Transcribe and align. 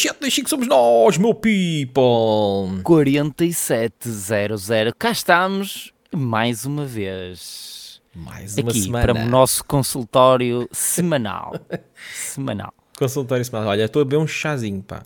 2725 0.00 0.48
somos 0.48 0.66
nós, 0.66 1.18
meu 1.18 1.34
people! 1.34 2.82
4700. 2.82 4.66
Cá 4.98 5.10
estamos 5.10 5.92
mais 6.14 6.64
uma 6.64 6.86
vez. 6.86 8.00
Mais 8.14 8.56
uma 8.56 8.70
Aqui 8.70 8.80
semana. 8.80 9.04
para 9.04 9.12
o 9.22 9.28
nosso 9.28 9.62
consultório 9.64 10.66
semanal. 10.72 11.54
semanal. 12.14 12.72
Consultório 12.98 13.44
semanal. 13.44 13.68
Olha, 13.68 13.84
estou 13.84 14.00
a 14.00 14.04
beber 14.06 14.16
um 14.16 14.26
chazinho, 14.26 14.82
pá. 14.82 15.02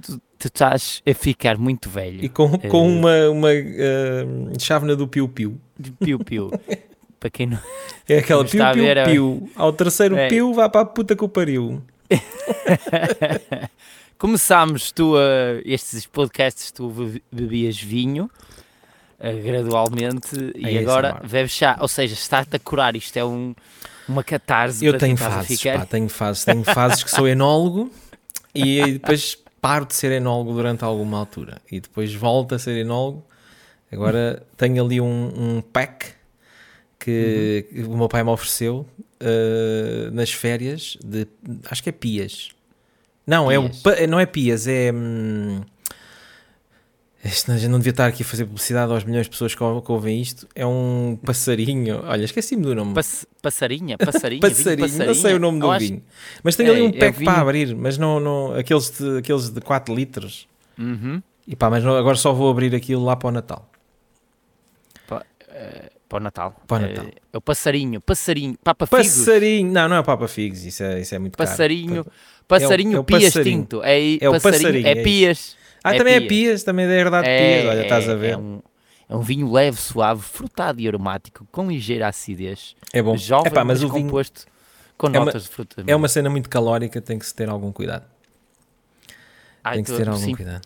Tu, 0.00 0.20
tu 0.38 0.46
estás 0.46 1.02
a 1.04 1.12
ficar 1.14 1.58
muito 1.58 1.90
velho. 1.90 2.24
E 2.24 2.28
com, 2.28 2.56
com 2.56 2.86
uma, 2.88 3.28
uma 3.30 3.48
ah, 3.50 4.58
chávena 4.60 4.94
do 4.94 5.08
piu-piu. 5.08 5.60
de 5.78 5.90
Piu-piu. 5.90 6.52
para 7.18 7.30
quem 7.30 7.48
não. 7.48 7.58
É 8.08 8.18
aquela 8.18 8.44
está 8.44 8.70
a 8.70 8.72
ver, 8.72 9.04
piu-piu-piu. 9.06 9.50
Ao 9.56 9.72
terceiro 9.72 10.16
É. 10.16 10.28
piu, 10.28 10.54
vá 10.54 10.68
para 10.68 10.82
a 10.82 10.84
puta 10.84 11.16
que 11.16 11.24
o 11.24 11.28
pariu. 11.28 11.82
Começámos 14.18 14.90
tu 14.92 15.14
a. 15.16 15.60
Estes 15.64 16.06
podcasts 16.06 16.70
tu 16.72 16.88
be- 16.90 17.22
bebias 17.30 17.80
vinho. 17.80 18.30
eh, 19.18 19.32
gradualmente 19.40 20.52
É 20.56 20.72
e 20.72 20.78
agora 20.78 21.10
amor. 21.12 21.26
bebes 21.28 21.52
chá, 21.52 21.76
ou 21.80 21.88
seja, 21.88 22.14
está-te 22.14 22.56
a 22.56 22.58
curar. 22.58 22.94
Isto 22.96 23.16
é 23.18 23.24
um, 23.24 23.54
uma 24.08 24.22
catarse. 24.24 24.84
Eu 24.84 24.96
tenho 24.98 25.16
fases, 25.16 25.62
pá, 25.62 25.84
tenho 25.86 26.08
fases. 26.08 26.44
Tenho 26.44 26.64
fases 26.64 27.02
que 27.02 27.10
sou 27.10 27.26
enólogo 27.28 27.90
e 28.54 28.92
depois 28.94 29.38
paro 29.60 29.84
de 29.86 29.94
ser 29.94 30.12
enólogo 30.12 30.52
durante 30.54 30.84
alguma 30.84 31.18
altura. 31.18 31.60
E 31.70 31.80
depois 31.80 32.14
volto 32.14 32.54
a 32.54 32.58
ser 32.58 32.76
enólogo. 32.78 33.24
Agora 33.92 34.42
tenho 34.56 34.84
ali 34.84 35.00
um, 35.00 35.32
um 35.56 35.60
pack 35.62 36.06
que, 36.98 37.66
que 37.70 37.82
o 37.84 37.96
meu 37.96 38.08
pai 38.08 38.22
me 38.22 38.30
ofereceu 38.30 38.86
uh, 39.20 40.10
nas 40.12 40.30
férias 40.32 40.96
de. 41.04 41.26
Acho 41.70 41.82
que 41.82 41.88
é 41.88 41.92
pias. 41.92 42.50
Não, 43.26 43.50
é 43.50 43.58
o, 43.58 43.68
não 44.08 44.20
é 44.20 44.26
pias, 44.26 44.66
é. 44.68 44.92
hum, 44.94 45.60
este, 47.24 47.50
não 47.68 47.78
devia 47.78 47.90
estar 47.90 48.06
aqui 48.06 48.22
a 48.22 48.26
fazer 48.26 48.44
publicidade 48.44 48.92
aos 48.92 49.02
milhões 49.02 49.26
de 49.26 49.30
pessoas 49.30 49.52
que, 49.52 49.58
que 49.58 49.92
ouvem 49.92 50.20
isto. 50.20 50.46
É 50.54 50.64
um 50.64 51.18
passarinho. 51.24 52.02
Olha, 52.04 52.24
esqueci-me 52.24 52.62
do 52.62 52.72
nome. 52.74 52.94
Pass- 52.94 53.26
passarinha, 53.42 53.98
passarinha, 53.98 54.40
vinho 54.40 54.56
Passarinho, 54.56 55.06
não 55.06 55.14
sei 55.14 55.34
o 55.34 55.38
nome 55.40 55.58
do 55.58 55.68
acho- 55.70 55.86
vinho. 55.86 56.02
Mas 56.44 56.54
ali 56.70 56.80
É, 56.80 56.84
um 56.84 56.88
é 56.88 56.92
pack 56.92 57.18
vinho. 57.18 57.30
para 57.32 57.40
abrir, 57.42 57.74
mas 57.74 57.98
não, 57.98 58.20
não 58.20 58.54
aqueles, 58.54 58.90
de, 58.90 59.18
aqueles 59.18 59.50
de 59.50 59.60
4 59.60 59.92
litros. 59.92 60.46
Uhum. 60.78 61.20
E 61.48 61.56
pá, 61.56 61.68
mas 61.68 61.82
não- 61.82 61.96
agora 61.96 62.16
só 62.16 62.32
vou 62.32 62.48
abrir 62.48 62.72
aquilo 62.76 63.04
lá 63.04 63.16
para 63.16 63.28
o 63.28 63.32
Natal. 63.32 63.68
Para 66.08 66.18
o 66.18 66.20
Natal. 66.20 66.62
Para 66.68 66.76
o 66.84 66.88
Natal. 66.88 67.04
É, 67.06 67.12
é 67.32 67.38
o 67.38 67.40
passarinho, 67.40 68.00
passarinho, 68.00 68.56
Papa 68.62 68.86
Figos. 68.86 69.06
Passarinho, 69.08 69.72
não, 69.72 69.88
não 69.88 69.96
é 69.96 70.02
Papa 70.04 70.28
Figos, 70.28 70.64
isso 70.64 70.80
é, 70.84 71.00
isso 71.00 71.12
é 71.12 71.18
muito 71.18 71.36
caro. 71.36 71.50
Passarinho, 71.50 72.06
passarinho 72.48 72.96
é 72.96 73.00
o 73.00 73.04
Pias 73.04 73.24
passarinho. 73.24 73.60
Tinto. 73.62 73.82
É, 73.82 74.16
É 74.20 74.28
o 74.28 74.32
passarinho, 74.32 74.60
passarinho, 74.62 74.86
é, 74.86 74.90
é. 74.92 75.02
Pias. 75.02 75.56
Ah, 75.84 75.94
é 75.94 75.98
também 75.98 76.14
é 76.14 76.20
Pias. 76.20 76.62
Também 76.64 76.86
é 76.86 76.90
herdade 76.98 77.28
de 77.28 77.36
Pias, 77.38 77.66
olha, 77.70 77.82
estás 77.82 78.08
a 78.08 78.14
ver. 78.14 78.32
É 78.32 78.36
um, 78.36 78.60
é 79.08 79.16
um 79.16 79.20
vinho 79.20 79.50
leve, 79.52 79.76
suave, 79.80 80.22
frutado 80.22 80.80
e 80.80 80.88
aromático, 80.88 81.46
com 81.52 81.68
ligeira 81.68 82.08
acidez. 82.08 82.74
É 82.92 83.00
bom. 83.02 83.16
Jovem, 83.16 83.46
Epá, 83.52 83.64
mas, 83.64 83.80
mas 83.82 83.90
o 83.90 83.92
vinho 83.92 84.06
composto 84.06 84.44
com 84.98 85.06
é 85.06 85.10
uma- 85.10 85.24
notas 85.26 85.42
de 85.44 85.48
fruta. 85.48 85.84
é 85.86 85.94
uma 85.94 86.08
cena 86.08 86.28
muito 86.30 86.48
calórica, 86.48 87.00
tem 87.00 87.18
que 87.18 87.26
se 87.26 87.34
ter 87.34 87.48
algum 87.48 87.70
cuidado. 87.70 88.04
Ai, 89.62 89.76
Tem 89.76 89.84
que 89.84 89.90
se 89.90 89.96
ter 89.96 90.08
algum 90.08 90.20
sim, 90.24 90.34
cuidado. 90.34 90.62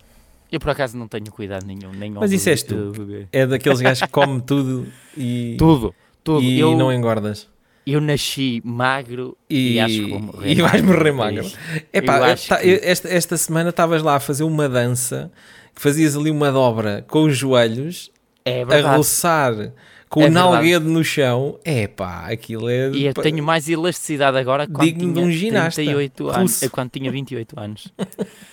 Eu 0.53 0.59
por 0.61 0.71
acaso 0.71 0.97
não 0.97 1.07
tenho 1.09 1.31
cuidado 1.31 1.65
nenhum. 1.65 1.93
Nem 1.93 2.11
Mas 2.11 2.33
isso 2.33 2.49
és 2.51 2.63
tu. 2.63 2.93
É 3.33 3.47
daqueles 3.47 3.81
gajos 3.81 4.03
que 4.03 4.09
come 4.09 4.41
tudo 4.43 4.87
e, 5.17 5.55
Tudo, 5.59 5.95
tudo. 6.25 6.43
e 6.43 6.59
eu, 6.59 6.77
não 6.77 6.93
engordas. 6.93 7.49
Eu 7.93 8.01
nasci 8.01 8.61
magro 8.65 9.37
e, 9.49 9.75
E, 9.75 9.81
acho 9.81 9.95
que 9.95 10.11
vou 10.11 10.21
morrer 10.21 10.53
e 10.53 10.55
vais 10.63 10.83
morrer 10.83 11.13
magro. 11.13 11.51
Epá, 11.93 12.15
Eu 12.15 12.19
eu 12.19 12.25
acho 12.25 12.49
ta- 12.49 12.57
que- 12.59 12.81
esta, 12.83 13.09
esta 13.09 13.37
semana 13.37 13.71
estavas 13.71 14.03
lá 14.03 14.17
a 14.17 14.21
fazer 14.21 14.45
uma 14.45 14.69
dança 14.69 15.31
que 15.75 15.81
fazias 15.83 16.17
ali 16.17 16.31
uma 16.31 16.51
dobra 16.53 17.05
com 17.09 17.23
os 17.25 17.37
joelhos 17.37 18.11
É 18.45 18.63
a 18.63 18.97
roçar 18.97 19.73
com 20.09 20.23
É 20.23 20.27
o 20.27 20.31
nalguedo 20.31 20.89
no 20.89 21.05
chão. 21.05 21.59
É 21.65 21.87
pá, 21.87 22.27
aquilo 22.33 22.69
é. 22.69 22.91
E 22.91 23.07
eu 23.07 23.15
tenho 23.15 23.43
mais 23.45 23.69
elasticidade 23.69 24.37
agora 24.37 24.67
quando 24.67 24.85
Digno 24.85 25.09
de 25.09 25.15
tinha 25.15 25.25
um 25.27 25.31
ginasta 25.31 25.77
38 25.77 26.29
anos, 26.31 26.41
russo. 26.61 26.71
quando 26.71 26.91
tinha 26.91 27.11
28 27.13 27.61
anos. 27.61 27.89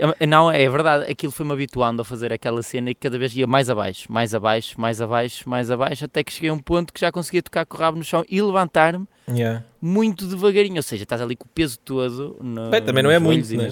Eu- 0.00 0.26
Não, 0.26 0.50
é 0.50 0.68
verdade, 0.68 1.10
aquilo 1.10 1.30
foi-me 1.30 1.52
habituando 1.52 2.00
a 2.00 2.04
fazer 2.04 2.32
aquela 2.32 2.62
cena 2.62 2.90
e 2.90 2.94
cada 2.94 3.18
vez 3.18 3.36
ia 3.36 3.46
mais 3.46 3.68
abaixo, 3.68 4.10
mais 4.10 4.34
abaixo, 4.34 4.80
mais 4.80 5.00
abaixo, 5.00 5.48
mais 5.48 5.70
abaixo, 5.70 6.04
até 6.06 6.24
que 6.24 6.32
cheguei 6.32 6.48
a 6.50 6.54
um 6.54 6.58
ponto 6.58 6.92
que 6.92 7.00
já 7.00 7.12
conseguia 7.12 7.42
tocar 7.42 7.66
com 7.66 7.76
o 7.76 7.80
rabo 7.80 7.98
no 7.98 8.04
chão 8.04 8.24
e 8.28 8.40
levantar-me 8.40 9.06
Yeah. 9.30 9.62
muito 9.80 10.26
devagarinho, 10.26 10.76
ou 10.76 10.82
seja, 10.82 11.02
estás 11.04 11.20
ali 11.20 11.36
com 11.36 11.44
o 11.44 11.48
peso 11.54 11.78
todo 11.78 12.36
no, 12.40 12.68
Bem, 12.70 12.82
também 12.82 13.02
não 13.02 13.10
é 13.10 13.18
muito, 13.20 13.46
né? 13.56 13.70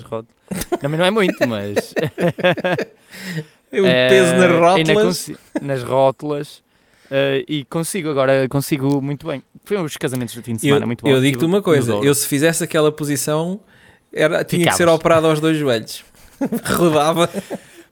Também 0.81 0.99
não 0.99 1.05
é 1.07 1.11
muito, 1.11 1.49
mas 1.49 1.95
O 3.73 3.85
Eh, 3.87 4.09
peso 4.09 4.33
nas 4.37 4.43
ainda 4.77 4.93
rótulas. 4.95 5.31
nas 5.61 5.83
rótulas 5.83 6.63
eh, 7.11 7.45
e 7.49 7.65
consigo 7.65 8.09
agora, 8.11 8.47
consigo 8.49 9.01
muito 9.03 9.27
bem. 9.27 9.43
Foi 9.65 9.77
uns 9.79 9.97
casamentos 9.97 10.35
de 10.35 10.43
fim 10.43 10.55
de 10.55 10.61
semana 10.63 10.83
Eu, 10.83 10.87
muito 10.87 11.03
bom. 11.03 11.09
eu 11.11 11.21
digo-te 11.21 11.45
uma 11.45 11.61
coisa: 11.61 11.93
eu 11.95 12.15
se 12.15 12.27
fizesse 12.27 12.63
aquela 12.65 12.91
posição, 12.93 13.61
era, 14.13 14.43
tinha 14.45 14.65
que 14.65 14.73
ser 14.73 14.79
Ficavas. 14.85 14.95
operado 15.01 15.27
aos 15.27 15.41
dois 15.41 15.57
joelhos. 15.59 16.03
Rodava. 16.77 17.29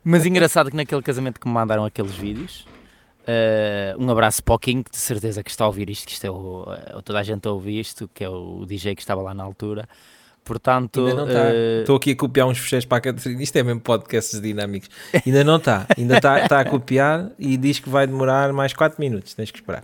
Mas 0.04 0.24
engraçado 0.24 0.70
que 0.70 0.76
naquele 0.76 1.02
casamento 1.02 1.40
que 1.40 1.46
me 1.48 1.52
mandaram 1.54 1.84
aqueles 1.84 2.12
vídeos, 2.14 2.66
eh, 3.26 3.94
um 3.98 4.08
abraço 4.10 4.42
para 4.42 4.54
o 4.54 4.58
King, 4.58 4.84
de 4.88 4.96
certeza 4.96 5.42
que 5.42 5.50
está 5.50 5.64
a 5.64 5.66
ouvir 5.66 5.90
isto, 5.90 6.06
que 6.06 6.12
isto 6.12 6.24
é 6.24 6.30
o, 6.30 6.64
eh, 6.72 7.00
toda 7.04 7.18
a 7.18 7.22
gente 7.22 7.46
a 7.48 7.50
ouvir 7.50 7.80
isto, 7.80 8.08
que 8.14 8.22
é 8.22 8.28
o 8.28 8.64
DJ 8.66 8.94
que 8.94 9.02
estava 9.02 9.20
lá 9.22 9.34
na 9.34 9.42
altura. 9.42 9.88
Portanto, 10.44 11.00
Ainda 11.00 11.14
não 11.16 11.26
está. 11.26 11.40
eh, 11.52 11.80
Estou 11.80 11.96
aqui 11.96 12.12
a 12.12 12.16
copiar 12.16 12.46
uns 12.46 12.58
fecheiros 12.58 12.84
para 12.84 12.98
a 12.98 13.00
Catarina. 13.00 13.42
Isto 13.42 13.56
é 13.56 13.62
mesmo 13.64 13.80
podcasts 13.80 14.40
dinâmicos. 14.40 14.88
Ainda 15.26 15.42
não 15.42 15.56
está. 15.56 15.86
Ainda 15.98 16.16
está, 16.18 16.38
está 16.40 16.60
a 16.60 16.64
copiar 16.64 17.30
e 17.36 17.56
diz 17.56 17.80
que 17.80 17.88
vai 17.88 18.06
demorar 18.06 18.52
mais 18.52 18.72
4 18.72 19.00
minutos. 19.00 19.34
Tens 19.34 19.50
que 19.50 19.58
esperar. 19.58 19.82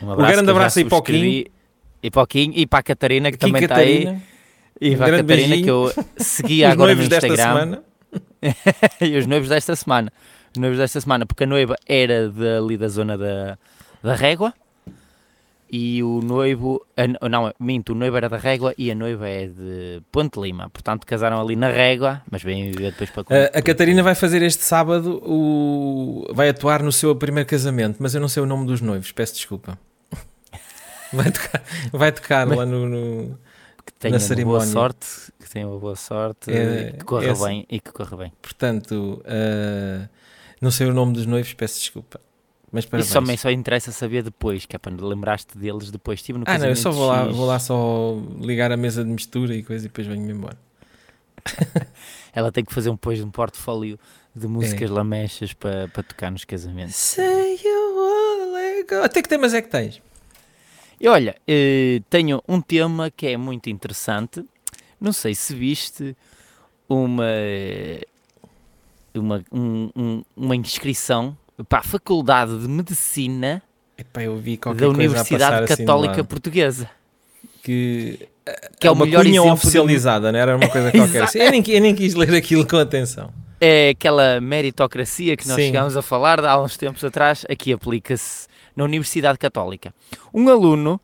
um 0.00 0.06
grande 0.16 0.32
que 0.32 0.40
eu 0.40 0.44
já 0.46 0.50
abraço 0.52 0.78
aí 0.78 0.84
para 0.86 0.94
o 0.94 0.98
subscrevi. 0.98 1.52
E 2.02 2.10
para 2.10 2.22
o 2.22 2.26
King 2.26 2.58
e 2.58 2.66
para 2.66 2.78
a 2.78 2.82
Catarina, 2.82 3.30
que 3.30 3.34
Aqui, 3.36 3.46
também 3.46 3.62
está 3.62 3.76
aí. 3.76 4.16
E 4.84 4.90
um 4.90 4.94
a 4.94 4.98
Catarina, 4.98 5.22
beijinho. 5.24 5.64
que 5.64 5.70
eu 5.70 5.92
seguia 6.16 6.68
os 6.68 6.72
agora 6.72 6.90
no 6.94 6.96
noivos 6.96 7.08
desta 7.08 7.28
Instagram. 7.28 7.52
semana. 7.60 7.82
e 9.00 9.16
os 9.16 9.26
noivos 9.26 9.48
desta 9.48 9.76
semana. 9.76 10.12
Os 10.54 10.60
noivos 10.60 10.78
desta 10.78 11.00
semana, 11.00 11.24
porque 11.26 11.44
a 11.44 11.46
noiva 11.46 11.76
era 11.86 12.28
dali 12.28 12.76
da 12.76 12.88
zona 12.88 13.16
da, 13.16 13.56
da 14.02 14.14
Régua 14.14 14.52
e 15.70 16.02
o 16.02 16.20
noivo, 16.20 16.84
a- 16.96 17.28
não, 17.28 17.50
minto, 17.58 17.92
o 17.92 17.94
noivo 17.94 18.14
era 18.16 18.28
da 18.28 18.36
Régua 18.36 18.74
e 18.76 18.90
a 18.90 18.94
noiva 18.94 19.26
é 19.28 19.46
de 19.46 20.02
Ponte 20.12 20.38
Lima. 20.38 20.68
Portanto, 20.68 21.06
casaram 21.06 21.40
ali 21.40 21.56
na 21.56 21.70
Régua, 21.70 22.20
mas 22.30 22.44
bem 22.44 22.70
viver 22.70 22.90
depois 22.92 23.08
para 23.08 23.22
A, 23.54 23.58
a 23.58 23.62
Catarina 23.62 24.02
vai 24.02 24.14
fazer 24.14 24.42
este 24.42 24.62
sábado, 24.64 25.22
o, 25.24 26.26
vai 26.34 26.50
atuar 26.50 26.82
no 26.82 26.92
seu 26.92 27.16
primeiro 27.16 27.48
casamento, 27.48 27.96
mas 28.00 28.14
eu 28.14 28.20
não 28.20 28.28
sei 28.28 28.42
o 28.42 28.46
nome 28.46 28.66
dos 28.66 28.82
noivos, 28.82 29.10
peço 29.12 29.34
desculpa. 29.34 29.78
Vai 31.14 31.30
tocar, 31.30 31.62
vai 31.92 32.10
tocar 32.12 32.48
lá 32.48 32.64
no, 32.64 32.88
no- 32.88 33.38
que 33.84 33.92
tenha 33.94 34.16
uma 34.18 34.44
boa 34.44 34.60
sorte, 34.66 35.06
que 35.40 35.48
tenha 35.50 35.66
uma 35.68 35.78
boa 35.78 35.96
sorte, 35.96 36.50
É- 36.50 36.90
e 36.90 36.92
que 36.98 37.04
corra 37.04 37.26
é 37.26 37.30
assim. 37.30 37.44
bem 37.44 37.66
e 37.68 37.80
que 37.80 37.92
corra 37.92 38.16
bem. 38.16 38.32
Portanto, 38.40 39.22
ah, 39.26 40.08
não 40.60 40.70
sei 40.70 40.86
o 40.88 40.92
nome 40.94 41.12
dos 41.12 41.26
noivos, 41.26 41.52
peço 41.54 41.78
desculpa. 41.80 42.20
Mas 42.70 42.86
parabéns. 42.86 43.06
Isso 43.08 43.14
também 43.14 43.36
só 43.36 43.50
interessa 43.50 43.92
saber 43.92 44.22
depois, 44.22 44.64
que 44.64 44.74
é 44.74 44.78
para 44.78 44.94
lembrar-te 44.94 45.58
deles 45.58 45.90
depois. 45.90 46.20
Estive 46.20 46.38
no 46.38 46.44
Ah, 46.48 46.56
não, 46.58 46.66
eu 46.68 46.76
só 46.76 46.90
vou 46.90 47.06
lá, 47.06 47.24
vou 47.26 47.44
lá 47.46 47.58
só 47.58 48.16
ligar 48.40 48.72
a 48.72 48.76
mesa 48.78 49.04
de 49.04 49.10
mistura 49.10 49.54
e 49.54 49.62
coisa 49.62 49.84
e 49.84 49.88
depois 49.88 50.06
venho-me 50.06 50.32
embora. 50.32 50.56
Ela 52.32 52.50
tem 52.50 52.64
que 52.64 52.72
fazer 52.72 52.88
um, 52.88 52.94
depois 52.94 53.20
um 53.20 53.30
portfólio 53.30 53.98
de 54.34 54.46
músicas 54.46 54.90
É. 54.90 54.92
lamechas 54.92 55.52
para, 55.52 55.88
para 55.88 56.02
tocar 56.02 56.30
nos 56.30 56.44
casamentos. 56.44 57.16
Wanna 57.18 58.52
let 58.54 58.88
go. 58.88 59.02
Até 59.04 59.20
que 59.22 59.28
temas 59.28 59.52
é 59.52 59.60
que 59.60 59.68
tens? 59.68 60.00
E 61.02 61.08
olha, 61.08 61.34
eh, 61.48 62.00
tenho 62.08 62.40
um 62.48 62.60
tema 62.60 63.10
que 63.10 63.26
é 63.26 63.36
muito 63.36 63.68
interessante. 63.68 64.44
Não 65.00 65.12
sei 65.12 65.34
se 65.34 65.52
viste 65.52 66.16
uma, 66.88 67.24
uma, 69.14 69.44
um- 69.52 69.90
um- 69.96 70.24
uma 70.36 70.56
inscrição 70.56 71.36
para 71.68 71.80
a 71.80 71.82
Faculdade 71.82 72.56
de 72.58 72.68
Medicina 72.68 73.62
Epá, 73.98 74.20
da 74.74 74.88
Universidade 74.88 75.64
assim 75.72 75.76
Católica 75.84 76.16
lado. 76.18 76.26
Portuguesa. 76.26 76.88
que, 77.62 78.28
Que 78.80 78.86
é 78.86 78.90
uma 78.90 79.04
cunha 79.06 79.20
exemplo 79.20 79.44
de- 79.44 79.50
oficializada, 79.50 80.32
não 80.32 80.38
era 80.38 80.56
uma 80.56 80.68
coisa 80.68 80.90
qualquer. 80.92 81.22
Assim. 81.24 81.38
eu, 81.38 81.50
nem, 81.50 81.62
eu 81.68 81.80
nem 81.80 81.94
quis 81.94 82.14
ler 82.14 82.34
aquilo 82.34 82.66
com 82.66 82.76
atenção. 82.76 83.32
É 83.60 83.90
aquela 83.90 84.40
meritocracia 84.40 85.36
que 85.36 85.46
nós 85.46 85.56
Sim. 85.56 85.66
chegámos 85.66 85.96
a 85.96 86.02
falar 86.02 86.44
há 86.44 86.60
uns 86.60 86.76
tempos 86.76 87.04
atrás, 87.04 87.44
aqui 87.48 87.72
aplica-se 87.72 88.48
na 88.74 88.84
Universidade 88.84 89.38
Católica. 89.38 89.94
Um 90.32 90.48
aluno 90.48 91.00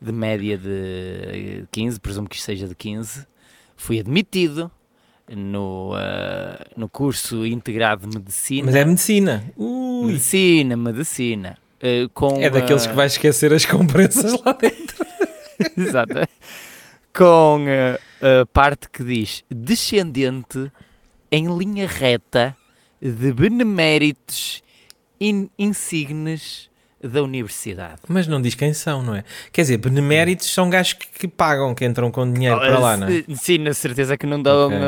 de 0.00 0.12
média 0.12 0.58
de 0.58 1.64
15, 1.70 2.00
presumo 2.00 2.28
que 2.28 2.36
isto 2.36 2.46
seja 2.46 2.66
de 2.66 2.74
15, 2.74 3.26
foi 3.76 4.00
admitido 4.00 4.70
no, 5.30 5.92
ah, 5.94 6.64
no 6.76 6.88
curso 6.88 7.46
integrado 7.46 8.06
de 8.06 8.18
medicina. 8.18 8.66
Mas 8.66 8.74
é 8.74 8.84
medicina. 8.84 9.52
Ui, 9.56 10.06
Medicina, 10.06 10.76
medicina. 10.76 11.58
ah, 11.80 12.10
com, 12.12 12.40
é 12.40 12.50
daqueles 12.50 12.86
ah, 12.86 12.90
que 12.90 12.96
vais 12.96 13.12
esquecer 13.12 13.52
as 13.52 13.64
compressas 13.64 14.40
lá 14.42 14.52
dentro. 14.52 15.06
Exato. 15.76 16.14
com 17.14 17.64
a, 17.68 18.40
a 18.42 18.46
parte 18.46 18.88
que 18.90 19.04
diz 19.04 19.44
descendente 19.48 20.72
em 21.30 21.46
linha 21.56 21.86
reta 21.86 22.56
de 23.00 23.32
beneméritos 23.32 24.62
in, 25.20 25.48
insignes 25.58 26.70
da 27.02 27.22
universidade. 27.22 28.00
Mas 28.08 28.26
não 28.26 28.40
diz 28.40 28.54
quem 28.54 28.72
são, 28.72 29.02
não 29.02 29.14
é? 29.14 29.24
Quer 29.52 29.62
dizer, 29.62 29.76
beneméritos 29.78 30.52
são 30.52 30.70
gajos 30.70 30.92
que, 30.94 31.06
que 31.08 31.28
pagam, 31.28 31.74
que 31.74 31.84
entram 31.84 32.10
com 32.10 32.30
dinheiro 32.32 32.58
para 32.58 32.78
lá, 32.78 32.96
não 32.96 33.08
é? 33.08 33.10
Se- 33.10 33.24
Sim, 33.36 33.58
na 33.58 33.74
certeza 33.74 34.16
que 34.16 34.26
não 34.26 34.40
dão, 34.42 34.68
Ok. 34.68 34.78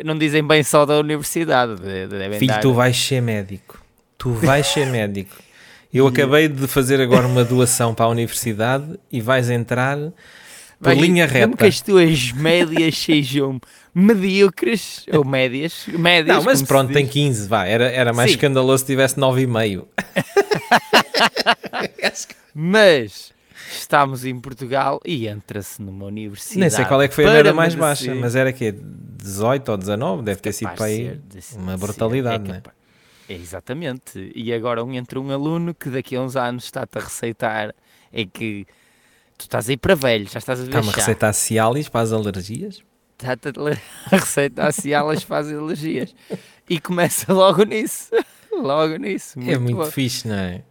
uns- 0.00 0.04
não 0.04 0.16
dizem 0.16 0.46
bem 0.46 0.62
só 0.62 0.86
da 0.86 0.98
universidade. 0.98 1.76
de- 1.80 2.06
devem 2.06 2.38
Filho, 2.38 2.52
dar- 2.52 2.60
tu 2.60 2.72
vais 2.72 2.96
ser 2.96 3.20
médico. 3.20 3.80
Tu 4.16 4.30
vais 4.32 4.66
ser 4.66 4.86
médico. 4.90 5.36
Eu 5.92 6.06
acabei 6.06 6.48
de 6.48 6.66
fazer 6.66 7.00
agora 7.00 7.26
uma 7.26 7.44
doação 7.44 7.94
para 7.94 8.04
a 8.06 8.08
universidade 8.08 8.98
e 9.10 9.20
vais 9.20 9.48
entrar 9.50 9.96
por 9.96 10.12
Vai- 10.80 10.94
linha 10.96 11.26
Mesmo 11.26 11.56
que 11.56 11.64
reta. 11.64 11.66
as 11.66 11.80
tuas 11.80 12.32
médias 12.32 12.96
sejam 13.02 13.60
medíocres, 13.98 15.04
ou 15.12 15.24
médias, 15.24 15.86
médias 15.88 16.36
Não, 16.36 16.44
mas 16.44 16.62
pronto, 16.62 16.92
tem 16.92 17.06
15, 17.06 17.48
vá. 17.48 17.66
Era, 17.66 17.90
era 17.90 18.12
mais 18.12 18.30
Sim. 18.30 18.36
escandaloso 18.36 18.82
se 18.82 18.86
tivesse 18.86 19.16
9,5. 19.16 19.86
Mas 22.54 23.32
estamos 23.72 24.24
em 24.24 24.38
Portugal 24.40 25.00
e 25.04 25.28
entra-se 25.28 25.80
numa 25.82 26.06
universidade. 26.06 26.60
Nem 26.60 26.70
sei 26.70 26.84
qual 26.84 27.02
é 27.02 27.08
que 27.08 27.14
foi 27.14 27.26
a 27.26 27.30
merda 27.30 27.52
mais 27.52 27.74
merecer- 27.74 28.08
baixa, 28.08 28.20
mas 28.20 28.34
era 28.34 28.52
que 28.52 28.72
18 28.72 29.68
ou 29.70 29.76
19, 29.76 30.22
deve 30.22 30.40
ter 30.40 30.52
sido 30.52 30.70
para 30.72 30.86
aí 30.86 31.20
uma 31.54 31.72
ser, 31.72 31.78
brutalidade, 31.78 32.44
é 32.44 32.48
não 32.48 32.54
é? 32.54 32.62
É, 33.28 33.34
Exatamente. 33.34 34.32
E 34.34 34.52
agora 34.52 34.82
um, 34.82 34.92
entra 34.94 35.20
um 35.20 35.30
aluno 35.30 35.74
que 35.74 35.90
daqui 35.90 36.16
a 36.16 36.22
uns 36.22 36.36
anos 36.36 36.64
está-te 36.64 36.98
a 36.98 37.00
receitar 37.00 37.74
é 38.12 38.24
que 38.24 38.66
tu 39.36 39.42
estás 39.42 39.68
aí 39.68 39.76
para 39.76 39.94
velho, 39.94 40.26
já 40.28 40.38
estás 40.38 40.60
a 40.60 40.62
ver 40.62 40.68
Está-me 40.70 40.88
a 40.88 40.92
receitar 40.92 41.32
Cialis 41.34 41.88
para 41.88 42.00
as 42.00 42.12
alergias. 42.12 42.82
Está-te 43.20 43.48
a 43.58 44.14
a 44.14 44.16
receitar 44.18 44.72
se 44.72 44.92
elas 44.92 45.22
fazem 45.22 45.56
alergias. 45.58 46.14
E 46.68 46.78
começa 46.80 47.32
logo 47.34 47.64
nisso. 47.64 48.10
Logo 48.52 48.96
nisso. 48.96 49.38
é 49.40 49.58
muito 49.58 49.76
bom. 49.76 49.84
fixe, 49.86 50.28
não 50.28 50.36
é? 50.36 50.62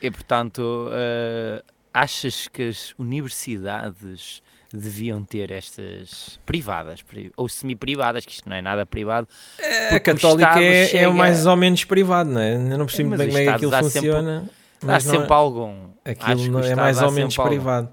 E 0.00 0.10
portanto, 0.10 0.88
eh, 0.92 1.62
achas 1.92 2.48
que 2.48 2.68
as 2.68 2.94
universidades 2.98 4.42
deviam 4.72 5.22
ter 5.24 5.50
estas 5.50 6.38
privadas 6.44 7.00
pri- 7.02 7.32
ou 7.36 7.48
semi-privadas, 7.48 8.26
que 8.26 8.32
isto 8.32 8.48
não 8.48 8.56
é 8.56 8.60
nada 8.62 8.84
privado, 8.84 9.26
A 9.58 9.90
Porque 9.90 10.10
o 10.10 10.14
católica 10.14 10.60
é, 10.62 10.82
é 10.82 10.86
chega- 10.86 11.08
o 11.10 11.14
mais 11.14 11.46
ou 11.46 11.56
menos 11.56 11.84
privado, 11.84 12.30
não 12.30 12.40
é? 12.40 12.54
Eu 12.54 12.78
não 12.78 12.86
percebo 12.86 13.10
Mas 13.10 13.18
bem 13.20 13.28
como 13.28 13.38
é 13.38 13.42
que 13.44 13.48
aquilo 13.48 13.70
dá 13.70 13.82
sempre- 13.84 14.10
funciona. 14.10 14.44
há 14.82 14.86
mas 14.86 15.04
não 15.04 15.14
é- 15.14 15.18
sempre 15.18 15.32
algum. 15.32 15.88
Aquilo 16.04 16.58
é 16.64 16.74
mais 16.74 17.00
ou 17.02 17.10
menos 17.12 17.34
sempre 17.34 17.56
algum. 17.56 17.88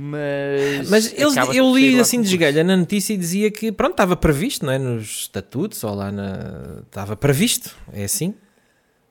Mas, 0.00 0.88
Mas 0.88 1.12
eles, 1.12 1.34
eu 1.56 1.76
li 1.76 1.98
assim 1.98 2.22
de 2.22 2.28
esgalha 2.28 2.62
na 2.62 2.76
notícia 2.76 3.12
e 3.12 3.16
dizia 3.16 3.50
que 3.50 3.72
pronto, 3.72 3.94
estava 3.94 4.14
previsto, 4.14 4.64
não 4.64 4.72
é? 4.72 4.78
Nos 4.78 5.22
estatutos 5.22 5.82
ou 5.82 5.92
lá 5.92 6.12
na. 6.12 6.82
Estava 6.86 7.16
previsto, 7.16 7.76
é 7.92 8.04
assim. 8.04 8.32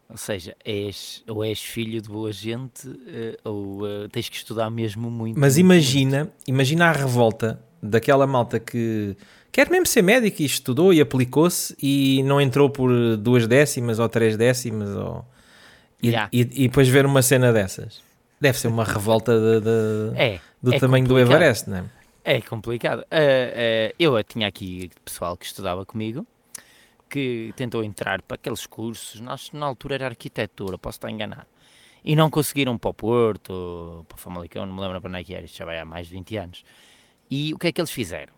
Ou 0.09 0.15
seja, 0.15 0.55
és, 0.63 1.21
ou 1.27 1.43
és 1.43 1.61
filho 1.61 2.01
de 2.01 2.07
boa 2.07 2.31
gente, 2.31 2.87
eh, 3.05 3.37
ou 3.43 3.85
eh, 3.85 4.07
tens 4.09 4.29
que 4.29 4.37
estudar 4.37 4.69
mesmo 4.69 5.11
muito. 5.11 5.37
Mas 5.37 5.55
muito, 5.55 5.65
imagina, 5.65 6.31
imagina 6.47 6.85
a 6.85 6.93
revolta 6.93 7.61
daquela 7.83 8.25
malta 8.25 8.57
que 8.57 9.17
quer 9.51 9.69
mesmo 9.69 9.87
ser 9.87 10.01
médico 10.01 10.41
e 10.41 10.45
estudou 10.45 10.93
e 10.93 11.01
aplicou-se 11.01 11.75
e 11.83 12.23
não 12.23 12.39
entrou 12.39 12.69
por 12.69 13.17
duas 13.17 13.45
décimas 13.45 13.99
ou 13.99 14.07
três 14.07 14.37
décimas 14.37 14.95
ou... 14.95 15.25
E, 16.01 16.11
Já. 16.11 16.29
e, 16.31 16.39
e 16.39 16.67
depois 16.69 16.87
ver 16.87 17.05
uma 17.05 17.21
cena 17.21 17.51
dessas. 17.51 18.06
Deve 18.39 18.57
ser 18.57 18.67
uma 18.67 18.83
revolta 18.83 19.33
de- 19.39 19.61
de-. 19.61 20.17
É, 20.17 20.39
do 20.61 20.73
é 20.73 20.79
tamanho 20.79 21.05
do 21.05 21.15
complicado. 21.15 21.35
Everest, 21.35 21.69
não 21.69 21.77
é? 21.77 21.85
É 22.23 22.41
complicado. 22.41 23.05
Eh, 23.09 23.53
eh, 23.91 23.95
eu 23.97 24.21
tinha 24.23 24.47
aqui 24.47 24.89
pessoal 25.03 25.37
que 25.37 25.45
estudava 25.45 25.85
comigo 25.85 26.25
que 27.09 27.53
tentou 27.55 27.83
entrar 27.83 28.21
para 28.21 28.35
aqueles 28.35 28.65
cursos. 28.65 29.21
Nós, 29.21 29.49
na 29.53 29.65
altura 29.65 29.95
era 29.95 30.05
arquitetura, 30.07 30.77
posso 30.77 30.97
estar 30.97 31.09
enganado. 31.09 31.47
E 32.03 32.15
não 32.15 32.29
conseguiram 32.29 32.77
para 32.77 32.89
o 32.89 32.93
Porto, 32.93 34.05
para 34.07 34.15
o 34.15 34.19
Famalicão, 34.19 34.65
não 34.65 34.75
me 34.75 34.81
lembro 34.81 35.01
para 35.01 35.09
onde 35.09 35.19
é 35.19 35.23
que 35.23 35.33
era, 35.33 35.45
isto 35.45 35.57
já 35.57 35.65
vai 35.65 35.79
há 35.79 35.85
mais 35.85 36.07
de 36.07 36.13
20 36.13 36.37
anos. 36.37 36.63
E 37.29 37.53
o 37.53 37.57
que 37.57 37.67
é 37.67 37.71
que 37.71 37.81
eles 37.81 37.91
fizeram? 37.91 38.33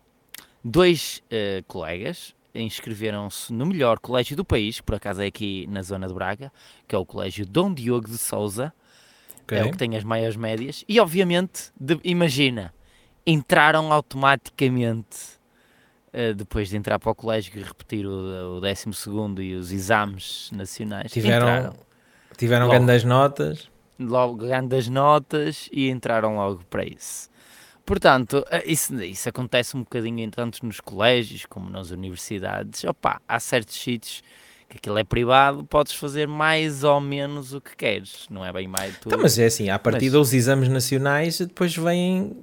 Dois 0.63 1.23
eh, 1.29 1.63
colegas 1.67 2.35
inscreveram-se 2.53 3.53
no 3.53 3.65
melhor 3.65 3.99
colégio 3.99 4.35
do 4.35 4.43
país, 4.43 4.77
que 4.79 4.83
por 4.83 4.95
acaso 4.95 5.21
é 5.21 5.27
aqui 5.27 5.67
na 5.67 5.81
zona 5.81 6.07
de 6.07 6.13
Braga, 6.13 6.51
que 6.87 6.95
é 6.95 6.97
o 6.97 7.05
Colégio 7.05 7.45
Dom 7.45 7.73
Diogo 7.73 8.07
de 8.07 8.17
Souza, 8.17 8.73
é 9.55 9.63
o 9.65 9.71
que 9.71 9.77
tem 9.77 9.95
as 9.95 10.03
maiores 10.03 10.35
médias. 10.35 10.83
E 10.87 10.99
obviamente, 10.99 11.71
de- 11.79 11.99
imagina, 12.03 12.73
entraram 13.25 13.91
automaticamente 13.91 15.39
eh, 16.11 16.33
depois 16.33 16.69
de 16.69 16.77
entrar 16.77 16.97
para 16.99 17.11
o 17.11 17.15
colégio 17.15 17.53
e 17.57 17.63
repetir 17.63 18.05
o, 18.05 18.57
o 18.57 18.61
12 18.61 18.85
e 19.43 19.53
os 19.55 19.71
exames 19.71 20.49
nacionais. 20.51 21.11
Tiveram, 21.11 21.47
entraram 21.47 21.75
tiveram 22.37 22.67
Logo. 22.67 22.79
grandes 22.85 23.03
notas. 23.03 23.69
logo 23.99 24.35
grandes 24.35 24.87
notas 24.87 25.69
e 25.71 25.89
entraram 25.89 26.35
logo 26.35 26.63
para 26.69 26.83
isso. 26.85 27.29
Portanto, 27.85 28.45
eh, 28.49 28.63
isso, 28.65 28.95
isso 29.03 29.27
acontece 29.29 29.75
um 29.75 29.81
bocadinho 29.81 30.29
tanto 30.31 30.65
nos 30.65 30.79
colégios 30.79 31.45
como 31.45 31.69
nas 31.69 31.91
universidades. 31.91 32.83
Opa, 32.83 33.21
há 33.27 33.39
certos 33.39 33.75
sítios 33.75 34.21
que 34.69 34.77
aquilo 34.77 34.97
é 34.99 35.03
privado, 35.03 35.63
podes 35.63 35.93
fazer 35.93 36.27
mais 36.27 36.83
ou 36.83 37.01
menos 37.01 37.53
o 37.53 37.59
que 37.59 37.75
queres, 37.75 38.27
não 38.29 38.45
é 38.45 38.53
bem 38.53 38.67
mais 38.67 38.95
tu. 38.99 39.07
Então, 39.09 39.19
mas 39.21 39.37
é 39.39 39.45
assim, 39.47 39.69
à 39.69 39.79
partida 39.79 40.19
os 40.19 40.33
exames 40.33 40.69
nacionais 40.69 41.39
depois 41.39 41.75
vêm 41.75 42.37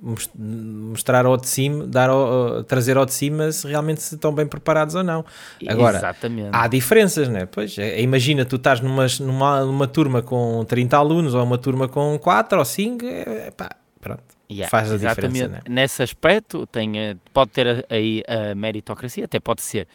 mos- 0.00 0.30
mostrar 0.34 1.26
ao 1.26 1.36
de 1.36 1.46
cima, 1.46 1.86
dar 1.86 2.08
ao- 2.08 2.64
trazer 2.64 2.96
ao 2.96 3.04
de 3.04 3.12
cima 3.12 3.52
se 3.52 3.66
realmente 3.68 4.00
se 4.00 4.14
estão 4.14 4.34
bem 4.34 4.46
preparados 4.46 4.94
ou 4.94 5.04
não. 5.04 5.24
Agora, 5.68 5.98
Exatamente. 5.98 6.48
Há 6.52 6.66
diferenças, 6.66 7.28
né? 7.28 7.44
Pois, 7.46 7.76
é, 7.78 8.00
imagina, 8.00 8.44
tu 8.46 8.56
estás 8.56 8.80
numa, 8.80 9.06
numa, 9.20 9.64
numa 9.64 9.86
turma 9.86 10.22
com 10.22 10.64
30 10.66 10.96
alunos 10.96 11.34
ou 11.34 11.44
uma 11.44 11.58
turma 11.58 11.86
com 11.88 12.18
4 12.18 12.58
ou 12.58 12.64
5, 12.64 13.04
é, 13.04 13.50
pá, 13.50 13.68
pronto. 14.00 14.22
Yeah, 14.50 14.68
faz 14.70 14.90
a 14.90 14.94
exatamente. 14.96 15.32
diferença, 15.34 15.52
né? 15.52 15.60
Nesse 15.68 16.02
aspecto, 16.02 16.66
tem, 16.66 16.98
eh, 16.98 17.16
pode 17.32 17.50
ter 17.52 17.68
a- 17.68 17.84
aí 17.94 18.22
a 18.26 18.52
meritocracia, 18.54 19.26
até 19.26 19.38
pode 19.38 19.62
ser. 19.62 19.86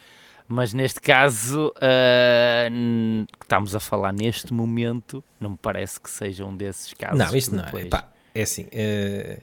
Mas 0.48 0.72
neste 0.72 1.00
caso, 1.00 1.72
ah, 1.80 2.68
n- 2.70 3.26
que 3.38 3.44
estamos 3.44 3.74
a 3.74 3.80
falar 3.80 4.12
neste 4.12 4.52
momento, 4.54 5.22
não 5.40 5.50
me 5.50 5.58
parece 5.60 6.00
que 6.00 6.08
seja 6.08 6.44
um 6.44 6.56
desses 6.56 6.92
casos. 6.94 7.18
Não, 7.18 7.36
isto 7.36 7.54
não 7.56 7.64
é. 7.64 7.82
Epá, 7.82 8.08
é 8.34 8.42
assim. 8.42 8.66
eh, 8.70 9.40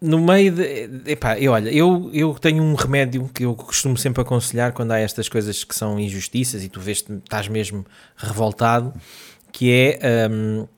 no 0.00 0.20
meio 0.20 0.52
de. 0.52 1.10
Epá, 1.10 1.38
eu, 1.38 1.52
olha, 1.52 1.70
eu, 1.70 2.10
eu 2.12 2.34
tenho 2.34 2.62
um 2.62 2.74
remédio 2.74 3.28
que 3.32 3.44
eu 3.44 3.54
costumo 3.54 3.96
sempre 3.96 4.20
aconselhar 4.22 4.72
quando 4.72 4.90
há 4.92 4.98
estas 4.98 5.28
coisas 5.28 5.64
que 5.64 5.74
são 5.74 5.98
injustiças 5.98 6.62
e 6.62 6.68
tu 6.68 6.78
vês 6.80 6.98
estás 7.08 7.48
mesmo 7.48 7.84
revoltado, 8.16 8.92
que 9.50 9.70
é. 10.00 10.28
hum, 10.30 10.68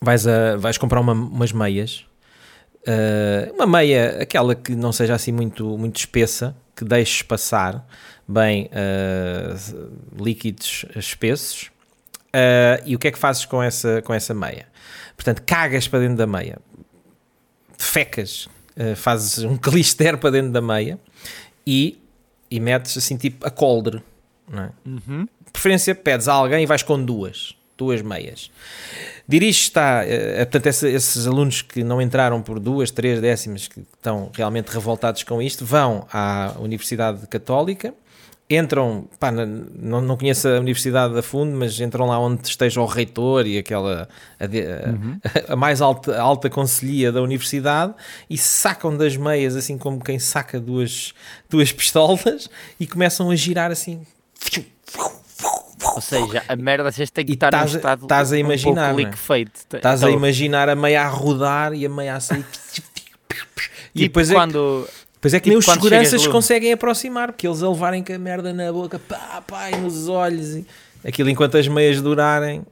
vais, 0.00 0.26
a, 0.26 0.56
vais 0.56 0.78
comprar 0.78 1.00
uma- 1.00 1.12
umas 1.12 1.52
meias. 1.52 2.06
eh, 2.86 3.52
uma 3.54 3.66
meia, 3.66 4.22
aquela 4.22 4.54
que 4.54 4.74
não 4.74 4.90
seja 4.92 5.14
assim 5.14 5.30
muito, 5.32 5.76
muito 5.76 5.96
espessa, 5.98 6.56
que 6.80 6.84
deixes 6.84 7.20
passar 7.20 7.86
bem 8.26 8.70
eh, 8.72 9.54
líquidos 10.18 10.86
espessos. 10.96 11.70
Eh, 12.32 12.82
e 12.86 12.96
o 12.96 12.98
que 12.98 13.08
é 13.08 13.12
que 13.12 13.18
fazes 13.18 13.44
com 13.44 13.62
essa, 13.62 14.00
com 14.00 14.14
essa 14.14 14.32
meia? 14.32 14.66
Portanto, 15.14 15.42
cagas 15.42 15.86
para 15.86 15.98
dentro 15.98 16.16
da 16.16 16.26
meia, 16.26 16.58
fecas, 17.76 18.48
eh, 18.76 18.94
fazes 18.94 19.44
um 19.44 19.58
clister 19.60 20.16
para 20.16 20.30
dentro 20.30 20.52
da 20.52 20.62
meia 20.62 20.98
e, 21.66 22.02
e 22.50 22.58
metes 22.58 22.96
assim 22.96 23.18
tipo 23.18 23.46
a 23.46 23.50
coldre. 23.50 24.02
É? 24.50 24.70
Uhum. 24.88 25.28
De 25.44 25.52
preferência, 25.52 25.94
pedes 25.94 26.28
a 26.28 26.32
alguém 26.32 26.62
e 26.62 26.66
vais 26.66 26.82
com 26.82 27.02
duas, 27.04 27.54
duas 27.80 28.02
meias. 28.02 28.50
Diriges-te 29.26 29.78
a, 29.78 30.04
eh, 30.06 30.44
portanto, 30.44 30.66
essa- 30.66 30.88
esses 30.88 31.26
alunos 31.26 31.62
que 31.62 31.82
não 31.82 32.00
entraram 32.02 32.42
por 32.42 32.58
duas, 32.60 32.90
três 32.90 33.20
décimas, 33.20 33.66
que 33.68 33.80
estão 33.80 34.30
realmente 34.34 34.68
revoltados 34.68 35.22
com 35.22 35.40
isto, 35.40 35.64
vão 35.64 36.06
à 36.12 36.54
Universidade 36.60 37.26
Católica, 37.26 37.94
entram, 38.52 39.08
pá, 39.20 39.30
não, 39.30 40.00
não 40.00 40.16
conheço 40.16 40.48
a 40.48 40.58
Universidade 40.58 41.16
a 41.16 41.22
fundo, 41.22 41.56
mas 41.56 41.78
entram 41.80 42.06
lá 42.06 42.18
onde 42.18 42.48
esteja 42.48 42.80
o 42.80 42.86
reitor 42.86 43.46
e 43.46 43.56
aquela, 43.58 44.08
a, 44.40 44.46
de- 44.46 44.66
a- 44.66 44.94
a 45.52 45.56
mais 45.56 45.80
alta, 45.80 46.20
alta 46.20 46.50
conselhia 46.50 47.12
da 47.12 47.22
Universidade 47.22 47.94
e 48.28 48.36
sacam 48.36 48.96
das 48.96 49.16
meias, 49.16 49.54
assim 49.54 49.78
como 49.78 50.02
quem 50.02 50.18
saca 50.18 50.58
duas, 50.58 51.14
duas 51.48 51.70
pistolas 51.70 52.50
e 52.80 52.86
começam 52.88 53.30
a 53.30 53.36
girar 53.36 53.70
assim. 53.70 54.04
Ou 55.94 56.00
seja, 56.00 56.42
a 56.48 56.56
merda 56.56 56.90
vocês 56.90 57.10
têm 57.10 57.24
que 57.24 57.32
E 57.32 57.34
estar 57.34 57.52
num 57.52 57.58
a- 57.58 57.64
estado 57.66 58.02
estás 58.02 58.32
a 58.32 58.38
imaginar, 58.38 58.70
um 58.92 58.94
pouco 58.96 59.00
é? 59.00 59.04
liquefeito. 59.04 59.52
Estás 59.74 60.02
a 60.02 60.06
Então, 60.06 60.18
imaginar 60.18 60.68
a 60.68 60.74
meia 60.76 61.02
a 61.04 61.08
rodar 61.08 61.72
e 61.74 61.84
a 61.84 61.88
meia 61.88 62.16
a 62.16 62.20
sair. 62.20 62.44
E 63.94 64.00
tipo 64.02 64.08
depois 64.08 64.30
é, 64.30 64.34
que, 64.34 64.38
quando... 64.38 64.88
depois 65.14 65.34
é 65.34 65.40
que 65.40 65.44
tipo 65.44 65.48
nem 65.50 65.58
os 65.58 65.64
quando 65.64 65.76
seguranças 65.82 66.08
chegas 66.10 66.22
se 66.22 66.28
conseguem 66.28 66.72
aproximar, 66.72 67.32
porque 67.32 67.46
eles 67.46 67.62
a 67.62 67.68
levarem 67.68 68.02
com 68.04 68.12
a 68.12 68.18
merda 68.18 68.52
na 68.52 68.72
boca, 68.72 68.98
pá, 68.98 69.42
pá, 69.46 69.70
e 69.70 69.76
nos 69.76 70.08
olhos. 70.08 70.54
E... 70.56 70.66
Aquilo 71.04 71.28
enquanto 71.30 71.56
as 71.56 71.66
meias 71.66 72.00
durarem, 72.00 72.62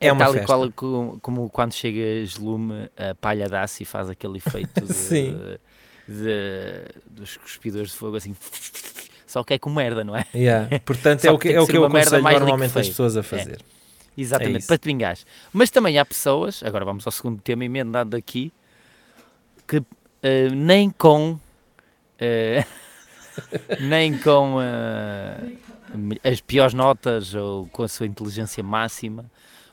É, 0.00 0.08
É 0.08 0.12
uma 0.12 0.24
tal 0.24 0.32
festa. 0.32 0.46
qual 0.46 0.72
como, 0.74 1.18
como 1.20 1.50
quando 1.50 1.72
chega 1.74 2.24
gelume, 2.26 2.88
a 2.96 3.14
palha 3.14 3.48
dá-se 3.48 3.82
e 3.82 3.86
faz 3.86 4.08
aquele 4.08 4.38
efeito 4.38 4.80
de, 4.84 4.92
Sim. 4.92 5.36
de- 6.08 6.84
dos 7.10 7.36
cuspidores 7.36 7.90
de 7.90 7.96
fogo 7.96 8.16
assim. 8.16 8.34
Só 9.34 9.42
que 9.42 9.54
é 9.54 9.58
com 9.58 9.68
merda, 9.68 10.04
não 10.04 10.14
é? 10.14 10.24
Yeah. 10.32 10.78
Portanto, 10.86 11.24
é 11.24 11.32
o 11.32 11.36
que 11.36 11.48
que, 11.48 11.54
é 11.56 11.60
o 11.60 11.66
que 11.66 11.76
eu 11.76 11.84
aconselho 11.84 12.22
normalmente 12.22 12.78
as 12.78 12.86
pessoas 12.86 13.16
a 13.16 13.22
fazer. 13.24 13.58
Exatamente, 14.16 14.60
isso. 14.60 14.68
para 14.68 14.78
te 14.78 14.86
vingares. 14.86 15.26
Mas 15.52 15.70
também 15.70 15.98
há 15.98 16.04
pessoas, 16.04 16.62
agora 16.62 16.84
vamos 16.84 17.04
ao 17.04 17.10
segundo 17.10 17.42
tema 17.42 17.64
emendado 17.64 18.16
aqui, 18.16 18.52
que 19.66 19.82
eh, 20.22 20.50
nem 20.50 20.88
com 20.88 21.36
eh, 22.16 22.64
nem 23.82 24.16
com 24.18 24.58
eh, 24.62 25.56
as 26.22 26.40
piores 26.40 26.72
notas 26.72 27.34
ou 27.34 27.66
com 27.66 27.82
a 27.82 27.88
sua 27.88 28.06
inteligência 28.06 28.62
máxima 28.62 29.28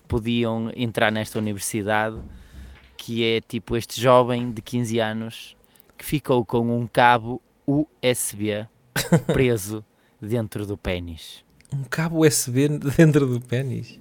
podiam 0.08 0.72
entrar 0.76 1.12
nesta 1.12 1.38
universidade 1.38 2.18
que 2.98 3.24
é 3.24 3.42
tipo 3.42 3.78
este 3.78 4.02
jovem 4.02 4.52
de 4.52 4.60
15 4.60 5.00
anos 5.00 5.56
que 5.96 6.04
ficou 6.04 6.44
com 6.44 6.76
um 6.76 6.88
cabo 6.88 7.40
USB 7.68 8.66
preso 9.34 9.84
dentro 10.22 10.66
do 10.66 10.78
pênis. 10.78 11.44
Um 11.74 11.84
cabo 11.84 12.26
USB 12.26 12.68
dentro 12.68 13.26
do 13.26 13.40
pênis. 13.40 14.00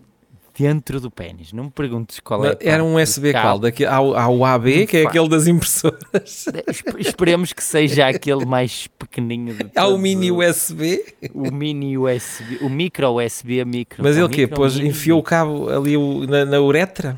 Dentro 0.59 1.01
do 1.01 1.11
pênis. 1.11 1.53
Não 1.53 1.65
me 1.65 1.71
perguntes 1.71 2.21
qual 2.21 2.45
é 2.45 2.51
a 2.51 2.57
Era 2.61 2.85
um 2.85 2.97
USB 3.01 3.33
qual? 3.33 3.59
Daqui, 3.59 3.87
há, 3.87 3.99
o- 4.01 4.15
há 4.15 4.29
o 4.29 4.45
AB, 4.45 4.87
que 4.87 4.99
é 4.99 5.07
aquele 5.07 5.29
das 5.29 5.47
impressoras. 5.47 6.01
Espe- 6.69 7.01
Esperemos 7.01 7.53
que 7.53 7.63
seja 7.65 8.09
aquele 8.09 8.45
mais 8.45 8.87
pequeninho 8.99 9.55
de 9.55 9.71
Há 9.75 9.87
o 9.87 9.91
todos 9.91 10.01
mini 10.03 10.31
USB. 10.31 11.15
o 11.33 11.51
mini 11.51 11.97
USB, 11.97 12.59
o 12.61 12.69
micro 12.69 13.09
USB, 13.25 13.65
micro. 13.65 14.03
Mas 14.03 14.17
o 14.17 14.19
ele 14.19 14.25
o 14.27 14.29
quê? 14.29 14.47
Pôs, 14.49 14.77
enfiou 14.79 15.21
o 15.21 15.23
cabo 15.23 15.71
ali 15.71 15.97
o- 15.97 16.27
na, 16.27 16.45
na 16.45 16.61
uretra? 16.61 17.17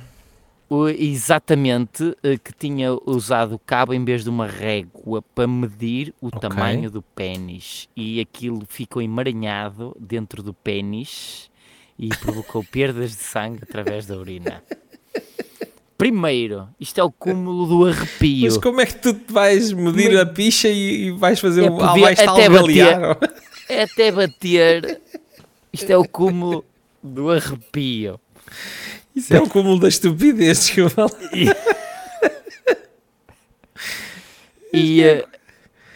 Exatamente, 0.88 2.17
eh, 2.23 2.37
que 2.38 2.52
tinha 2.52 2.93
usado 3.07 3.55
o 3.55 3.59
cabo 3.59 3.93
em 3.93 4.05
vez 4.05 4.25
de 4.25 4.31
uma 4.31 4.47
régua 4.47 5.23
para 5.35 5.47
medir 5.47 6.14
o 6.21 6.29
Ok. 6.29 6.41
tamanho 6.41 6.91
do 6.91 7.02
pênis 7.02 7.88
e 7.97 8.21
aquilo 8.21 8.62
ficou 8.69 9.02
emaranhado 9.02 9.95
dentro 10.00 10.43
do 10.43 10.55
pênis 10.55 11.50
e 11.99 12.09
provocou 12.09 12.64
perdas 12.71 13.11
de 13.11 13.23
sangue 13.23 13.61
através 13.62 14.07
da 14.07 14.17
urina. 14.17 14.62
Primeiro, 15.99 16.67
isto 16.81 16.99
é 16.99 17.05
o 17.05 17.12
cúmulo 17.12 17.67
do 17.67 17.87
arrepio. 17.87 18.47
Mas 18.47 18.57
como 18.59 18.81
é 18.81 18.87
que 18.87 18.95
tu 18.97 19.17
vais 19.33 19.73
medir 19.73 20.19
a 20.19 20.26
picha 20.26 20.69
e, 20.69 21.07
e 21.07 21.11
vais 21.12 21.38
fazer 21.38 21.64
É, 21.64 21.71
um. 21.71 21.76
podia 21.76 22.02
vais 22.02 22.19
até 22.19 22.47
algalear? 22.47 23.19
É 23.69 23.83
até 23.85 24.11
bater. 24.11 25.00
Isto 25.73 25.91
é 25.91 25.97
o 25.97 26.05
cúmulo 26.07 26.64
do 27.02 27.31
arrepio. 27.31 28.19
Isso 29.14 29.35
é 29.35 29.40
o 29.40 29.49
cúmulo 29.49 29.78
da 29.78 29.88
estupidez, 29.88 30.66
desculpa 30.66 31.02
lá. 31.04 31.11
E, 34.73 35.02
eh, 35.04 35.26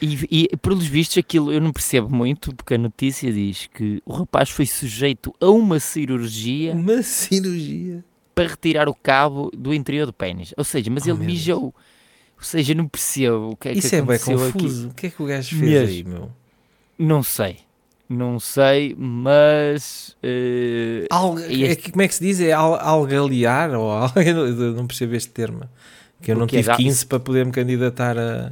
e, 0.03 0.49
e 0.53 0.57
pelos 0.59 0.87
vistos 0.87 1.17
aquilo 1.19 1.53
eu 1.53 1.61
não 1.61 1.73
percebo 1.73 2.15
muito, 2.15 2.55
porque 2.55 2.75
a 2.75 2.79
notícia 2.79 3.33
diz 3.33 3.69
que 3.73 4.03
o 4.05 4.13
rapaz 4.13 4.51
foi 4.51 4.67
sujeito 4.67 5.35
a 5.41 5.49
uma 5.51 5.81
cirurgia 5.81 6.73
Uma 6.75 7.03
cirurgia. 7.03 8.05
para 8.35 8.49
retirar 8.49 8.89
o 8.89 8.95
cabo 8.95 9.51
do 9.57 9.73
interior 9.73 10.05
do 10.07 10.13
pênis. 10.13 10.53
Ou 10.57 10.65
seja, 10.65 10.91
mas 10.91 11.07
Oh, 11.07 11.11
ele 11.11 11.25
mijou. 11.25 11.75
Ou 12.37 12.43
seja, 12.43 12.75
não 12.75 12.87
percebo 12.87 13.53
o 13.53 13.57
que 13.57 13.69
é 13.71 13.73
Isso 13.73 13.89
que 13.89 13.97
é 13.97 14.03
bem 14.03 14.17
aconteceu 14.17 14.43
aqui. 14.49 14.53
confuso. 14.53 14.89
O 14.89 14.95
que 14.95 15.07
é 15.07 15.11
que 15.11 15.23
o 15.23 15.27
gajo 15.27 15.49
fez 15.57 15.63
Mesmo. 15.63 15.89
aí, 15.89 16.05
meu? 16.05 16.31
Não 16.99 17.23
sei. 17.23 17.59
Não 18.09 18.39
sei, 18.39 18.95
mas... 18.97 20.17
Alga- 21.11 21.47
E 21.49 21.65
é 21.65 21.69
este- 21.73 21.91
como 21.91 22.03
é 22.03 22.09
que 22.09 22.15
se 22.15 22.25
diz? 22.25 22.41
É 22.41 22.53
al- 22.53 22.79
algalear? 22.81 23.75
Ou 23.75 23.91
al- 23.91 24.13
não- 24.77 24.87
percebo 24.87 25.15
este 25.17 25.31
termo. 25.31 25.63
Que 26.23 26.33
eu 26.33 26.37
não 26.37 26.45
é 26.45 26.49
tive 26.49 26.63
ga- 26.63 26.77
15 26.77 27.07
para 27.07 27.19
poder 27.21 27.45
me 27.45 27.53
candidatar 27.53 28.17
a, 28.17 28.49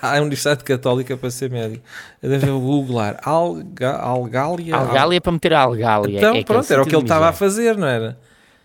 à 0.02 0.20
Universidade 0.20 0.64
Católica 0.64 1.16
para 1.16 1.30
ser 1.30 1.50
médico. 1.50 1.84
Eu 2.22 2.30
Deve 2.30 2.46
googlar. 2.50 3.20
Alga, 3.22 3.92
algália? 3.98 4.74
algália 4.76 5.16
é 5.18 5.20
para 5.20 5.32
meter 5.32 5.52
a 5.52 5.60
algália. 5.60 6.16
Então, 6.18 6.34
é 6.34 6.42
pronto, 6.42 6.70
era 6.72 6.82
o 6.82 6.86
que 6.86 6.94
ele 6.96 7.02
estava 7.02 7.28
a 7.28 7.32
fazer, 7.32 7.76
não 7.76 7.86
era? 7.86 8.18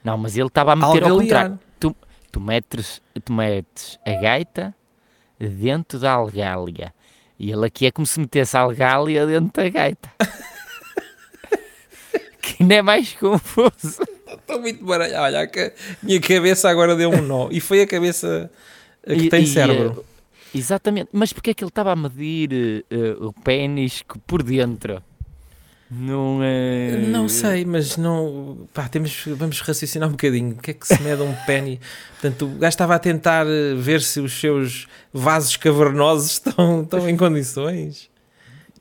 Não, 0.04 0.18
mas 0.18 0.38
ele 0.38 0.48
estava 0.48 0.74
a 0.74 0.76
meter 0.76 1.04
ao 1.04 1.18
contrário. 1.18 1.52
Algalear. 1.52 1.60
Tu 2.32 2.40
metes, 2.40 3.02
tu 3.26 3.34
metes 3.34 4.00
a 4.06 4.12
gaita 4.12 4.76
dentro 5.40 5.98
da 6.00 6.12
algália. 6.14 6.94
E 7.40 7.52
ele 7.52 7.66
aqui 7.66 7.86
é 7.86 7.92
como 7.92 8.06
se 8.06 8.20
metesse 8.20 8.58
a 8.58 8.60
algália 8.60 9.26
dentro 9.26 9.52
da 9.64 9.70
gaita. 9.70 10.10
que 12.42 12.64
ainda 12.64 12.76
é 12.76 12.82
mais 12.82 13.14
confuso. 13.14 14.02
Estou 14.28 14.60
muito 14.60 14.84
baralhado. 14.84 15.24
Olha, 15.24 15.44
a 15.44 16.06
minha 16.06 16.20
cabeça 16.20 16.70
agora 16.70 16.96
deu 16.96 17.10
um 17.12 17.22
nó. 17.22 17.48
E 17.52 17.60
foi 17.60 17.82
a 17.82 17.88
cabeça 17.88 18.50
que 19.06 19.14
E- 19.14 19.30
tem 19.30 19.44
e, 19.44 19.48
cérebro. 19.48 20.04
eh, 20.54 20.58
exatamente. 20.58 21.10
Mas 21.14 21.32
porque 21.32 21.52
é 21.52 21.54
que 21.54 21.64
ele 21.64 21.70
estava 21.70 21.92
a 21.92 21.96
medir 21.96 22.84
eh, 22.90 23.16
o 23.20 23.32
pênis 23.32 24.04
por 24.28 24.44
dentro? 24.44 25.02
Não 25.92 26.40
é. 26.44 26.98
Não 27.08 27.28
sei, 27.28 27.66
mas 27.66 27.98
não. 27.98 28.68
Pá, 28.74 28.88
temos, 28.88 29.24
vamos 29.26 29.60
raciocinar 29.62 30.08
um 30.08 30.12
bocadinho. 30.12 30.52
O 30.52 30.62
que 30.62 30.72
é 30.72 30.74
que 30.76 30.86
se 30.86 31.02
mede 31.02 31.22
um 31.24 31.34
penny? 31.48 31.80
Portanto, 32.12 32.46
o 32.46 32.50
gajo 32.60 32.70
estava 32.70 32.94
a 32.96 33.00
tentar 33.00 33.48
eh, 33.48 33.74
ver 33.76 34.02
se 34.02 34.20
os 34.20 34.34
seus 34.40 34.88
vasos 35.12 35.58
cavernosos 35.58 36.32
estão, 36.34 36.84
estão 36.84 37.10
em 37.10 37.18
condições. 37.18 38.08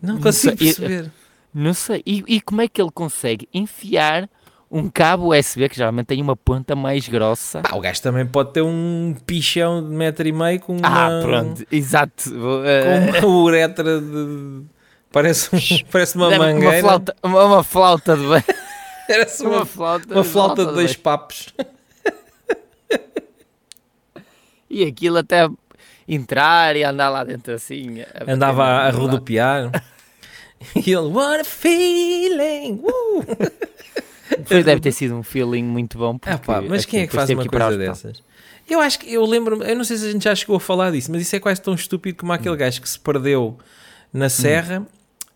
Não 0.03 0.15
Não 0.17 0.21
consigo 0.21 0.57
sei, 0.59 0.69
eu- 0.71 0.75
perceber. 0.77 1.11
Não 1.55 1.73
sei. 1.73 2.03
E, 2.05 2.23
e 2.29 2.41
como 2.43 2.61
é 2.61 2.69
que 2.69 2.81
ele 2.81 2.91
consegue 2.93 3.49
enfiar 3.55 4.29
um 4.71 4.91
cabo 4.91 5.35
USB 5.35 5.67
que 5.71 5.77
geralmente 5.77 6.09
tem 6.09 6.21
uma 6.21 6.37
ponta 6.37 6.77
mais 6.77 7.09
grossa? 7.09 7.63
Pá, 7.63 7.75
o 7.75 7.81
gajo 7.81 8.03
também 8.03 8.27
pode 8.27 8.53
ter 8.53 8.61
um 8.61 9.17
pichão 9.25 9.83
de 9.83 9.89
metro 9.95 10.29
e 10.29 10.33
meio 10.33 10.61
com 10.61 10.77
uma, 10.77 10.87
Ah, 10.87 11.23
pronto, 11.23 11.65
exato. 11.73 12.31
Com 12.31 13.27
uma 13.29 13.35
uretra 13.45 13.99
de. 13.99 14.63
Parece, 15.11 15.55
um- 15.55 15.59
parece 15.91 16.17
uma 16.17 16.31
mangueira. 16.31 16.77
Uma 16.79 16.83
flauta, 16.83 17.17
uma, 17.23 17.45
uma 17.45 17.65
flauta 17.65 18.17
de 18.17 18.27
ba- 18.27 18.45
Parece 19.09 19.43
uma 19.43 19.57
uma, 19.59 19.67
flauta, 19.67 20.15
uma 20.15 20.25
flauta 20.25 20.67
de 20.67 20.73
dois 20.73 20.95
ba- 20.97 21.03
papos. 21.19 21.55
E 24.71 24.85
aquilo 24.85 25.17
até 25.19 25.49
entrar 26.07 26.77
e 26.77 26.85
andar 26.85 27.09
lá 27.09 27.25
dentro 27.25 27.55
assim. 27.55 28.03
a 28.03 28.31
Andava 28.31 28.65
a, 28.65 28.91
rodopiar. 28.91 29.71
E 30.75 30.91
ele, 30.91 31.07
what 31.07 31.41
a 31.41 31.45
feeling! 31.45 32.81
Uh! 32.83 33.25
Foi, 34.45 34.65
deve 34.65 34.81
ter 34.81 34.91
sido 34.91 35.15
um 35.15 35.23
feeling 35.23 35.63
muito 35.63 35.97
bom. 35.97 36.19
Ah, 36.27 36.37
pá, 36.37 36.61
mas 36.61 36.85
quem 36.85 37.03
é 37.03 37.07
que 37.07 37.15
faz 37.15 37.31
uma 37.31 37.47
coisa 37.47 37.79
dessas? 37.79 38.21
Eu 38.69 38.81
acho 38.81 38.99
que 38.99 39.11
eu 39.15 39.25
lembro, 39.25 39.63
eu 39.63 39.77
não 39.77 39.85
sei 39.85 39.97
se 39.97 40.09
a 40.09 40.11
gente 40.11 40.25
já 40.25 40.35
chegou 40.35 40.57
a 40.57 40.61
falar 40.61 40.91
disso, 40.91 41.13
mas 41.13 41.23
isso 41.23 41.37
é 41.37 41.39
quase 41.39 41.63
tão 41.63 41.75
estúpido 41.75 42.19
como 42.19 42.33
aquele 42.33 42.57
gajo 42.57 42.83
que 42.83 42.89
se 42.89 42.99
perdeu 42.99 43.57
na 44.13 44.29
serra. 44.29 44.85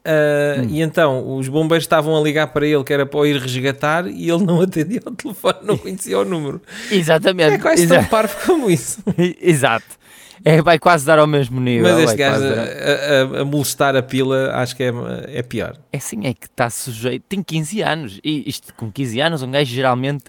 Ah, 0.05 0.61
Hum. 0.63 0.67
E 0.71 0.81
então 0.83 1.37
os 1.37 1.49
bombeiros 1.49 1.85
estavam 1.85 2.17
a 2.17 2.21
ligar 2.21 2.49
para 2.49 2.67
ele 2.67 2.83
que 2.85 2.93
era 2.93 3.07
para 3.07 3.21
o 3.21 3.27
ir 3.27 3.37
resgatar 3.41 4.07
e 4.07 4.29
ele 4.31 4.45
não 4.45 4.61
atendia 4.63 5.01
ao 5.05 5.13
telefone, 5.13 5.59
não 5.63 5.79
conhecia 5.79 6.19
o 6.19 6.25
número. 6.25 6.61
Exatamente. 6.91 7.55
É 7.55 7.59
quase 7.59 7.83
exa- 7.85 7.97
tão 8.01 8.05
parvo 8.07 8.35
como 8.47 8.69
isso. 8.71 9.01
Exato. 9.41 10.03
É, 10.45 10.61
vai 10.61 10.77
quase 10.77 11.07
dar 11.07 11.21
ao 11.21 11.27
mesmo 11.27 11.61
nível. 11.61 11.89
Mas 11.89 12.03
este 12.03 12.17
gajo 12.17 12.45
a, 12.45 13.39
a- 13.39 13.43
a 13.43 13.45
molestar 13.45 13.95
a 13.95 14.03
pila 14.03 14.51
acho 14.57 14.75
que 14.75 14.83
é, 14.83 14.93
é 15.29 15.43
pior. 15.43 15.77
É 15.93 15.99
assim, 15.99 16.27
é 16.27 16.35
que 16.35 16.47
está 16.47 16.69
sujeito. 16.69 17.23
Tem 17.29 17.41
15 17.43 17.81
anos. 17.83 18.21
E 18.25 18.49
isto, 18.49 18.75
com 18.75 18.91
15 18.91 19.21
anos, 19.21 19.43
um 19.43 19.51
gajo 19.53 19.73
geralmente 19.73 20.25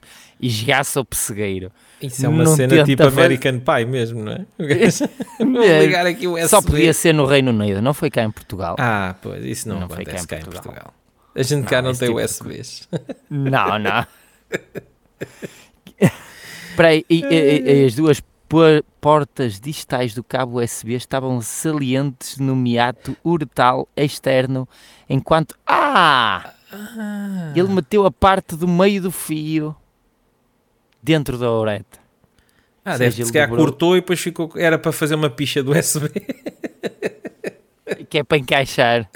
esgaça 0.47 0.99
o 0.99 1.05
pessegueiro. 1.05 1.71
Isso 2.01 2.25
é 2.25 2.29
uma 2.29 2.43
Não 2.43 2.55
cena 2.55 2.83
tipo 2.83 3.03
fazer- 3.03 3.19
American 3.21 3.59
Pie 3.59 3.85
mesmo, 3.85 4.23
não 4.23 4.33
é? 4.33 4.45
Ligar 5.83 6.05
aqui 6.05 6.27
o 6.27 6.35
Só 6.47 6.57
USB. 6.57 6.71
podia 6.71 6.93
ser 6.93 7.13
no 7.13 7.25
Reino 7.25 7.51
Unido, 7.51 7.81
não 7.81 7.93
foi 7.93 8.09
cá 8.09 8.23
em 8.23 8.31
Portugal. 8.31 8.75
Ah, 8.79 9.15
pois, 9.21 9.43
isso 9.45 9.69
não, 9.69 9.79
Não 9.81 9.87
foi 9.89 10.03
acontece 10.03 10.27
cá 10.27 10.35
cá 10.35 10.37
em 10.37 10.39
em 10.41 10.43
Portugal. 10.51 10.73
Portugal. 10.73 10.93
A 11.35 11.41
gente 11.43 11.65
cá 11.67 11.77
Não, 11.77 11.83
não 11.85 11.91
esse 11.91 11.99
tem 12.01 12.09
tipo 12.09 12.19
de 12.19 12.25
USBs. 12.25 12.89
Não, 13.29 13.79
não. 13.79 14.05
Espera 16.69 16.87
aí, 16.89 17.05
e, 17.09 17.23
e- 17.23 17.81
e 17.83 17.85
as 17.85 17.95
duas 17.95 18.19
po- 18.49 18.83
portas 18.99 19.59
distais 19.59 20.13
do 20.13 20.23
cabo 20.23 20.59
USB 20.61 20.93
estavam 20.93 21.39
salientes 21.41 22.37
no 22.37 22.55
miato 22.55 23.15
uretal 23.25 23.87
externo, 23.95 24.67
enquanto... 25.09 25.55
Ah! 25.65 26.53
Ele 27.55 27.67
meteu 27.69 28.05
a 28.05 28.11
parte 28.11 28.55
do 28.55 28.67
meio 28.67 28.99
do 29.03 29.11
fio 29.11 29.75
dentro 31.03 31.37
da 31.37 31.51
uretra. 31.51 32.01
Ah, 32.85 32.97
deve 32.97 33.23
se 33.25 33.31
calhar 33.31 33.47
dobrou- 33.49 33.67
cortou 33.67 33.95
e 33.97 34.01
depois 34.01 34.19
ficou. 34.19 34.51
Era 34.55 34.77
para 34.79 34.91
fazer 34.91 35.15
uma 35.15 35.29
picha 35.29 35.61
do 35.61 35.71
USB. 35.71 36.09
que 38.09 38.17
é 38.19 38.23
para 38.23 38.37
encaixar. 38.37 39.09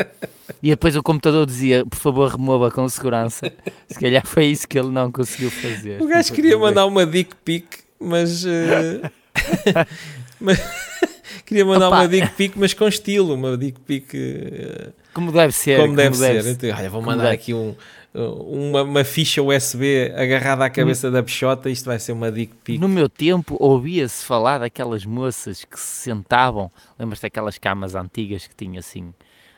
E 0.63 0.70
depois 0.70 0.96
o 0.96 1.03
computador 1.03 1.46
dizia, 1.46 1.86
por 1.86 1.98
favor, 1.98 2.29
remova 2.32 2.72
com 2.72 2.88
segurança. 2.89 3.51
Se 3.88 4.00
calhar 4.00 4.25
foi 4.25 4.46
isso 4.46 4.67
que 4.67 4.77
ele 4.79 4.89
não 4.89 5.12
conseguiu 5.12 5.51
fazer. 5.51 6.01
O 6.01 6.08
gajo 6.08 6.34
queria 6.34 6.58
mandar 6.58 6.86
uma 6.86 7.06
dick 7.06 7.36
pic, 7.44 7.65
mas. 8.00 8.44
mas- 10.39 10.62
queria 11.46 11.65
mandar 11.65 11.88
Opa. 11.88 11.98
uma 11.98 12.08
dick 12.08 12.27
pic, 12.36 12.53
mas 12.56 12.74
com 12.74 12.88
estilo. 12.88 13.34
Uma 13.34 13.58
dick 13.58 13.79
pic 13.82 14.13
eh, 14.13 14.89
Como 15.13 15.32
deve 15.32 15.53
ser. 15.53 15.79
como, 15.79 15.96
deve 15.96 16.15
ser. 16.15 16.41
ser. 16.44 16.50
Então, 16.51 16.70
olha, 16.70 16.89
vou 16.89 17.01
Como 17.01 17.12
mandar 17.12 17.24
deve. 17.32 17.36
aqui 17.36 17.53
um, 17.53 17.75
uma, 18.19 18.83
uma 18.83 19.03
ficha 19.03 19.41
USB 19.41 20.12
agarrada 20.15 20.65
à 20.65 20.69
cabeça 20.69 21.12
da 21.12 21.21
peixota, 21.21 21.69
isto 21.69 21.86
vai 21.86 22.00
ser 22.00 22.12
uma 22.13 22.31
dick 22.31 22.53
pic. 22.63 22.79
No 22.79 22.88
meu 22.89 23.07
tempo 23.07 23.55
ouvia-se 23.59 24.24
falar 24.25 24.57
daquelas 24.59 25.05
moças 25.05 25.63
que 25.65 25.79
se 25.79 26.03
sentavam, 26.03 26.71
lembras-te 26.97 27.24
daquelas 27.24 27.57
camas 27.57 27.95
antigas 27.95 28.47
que 28.47 28.55
tinha 28.55 28.79
assim, 28.79 29.13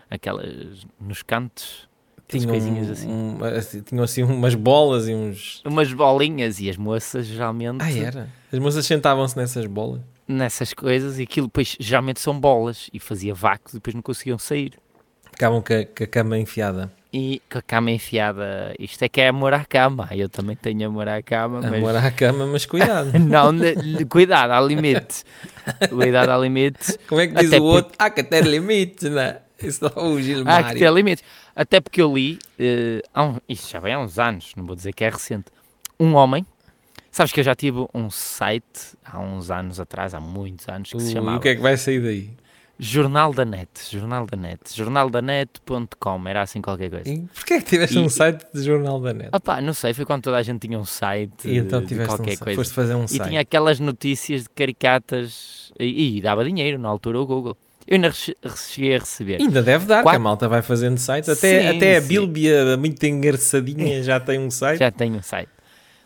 aquelas 0.10 0.86
nos 1.00 1.22
cantos, 1.24 1.88
Tinham, 2.28 2.50
coisinhas 2.50 2.90
assim, 2.92 3.10
um- 3.10 3.44
assim, 3.44 3.82
tinham 3.82 4.04
assim 4.04 4.24
umas 4.24 4.54
bolas 4.56 5.08
e 5.08 5.14
uns. 5.16 5.62
umas 5.66 5.92
bolinhas 5.94 6.60
e 6.60 6.70
as 6.70 6.78
moças 6.78 7.26
geralmente 7.26 7.82
Ah, 7.82 7.92
era? 7.92 8.30
As 8.52 8.60
moças 8.60 8.86
sentavam-se 8.86 9.36
nessas 9.38 9.66
bolas. 9.66 10.02
nessas 10.28 10.74
coisas 10.74 11.18
e 11.18 11.24
aquilo 11.24 11.48
depois 11.48 11.76
geralmente 11.80 12.20
são 12.20 12.40
bolas 12.40 12.88
e 12.94 13.00
fazia 13.00 13.34
vácuo 13.34 13.72
e 13.72 13.74
depois 13.76 13.96
não 13.96 14.02
conseguiam 14.02 14.38
sair. 14.38 14.74
Ficavam 15.32 15.62
com 15.62 15.74
a, 15.74 15.86
com 15.86 16.04
a 16.04 16.08
cama 16.08 16.38
enfiada. 16.38 16.92
E 17.12 17.42
com 17.52 17.58
a 17.58 17.62
cama 17.64 17.90
enfiada, 17.90 18.76
isto 18.78 19.02
é 19.04 19.10
que 19.10 19.20
é 19.20 19.30
amor 19.30 19.52
à 19.52 19.66
cama. 19.66 20.08
Eu 20.12 20.30
também 20.30 20.56
tenho 20.56 20.86
amor 20.88 21.08
à 21.08 21.24
cama, 21.24 21.60
mas 21.60 21.74
Amor 21.74 21.96
à 21.96 22.12
cama, 22.12 22.46
mas 22.46 22.68
cuidado. 22.68 23.12
não, 23.18 23.52
cuidado, 24.08 24.52
há 24.52 24.62
limites. 24.62 25.26
Cuidado, 25.90 26.30
há 26.30 26.38
limites. 26.38 27.00
Como 27.10 27.20
é 27.20 27.28
que 27.28 27.34
diz 27.34 27.48
Até 27.52 27.60
o 27.60 27.64
outro? 27.64 27.94
Há 27.98 28.12
que 28.12 28.22
ter 28.22 28.46
limites, 28.46 29.10
não 29.10 29.22
é? 29.22 29.42
Isso 29.62 29.86
é 29.86 30.00
o 30.00 30.18
Há 30.18 30.22
Gilmário. 30.22 30.70
que 30.70 30.80
ter 30.80 30.94
limites. 30.94 31.24
Até 31.56 31.82
porque 31.82 32.02
eu 32.02 32.14
li, 32.14 32.38
há 33.14 33.24
um, 33.24 33.38
isto 33.50 33.70
já 33.70 33.80
vem 33.80 33.94
há 33.94 34.00
uns 34.00 34.20
anos, 34.20 34.54
não 34.56 34.66
vou 34.66 34.76
dizer 34.76 34.94
que 34.94 35.04
é 35.04 35.10
recente, 35.10 35.46
um 36.00 36.14
homem, 36.14 36.46
sabes 37.12 37.34
que 37.34 37.40
eu 37.40 37.44
já 37.44 37.54
tive 37.56 37.86
um 37.94 38.10
site 38.10 38.96
há 39.04 39.20
uns 39.20 39.52
anos 39.52 39.80
atrás, 39.80 40.14
há 40.14 40.20
muitos 40.22 40.70
anos, 40.70 40.92
que 40.92 41.00
se 41.00 41.08
Ui, 41.08 41.14
chamava 41.14 41.38
o 41.38 41.42
que 41.42 41.50
é 41.50 41.56
que 41.56 41.62
vai 41.62 41.76
sair 41.76 42.00
daí? 42.02 42.30
Jornal 42.82 43.34
da 43.34 43.44
Net, 43.44 43.70
Jornal 43.92 44.26
da 44.26 44.38
Net, 44.38 44.60
jornaldanet.com, 44.74 46.28
era 46.28 46.42
assim 46.42 46.62
qualquer 46.62 46.90
coisa. 46.90 47.10
E 47.10 47.20
porquê 47.34 47.56
é 47.56 47.60
que 47.60 47.66
tiveste 47.66 47.98
E- 47.98 48.00
um 48.00 48.10
site 48.10 48.46
de 48.54 48.64
jornal 48.64 49.00
da 49.02 49.14
net? 49.14 49.30
Ah 49.32 49.40
pá, 49.40 49.62
não 49.62 49.74
sei, 49.74 49.94
foi 49.94 50.06
quando 50.06 50.24
toda 50.24 50.38
a 50.38 50.44
gente 50.44 50.60
tinha 50.68 50.80
um 50.80 50.86
site 50.86 51.46
E 51.48 51.58
então 51.58 51.86
tiveste 51.86 52.14
um 52.14 52.18
qualquer 52.18 52.32
site. 52.32 52.40
coisa. 52.44 52.56
Foste 52.58 52.74
fazer 52.74 52.96
um 52.96 53.04
E 53.06 53.08
site. 53.10 53.28
tinha 53.30 53.42
aquelas 53.42 53.80
notícias 53.80 54.44
de 54.44 54.50
caricatas 54.50 55.72
e, 55.80 56.18
e 56.18 56.22
dava 56.22 56.44
dinheiro 56.46 56.78
na 56.80 56.88
altura 56.90 57.20
o 57.20 57.26
Google. 57.26 57.58
Eu 57.88 57.96
ainda 57.96 58.12
cheguei 58.12 58.96
a 58.96 59.00
receber. 59.00 59.42
Ainda 59.42 59.64
deve 59.64 59.86
dar, 59.86 59.98
que 59.98 60.04
Quatro- 60.04 60.18
a 60.18 60.24
malta 60.24 60.48
vai 60.48 60.62
fazendo 60.62 60.98
sites. 61.00 61.28
Até, 61.30 61.62
Sim, 61.72 61.78
até 61.78 61.98
a. 61.98 62.02
Bíblia, 62.02 62.78
muito 62.78 63.04
engraçadinha, 63.06 64.02
já 64.04 64.20
tem 64.20 64.40
um 64.40 64.52
site. 64.52 64.80
Já 64.80 64.92
tenho 64.92 65.16
um 65.16 65.22
site. 65.24 65.50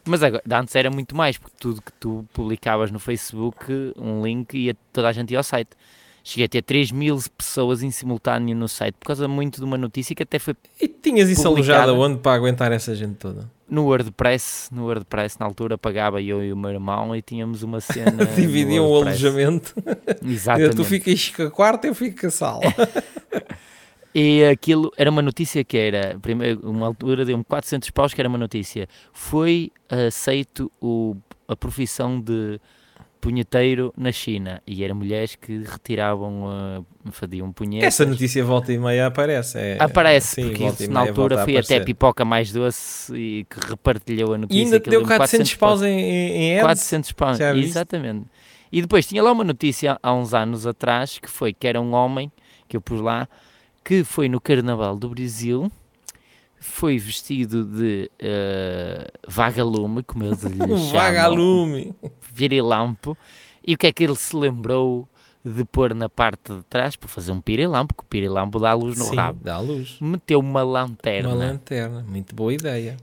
Mas 0.06 0.24
agora, 0.24 0.42
antes 0.54 0.76
era 0.76 0.90
muito 0.90 1.16
mais, 1.16 1.38
porque 1.38 1.56
tudo 1.60 1.82
que 1.82 1.92
tu 1.94 2.26
publicavas 2.34 2.90
no 2.92 3.00
Facebook, 3.00 3.66
um 3.98 4.24
link, 4.26 4.54
e 4.56 4.74
toda 4.92 5.08
a 5.10 5.12
gente 5.12 5.32
ia 5.32 5.38
ao 5.38 5.44
site. 5.44 5.70
Cheguei 6.24 6.46
a 6.46 6.50
ter 6.50 6.62
3 6.62 6.92
mil 6.92 7.20
pessoas 7.38 7.84
em 7.84 7.92
simultâneo 7.92 8.56
no 8.56 8.68
site, 8.68 8.96
por 8.96 9.08
causa 9.08 9.28
muito 9.28 9.60
de 9.60 9.66
uma 9.66 9.78
notícia 9.78 10.16
que 10.16 10.24
até 10.24 10.40
foi 10.40 10.56
E 10.80 10.88
tinhas 10.88 11.30
isso 11.30 11.44
Publicada. 11.44 11.84
alojado 11.84 12.00
onde 12.00 12.20
para 12.20 12.34
aguentar 12.34 12.72
essa 12.72 12.96
gente 12.96 13.16
toda? 13.16 13.50
no 13.74 13.86
WordPress. 13.86 14.70
No 14.72 14.84
WordPress, 14.86 15.40
na 15.40 15.46
altura, 15.48 15.78
pagava 15.78 16.22
eu 16.22 16.44
e 16.44 16.54
o 16.54 16.58
meu 16.58 16.70
irmão 16.70 17.16
e 17.16 17.22
tínhamos 17.22 17.64
uma 17.64 17.82
cena. 17.82 18.26
Dividiam 18.36 18.88
o 18.90 18.96
alojamento. 18.96 19.74
Exatamente. 20.24 20.76
Tu 20.76 20.84
ficas 20.86 21.30
com 21.30 21.44
a 21.44 21.52
quarta, 21.52 21.88
eu 21.88 21.96
fico 21.96 22.22
com 22.22 22.28
a 22.28 22.32
sala. 22.32 22.62
E 24.16 24.46
aquilo 24.46 24.92
era 24.96 25.10
uma 25.10 25.24
notícia 25.24 25.64
que 25.64 25.76
era, 25.76 26.20
primeiro, 26.22 26.70
uma 26.70 26.86
altura 26.86 27.26
deu-me 27.26 27.44
400 27.44 27.90
paus, 27.90 28.14
que 28.14 28.22
era 28.22 28.30
uma 28.30 28.38
notícia. 28.38 28.88
Foi 29.12 29.72
aceito 29.90 30.72
o, 30.80 31.16
a 31.48 31.56
profissão 31.56 32.22
de 32.22 32.60
punheteiro 33.24 33.94
na 33.96 34.12
China. 34.12 34.62
E 34.68 34.84
eram 34.84 34.96
mulheres 34.96 35.34
que 35.36 35.64
retiravam, 35.64 36.44
uh, 36.44 36.86
faziam 37.12 37.50
punhetas. 37.54 37.88
Essa 37.88 38.06
notícia 38.06 38.44
volta 38.44 38.74
e 38.74 38.78
meia 38.78 39.08
aparece. 39.08 39.58
é- 39.58 39.78
Aparece, 39.80 40.36
sim, 40.36 40.50
porque 40.50 40.66
isso 40.66 40.92
na 40.92 41.00
altura 41.00 41.46
foi 41.46 41.56
até 41.56 41.80
pipoca 41.80 42.26
mais 42.26 42.52
doce 42.52 43.16
e 43.16 43.46
que 43.46 43.66
repartilhou 43.66 44.34
a 44.34 44.38
notícia. 44.38 44.62
E 44.62 44.66
ainda 44.66 44.80
deu 44.82 44.92
deu-me 44.92 45.08
400 45.08 45.56
paus 45.56 45.82
em, 45.82 45.98
em, 45.98 46.54
ads? 46.56 46.64
400 46.64 47.12
pounds, 47.14 47.38
Já 47.38 47.54
viste? 47.54 47.70
exatamente. 47.70 48.26
E 48.70 48.82
depois 48.82 49.08
tinha 49.08 49.24
lá 49.24 49.32
uma 49.32 49.46
notícia 49.46 49.98
há 50.04 50.14
uns 50.14 50.34
anos 50.34 50.68
atrás 50.68 51.18
que 51.18 51.30
foi 51.30 51.54
que 51.54 51.66
era 51.66 51.80
um 51.80 51.94
homem 51.94 52.30
que 52.68 52.76
eu 52.76 52.82
pus 52.82 53.00
lá 53.00 53.30
que 53.86 54.04
foi 54.04 54.28
no 54.28 54.42
Carnaval 54.42 54.98
do 54.98 55.10
Brasil, 55.10 55.72
foi 56.64 56.98
vestido 56.98 57.66
de 57.66 58.10
eh, 58.20 59.12
vagalume, 59.28 60.02
como 60.04 60.24
eles 60.24 60.42
lhe 60.44 60.58
chamam, 60.78 60.92
vagalume. 60.92 61.94
virilampo, 62.32 63.18
e 63.66 63.74
o 63.74 63.78
que 63.78 63.88
é 63.88 63.92
que 63.94 64.04
ele 64.04 64.16
se 64.16 64.36
lembrou 64.36 65.08
de 65.46 65.66
pôr 65.66 65.94
na 65.94 66.08
parte 66.08 66.54
de 66.54 66.64
trás 66.64 66.96
para 66.96 67.10
fazer 67.10 67.32
um 67.32 67.42
pirilampo, 67.42 67.94
que 67.94 68.02
o 68.04 68.06
pirilampo 68.06 68.60
dá 68.60 68.74
luz 68.74 68.98
no 68.98 69.06
Sim, 69.06 69.16
rabo. 69.18 69.40
dá 69.44 69.60
luz. 69.60 69.98
Meteu 70.00 70.40
uma 70.40 70.64
lanterna 70.64 71.30
Uma 71.30 71.38
lanterna. 71.46 72.06
Muito 72.08 72.34
boa 72.34 72.54
ideia. 72.54 72.96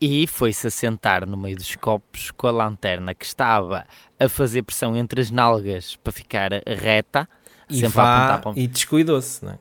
e 0.00 0.26
foi-se 0.26 0.66
assentar 0.66 1.26
no 1.26 1.36
meio 1.36 1.56
dos 1.56 1.76
copos 1.76 2.30
com 2.30 2.46
a 2.46 2.50
lanterna 2.50 3.14
que 3.14 3.24
estava 3.24 3.84
a 4.18 4.28
fazer 4.28 4.62
pressão 4.62 4.96
entre 4.96 5.20
as 5.20 5.30
nalgas 5.30 5.96
para 5.96 6.12
ficar 6.12 6.50
reta, 6.66 7.28
E, 7.68 7.82
vá, 7.86 8.38
para 8.38 8.52
e 8.58 8.66
descuidou-se, 8.66 9.44
não 9.44 9.52
é? 9.52 9.58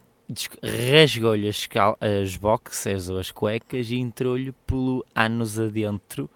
Rasgou-lhe 0.63 1.49
as, 1.49 1.67
as 1.99 2.37
boxers 2.37 3.09
ou 3.09 3.19
as 3.19 3.31
cuecas 3.31 3.89
e 3.89 3.95
entrou-lhe 3.95 4.51
pelo 4.65 5.05
ânus 5.13 5.59
adentro, 5.59 6.29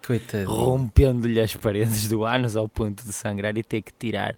rompendo-lhe 0.46 1.40
as 1.40 1.56
paredes 1.56 2.08
do 2.08 2.24
ânus 2.24 2.56
ao 2.56 2.68
ponto 2.68 3.04
de 3.04 3.12
sangrar 3.12 3.56
e 3.56 3.62
ter 3.62 3.82
que 3.82 3.92
tirar 3.92 4.36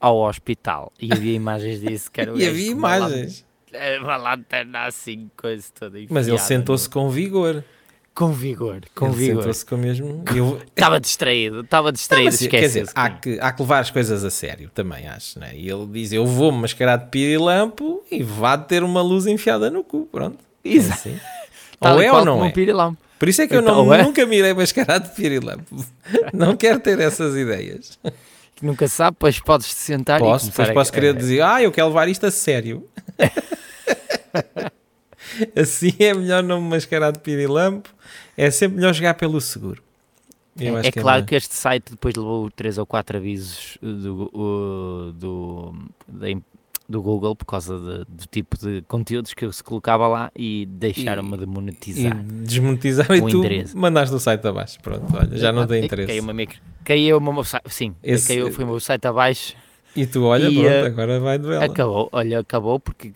ao 0.00 0.18
hospital. 0.18 0.92
E 1.00 1.12
havia 1.12 1.34
imagens 1.34 1.80
disso 1.80 2.10
que 2.10 2.20
era 2.20 2.32
E 2.36 2.46
havia 2.46 2.70
imagens. 2.70 3.46
Uma 4.00 4.16
lanterna 4.16 4.86
assim, 4.86 5.30
coisa 5.36 5.66
toda 5.78 5.98
Mas 6.08 6.26
ele 6.26 6.36
enfiada 6.36 6.38
sentou-se 6.38 6.88
com 6.88 7.10
vigor. 7.10 7.62
Com 8.18 8.32
vigor, 8.32 8.80
com 8.96 9.06
ele 9.06 9.14
vigor. 9.14 9.42
sentou-se 9.42 9.64
com 9.64 9.76
mesmo... 9.76 10.24
Eu... 10.34 10.60
Estava 10.66 10.98
distraído, 10.98 11.60
estava 11.60 11.92
distraído, 11.92 12.32
Mas, 12.32 12.46
quer 12.48 12.62
dizer, 12.62 12.80
esquece 12.80 12.92
há 12.96 13.10
que, 13.10 13.38
há 13.40 13.52
que 13.52 13.62
levar 13.62 13.78
as 13.78 13.92
coisas 13.92 14.24
a 14.24 14.28
sério, 14.28 14.68
também 14.74 15.06
acho, 15.06 15.38
né? 15.38 15.52
E 15.54 15.70
ele 15.70 15.86
diz, 15.86 16.10
eu 16.12 16.26
vou-me 16.26 16.62
mascarar 16.62 16.96
de 16.96 17.10
pirilampo 17.10 18.02
e 18.10 18.24
vá 18.24 18.58
ter 18.58 18.82
uma 18.82 19.02
luz 19.02 19.28
enfiada 19.28 19.70
no 19.70 19.84
cu, 19.84 20.08
pronto. 20.10 20.38
É 20.64 20.68
Exato. 20.68 20.94
assim. 20.98 21.20
Tal 21.78 21.94
Ou 21.94 22.02
é 22.02 22.12
ou 22.12 22.24
não 22.24 22.44
é? 22.44 22.50
pirilampo. 22.50 23.00
Por 23.20 23.28
isso 23.28 23.40
é 23.40 23.46
que 23.46 23.54
eu 23.54 23.60
Então, 23.60 23.84
não, 23.84 23.94
é? 23.94 24.02
nunca 24.02 24.26
me 24.26 24.36
irei 24.36 24.52
mascarar 24.52 24.98
de 24.98 25.10
pirilampo. 25.10 25.76
Não 26.34 26.56
quero 26.56 26.80
ter 26.80 26.98
essas 26.98 27.36
ideias. 27.36 28.00
Nunca 28.60 28.88
se 28.88 28.96
sabe, 28.96 29.12
depois 29.14 29.38
podes 29.38 29.68
te 29.68 29.74
sentar 29.74 30.18
Posso, 30.18 30.48
e 30.48 30.74
posso 30.74 30.90
a, 30.90 30.94
querer 30.94 31.14
dizer, 31.14 31.40
ah, 31.42 31.62
eu 31.62 31.70
quero 31.70 31.86
levar 31.86 32.08
isto 32.08 32.26
a 32.26 32.32
sério. 32.32 32.84
assim 35.56 35.92
é 35.98 36.14
melhor 36.14 36.42
não 36.42 36.60
me 36.60 36.68
mascarar 36.70 37.10
de 37.12 37.18
pirilampo. 37.20 37.88
É 38.36 38.50
sempre 38.50 38.76
melhor 38.76 38.92
jogar 38.94 39.14
pelo 39.14 39.40
seguro. 39.40 39.82
Eu 40.58 40.76
É, 40.78 40.88
é 40.88 40.90
que 40.92 41.00
claro 41.00 41.24
que 41.24 41.34
este 41.36 41.54
site 41.54 41.90
depois 41.90 42.14
levou 42.16 42.50
três 42.50 42.78
ou 42.78 42.86
quatro 42.86 43.16
avisos 43.16 43.78
do, 43.80 44.28
o- 44.34 45.12
do, 45.12 45.74
da 46.08 46.28
im- 46.30 46.42
do 46.88 47.00
Google 47.02 47.36
por 47.36 47.44
causa 47.44 47.78
de- 47.78 48.04
do 48.08 48.26
tipo 48.28 48.58
de 48.58 48.82
conteúdos 48.88 49.34
que 49.34 49.50
se 49.52 49.62
colocava 49.62 50.08
lá 50.08 50.32
e 50.34 50.66
deixaram-me 50.66 51.36
de 51.36 51.44
E 51.44 51.46
monetizar. 51.46 52.24
desmonetizar 52.24 53.06
e 53.12 53.20
O 53.20 53.28
tu 53.28 53.38
endereço. 53.38 53.76
mandaste 53.78 54.14
o 54.14 54.18
site 54.18 54.46
abaixo. 54.48 54.78
Pronto, 54.82 55.04
olha, 55.16 55.36
já 55.36 55.52
não 55.52 55.64
tem 55.66 55.82
Ah, 55.82 55.84
interesse. 55.84 56.08
Caiu-me 56.08 56.30
a 56.30 56.34
micro. 56.34 56.58
Caiu 56.84 57.20
site, 57.44 57.64
sim, 57.68 57.94
Esse- 58.02 58.26
caiu, 58.28 58.50
foi 58.50 58.64
o 58.64 58.68
meu 58.68 58.80
site 58.80 59.06
abaixo. 59.06 59.54
E 60.00 60.06
tu, 60.06 60.24
olha, 60.24 60.48
E, 60.48 60.54
pronto, 60.54 60.68
eh, 60.68 60.86
agora 60.86 61.18
vai 61.18 61.38
de 61.38 61.46
vela. 61.46 61.64
Acabou, 61.64 62.08
olha, 62.12 62.38
acabou 62.40 62.78
porque 62.78 63.12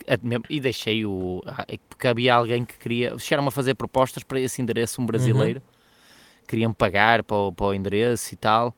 e 0.51 0.61
deixei 0.61 1.07
o 1.07 1.41
ah, 1.47 1.65
é 1.69 1.79
porque 1.89 2.09
havia 2.09 2.35
alguém 2.35 2.65
que 2.65 2.77
queria, 2.79 3.17
chegaram 3.19 3.47
a 3.47 3.51
fazer 3.51 3.75
propostas 3.75 4.23
para 4.25 4.41
esse 4.41 4.61
endereço, 4.61 5.01
um 5.01 5.07
brasileiro, 5.07 5.61
Uhum. 5.61 6.45
queriam 6.49 6.73
pagar 6.73 7.23
para 7.23 7.37
o, 7.37 7.53
para 7.53 7.67
o 7.67 7.75
endereço 7.75 8.35
e 8.35 8.37
tal. 8.37 8.75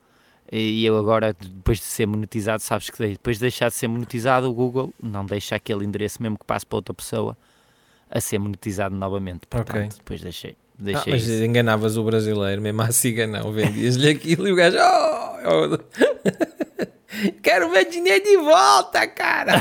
E 0.52 0.84
eu 0.84 0.98
agora, 0.98 1.32
depois 1.32 1.78
de 1.78 1.84
ser 1.84 2.06
monetizado, 2.06 2.62
sabes 2.62 2.90
que 2.90 3.06
depois 3.08 3.38
de 3.38 3.40
deixar 3.40 3.70
de 3.70 3.74
ser 3.74 3.88
monetizado, 3.88 4.48
o 4.48 4.52
Google 4.52 4.92
não 5.02 5.24
deixa 5.24 5.56
aquele 5.56 5.84
endereço, 5.86 6.22
mesmo 6.22 6.38
que 6.38 6.44
passe 6.44 6.66
para 6.66 6.76
outra 6.76 6.92
pessoa, 6.92 7.34
a 8.10 8.20
ser 8.20 8.38
monetizado 8.38 8.94
novamente. 8.94 9.46
Portanto, 9.48 9.76
Ok. 9.76 9.88
depois 9.98 10.20
deixei, 10.20 10.50
Ah, 10.52 10.74
deixei 10.78 11.12
mas 11.14 11.22
isso. 11.26 11.42
enganavas 11.42 11.96
o 11.96 12.04
brasileiro, 12.04 12.60
mesmo 12.60 12.82
à 12.82 12.92
ciganão, 12.92 13.50
vendias-lhe 13.50 14.10
aquilo 14.10 14.46
e 14.46 14.52
o 14.52 14.56
gajo, 14.56 14.76
oh, 14.76 15.78
quero 17.42 17.68
o 17.68 17.70
meu 17.72 17.88
dinheiro 17.88 18.24
de 18.24 18.36
volta, 18.36 19.06
cara. 19.06 19.60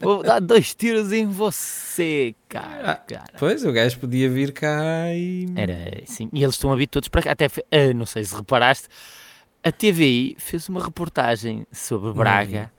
Vou 0.00 0.22
dar 0.22 0.40
dois 0.40 0.74
tiros 0.74 1.12
em 1.12 1.26
você, 1.26 2.34
cara. 2.48 2.90
Ah, 2.92 2.96
cara. 2.96 3.32
Pois, 3.38 3.64
o 3.64 3.72
gajo 3.72 3.98
podia 3.98 4.28
vir 4.28 4.52
cá 4.52 5.12
e... 5.14 5.46
Era 5.54 6.02
assim. 6.02 6.28
E 6.32 6.42
eles 6.42 6.56
estão 6.56 6.76
todos 6.86 7.08
para 7.08 7.22
cá. 7.22 7.32
Até, 7.32 7.46
ah, 7.46 7.94
não 7.94 8.06
sei 8.06 8.24
se 8.24 8.34
reparaste, 8.34 8.88
a 9.62 9.70
TVI 9.70 10.36
fez 10.38 10.68
uma 10.68 10.82
reportagem 10.82 11.66
sobre 11.72 12.12
Braga 12.12 12.70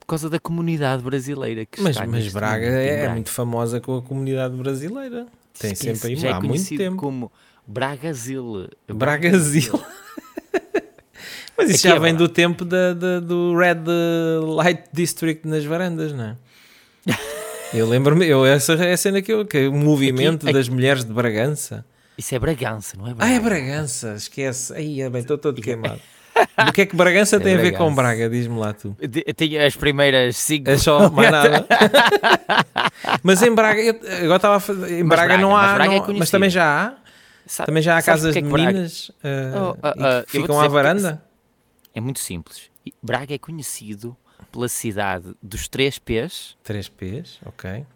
por 0.00 0.06
causa 0.06 0.28
da 0.28 0.38
comunidade 0.38 1.02
brasileira 1.02 1.64
que 1.64 1.80
Mas, 1.80 1.96
está 1.96 2.06
mas 2.06 2.30
Braga 2.32 2.66
é, 2.66 2.98
Braga. 2.98 3.14
muito 3.14 3.30
famosa 3.30 3.80
com 3.80 3.96
a 3.96 4.02
comunidade 4.02 4.54
brasileira. 4.54 5.26
Tem 5.58 5.72
Esquece, 5.72 5.96
sempre 5.96 6.08
aí 6.10 6.16
já 6.16 6.28
é 6.28 6.32
há 6.32 6.40
muito 6.40 6.76
tempo. 6.76 6.96
como 6.96 7.32
Bragazil. 7.66 8.68
Bragazil. 8.88 9.80
Mas 11.56 11.70
isso 11.70 11.78
Aqui 11.86 11.88
já 11.88 11.90
é 11.96 11.98
vem 12.00 12.12
verdade. 12.12 12.16
do 12.18 12.28
tempo 12.28 12.64
da, 12.64 12.92
da- 12.94 13.20
do 13.20 13.56
Red 13.56 13.82
Light 14.56 14.84
District 14.92 15.46
nas 15.46 15.64
varandas, 15.64 16.12
não 16.12 16.24
é? 16.24 16.36
Eu 17.72 17.88
lembro-me, 17.88 18.24
eu, 18.24 18.46
essa 18.46 18.74
é 18.74 18.92
a 18.92 18.96
cena 18.96 19.20
que 19.20 19.32
eu, 19.32 19.44
que 19.44 19.66
o 19.66 19.72
movimento 19.72 20.44
Aqui- 20.44 20.52
das 20.52 20.68
mulheres 20.68 21.04
de 21.04 21.12
Bragança. 21.12 21.84
Isso 22.16 22.32
é 22.32 22.38
Bragança, 22.38 22.96
não 22.96 23.08
é 23.08 23.10
Ah, 23.10 23.14
Braga? 23.14 23.32
é 23.34 23.40
Bragança, 23.40 24.14
esquece. 24.16 24.72
Aí, 24.74 25.00
é 25.02 25.10
bem, 25.10 25.22
estou 25.22 25.36
todo 25.36 25.58
queimado. 25.62 26.00
O 26.68 26.72
que 26.72 26.82
é 26.82 26.86
que 26.86 26.94
Bragança 26.94 27.34
É 27.34 27.38
tem 27.40 27.54
a 27.54 27.56
ver 27.58 27.72
com 27.72 27.92
Bragança. 27.92 28.16
Braga? 28.18 28.30
Diz-me 28.30 28.58
lá 28.60 28.72
tu. 28.72 28.96
De- 29.00 29.24
Tinha 29.36 29.66
as 29.66 29.74
primeiras 29.74 30.36
cinco. 30.36 30.70
É 30.70 30.78
só 30.78 31.10
mais 31.10 31.30
nada. 31.32 31.66
mas 33.24 33.42
em 33.42 33.52
Braga, 33.52 33.80
eu, 33.80 33.94
agora 34.22 34.36
estava 34.36 34.56
a 34.56 34.60
fazer, 34.60 34.92
em 35.00 35.02
Mas 35.02 35.08
Braga, 35.08 35.26
Braga- 35.28 35.42
não 35.42 35.50
mas 35.50 35.70
há, 35.70 35.74
Braga 35.74 35.84
é 35.84 35.94
não- 35.94 35.98
mas 35.98 36.06
conhecido. 36.06 36.30
também 36.30 36.50
já 36.50 36.64
há, 36.86 36.92
Sabe- 37.46 37.66
também 37.66 37.82
já 37.82 37.98
há 37.98 38.02
casas 38.02 38.32
de 38.32 38.38
é 38.38 38.42
que 38.42 38.48
Braga- 38.48 38.66
meninas 38.68 39.10
eh, 39.24 39.52
Oh, 39.56 39.76
ah, 39.82 39.94
e 39.96 40.02
ah, 40.04 40.22
que 40.24 40.30
ficam 40.30 40.60
à 40.60 40.68
varanda. 40.68 41.22
É 41.94 42.00
muito 42.00 42.18
simples. 42.18 42.70
Braga 43.02 43.34
é 43.34 43.38
conhecido 43.38 44.16
pela 44.50 44.68
cidade 44.68 45.34
dos 45.42 45.68
três 45.68 45.98
P's, 45.98 46.56
3 46.62 46.88
P's, 46.88 47.38
ok. 47.46 47.86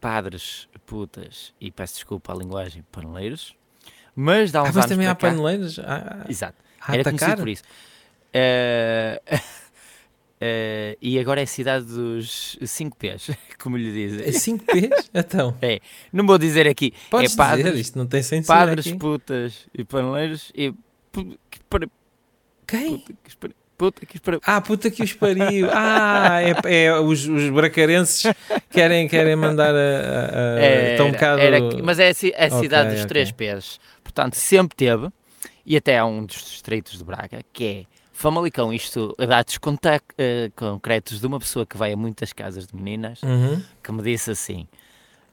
padres, 0.00 0.68
putas 0.86 1.52
e 1.60 1.70
peço 1.70 1.94
desculpa 1.94 2.32
a 2.32 2.36
linguagem, 2.36 2.84
paneleiros. 2.90 3.54
Mas 4.14 4.50
dá 4.50 4.62
uns 4.62 4.70
Ah, 4.70 4.72
mas 4.74 4.86
também 4.86 5.06
há 5.06 5.14
cá- 5.14 5.28
paneleiros 5.28 5.78
a, 5.78 6.24
Exato. 6.28 6.56
a 6.80 6.92
Era 6.92 7.02
atacar. 7.02 7.18
conhecido 7.18 7.42
por 7.42 7.48
isso. 7.48 7.62
Eh, 8.32 9.22
eh, 10.40 10.98
e 11.00 11.18
agora 11.18 11.40
é 11.40 11.44
a 11.44 11.46
cidade 11.46 11.84
dos 11.86 12.58
5 12.64 12.96
P's, 12.96 13.30
como 13.60 13.76
lhe 13.76 13.88
É 13.88 13.92
dizem. 13.92 14.32
5 14.32 14.64
P's? 14.64 15.10
Então, 15.14 15.56
Não 16.12 16.26
vou 16.26 16.38
dizer 16.38 16.66
aqui. 16.66 16.92
podes 17.10 17.34
é 17.34 17.36
padres, 17.36 17.66
dizer, 17.66 17.80
isto 17.80 17.98
não 17.98 18.06
tem 18.06 18.22
censura 18.22 18.58
padres, 18.58 18.86
aqui. 18.86 18.96
putas 18.98 19.66
e 19.74 19.84
paneleiros 19.84 20.50
e. 20.54 20.74
Quem? 22.68 22.98
Puta 22.98 23.12
que 23.24 23.28
espera- 23.30 23.54
puta 23.76 24.06
que 24.06 24.16
espera- 24.16 24.40
Ah, 24.44 24.60
puta 24.60 24.90
que 24.90 25.02
os 25.02 25.12
pariu. 25.14 25.68
Ah, 25.72 26.40
é, 26.42 26.84
é 26.84 27.00
os, 27.00 27.26
os 27.26 27.48
bracarenses 27.50 28.24
querem, 28.70 29.08
querem 29.08 29.34
mandar 29.36 29.74
a... 29.74 29.78
a, 29.78 29.80
a 29.80 30.60
Era- 30.60 30.90
estão 30.92 31.06
um 31.08 31.12
bocado... 31.12 31.40
era 31.40 31.58
mas 31.82 31.98
é 31.98 32.08
a, 32.08 32.14
ci- 32.14 32.34
a 32.36 32.46
Ok, 32.46 32.60
cidade 32.60 32.90
dos 32.90 32.98
ok. 33.00 33.08
três 33.08 33.32
P's. 33.32 33.80
Portanto, 34.04 34.34
sempre 34.34 34.76
teve, 34.76 35.08
e 35.64 35.76
até 35.76 35.98
há 35.98 36.04
um 36.04 36.24
dos 36.24 36.36
distritos 36.36 36.98
de 36.98 37.04
Braga, 37.04 37.40
que 37.52 37.64
é 37.64 37.84
Famalicão. 38.12 38.72
Isto 38.72 39.14
a 39.18 39.26
dados 39.26 39.58
contac- 39.58 40.12
eh, 40.18 40.50
concretos 40.56 41.20
de 41.20 41.26
uma 41.26 41.38
pessoa 41.38 41.64
que 41.64 41.76
vai 41.76 41.92
a 41.92 41.96
muitas 41.96 42.32
casas 42.32 42.66
de 42.66 42.74
meninas, 42.74 43.22
Uhum. 43.22 43.62
que 43.82 43.92
me 43.92 44.02
disse 44.02 44.30
assim: 44.32 44.66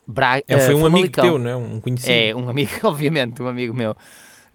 Braga, 0.06 0.44
É, 0.48 0.60
foi 0.60 0.74
eh, 0.74 0.78
um 0.78 0.86
amigo 0.86 1.10
Famalicão- 1.16 1.24
teu, 1.26 1.40
não 1.40 1.50
é? 1.50 1.56
Um 1.56 1.82
conhecido. 1.82 2.12
É, 2.12 2.36
um 2.36 2.48
amigo, 2.48 2.70
obviamente, 2.84 3.42
um 3.42 3.48
amigo 3.48 3.74
meu. 3.74 3.96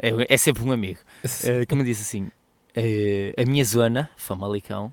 É, 0.00 0.34
é 0.34 0.36
sempre 0.36 0.62
um 0.62 0.70
amigo. 0.70 1.00
eh, 1.44 1.66
que 1.66 1.74
me 1.74 1.82
disse 1.82 2.02
assim: 2.02 2.30
eh, 2.74 3.34
a 3.36 3.44
minha 3.44 3.64
zona, 3.64 4.10
Famalicão, 4.16 4.92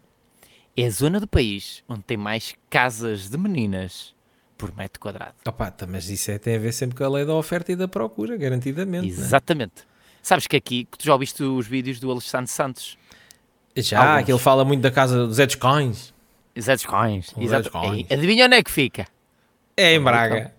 é 0.75 0.85
a 0.85 0.89
zona 0.89 1.19
do 1.19 1.27
país 1.27 1.83
onde 1.87 2.03
tem 2.03 2.17
mais 2.17 2.55
casas 2.69 3.29
de 3.29 3.37
meninas 3.37 4.15
por 4.57 4.75
metro 4.75 4.99
quadrado. 4.99 5.35
Opa, 5.45 5.69
tá, 5.71 5.85
mas 5.85 6.09
isso 6.09 6.31
é, 6.31 6.37
tem 6.37 6.55
a 6.55 6.59
ver 6.59 6.71
sempre 6.71 6.97
com 6.97 7.03
a 7.03 7.09
lei 7.09 7.25
da 7.25 7.33
oferta 7.33 7.71
e 7.71 7.75
da 7.75 7.87
procura, 7.87 8.35
garantidamente. 8.37 9.07
né? 9.07 9.11
Exatamente. 9.11 9.85
Sabes 10.21 10.47
que 10.47 10.55
aqui, 10.55 10.87
tu 10.97 11.05
já 11.05 11.13
ouviste 11.13 11.43
os 11.43 11.67
vídeos 11.67 11.99
do 11.99 12.11
Alexandre 12.11 12.49
Santos? 12.49 12.97
Já, 13.75 14.13
Alguns. 14.13 14.25
que 14.25 14.31
ele 14.31 14.39
fala 14.39 14.65
muito 14.65 14.81
da 14.81 14.91
casa 14.91 15.25
dos 15.27 15.35
Zé 15.35 15.45
dos 15.45 15.55
Cães. 15.55 16.13
Zé 16.59 16.75
dos 16.75 16.85
Exato. 17.37 17.71
E 18.09 18.13
Adivinha 18.13 18.45
onde 18.45 18.55
é 18.55 18.63
que 18.63 18.71
fica? 18.71 19.07
É 19.75 19.93
em 19.93 20.03
Famalicão. 20.03 20.29
Braga. 20.29 20.57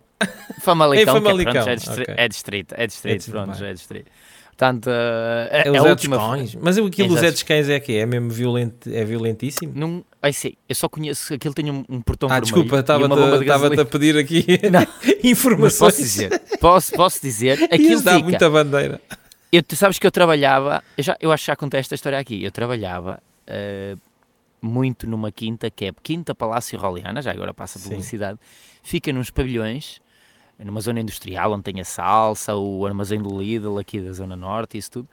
Famalicão, 0.61 1.05
que 1.05 1.11
é, 1.11 1.23
Famalicão, 1.23 1.53
pronto, 1.53 1.69
é, 1.69 1.69
é 1.69 1.75
distrito, 1.77 2.11
é 2.15 2.29
distrito, 2.29 2.77
distrito, 2.77 3.31
pronto, 3.31 3.51
bem. 3.51 3.59
já 3.59 3.67
é 3.69 3.73
distrito. 3.73 4.11
Portanto, 4.59 4.90
eh, 4.90 5.62
É 5.64 5.68
é, 5.68 5.71
o 5.71 5.77
a 5.77 5.81
Zé 5.83 5.90
última... 5.90 6.16
Cães. 6.16 6.55
Mas 6.57 6.77
aquilo 6.77 7.14
dos 7.14 7.42
Cães 7.44 7.68
é 7.68 7.79
que 7.79 7.97
é 7.97 8.05
mesmo 8.05 8.29
violento, 8.29 8.90
é 8.90 9.05
violentíssimo? 9.05 9.73
Não, 9.73 10.05
ai 10.21 10.33
sim, 10.33 10.55
eu 10.68 10.75
só 10.75 10.88
conheço, 10.88 11.33
aquilo 11.33 11.55
tem 11.55 11.71
um, 11.71 11.85
um 11.88 12.01
portão 12.01 12.29
Ah, 12.29 12.40
vermelho 12.40 12.44
desculpa, 12.64 12.77
e 12.79 12.81
estava-te 12.81 13.77
de 13.77 13.81
a 13.81 13.85
pedir 13.85 14.18
aqui. 14.18 14.44
Mas 14.73 14.88
informações. 15.23 15.79
posso 15.79 16.03
dizer, 16.03 16.42
posso, 16.61 16.92
posso 16.92 17.23
dizer, 17.23 17.62
aquilo 17.73 18.03
dar 18.03 18.14
fica... 18.16 18.25
muita 18.25 18.51
bandeira. 18.51 19.01
Eu, 19.53 19.62
tu 19.62 19.77
sabes 19.77 19.97
que 19.97 20.07
eu 20.07 20.11
trabalhava, 20.11 20.83
eu, 20.97 21.05
já, 21.05 21.16
eu 21.21 21.31
acho 21.31 21.44
que 21.44 21.47
já 21.53 21.57
contei 21.57 21.79
esta 21.79 21.94
história 21.94 22.18
aqui, 22.18 22.42
eu 22.42 22.51
trabalhava 22.51 23.23
eh, 23.47 23.94
muito 24.61 25.09
numa 25.09 25.31
quinta, 25.31 25.71
que 25.71 25.85
é 25.85 25.92
Quinta 26.03 26.35
Palácio 26.35 26.77
Roliana, 26.77 27.23
já 27.23 27.31
agora 27.31 27.55
passa 27.55 27.79
a 27.79 27.81
Sim. 27.81 27.90
publicidade, 27.90 28.40
fica 28.83 29.12
nos 29.12 29.31
pavilhões, 29.31 30.01
numa 30.64 30.81
zona 30.81 31.01
industrial 31.01 31.53
onde 31.53 31.62
tem 31.62 31.81
a 31.81 31.85
salsa, 31.85 32.55
o 32.55 32.85
armazém 32.87 33.23
do 33.23 33.40
Lidl 33.40 33.79
aqui 33.79 34.01
da 34.01 34.12
zona 34.12 34.37
norte, 34.37 34.77
isso 34.77 34.90
tudo, 34.90 35.09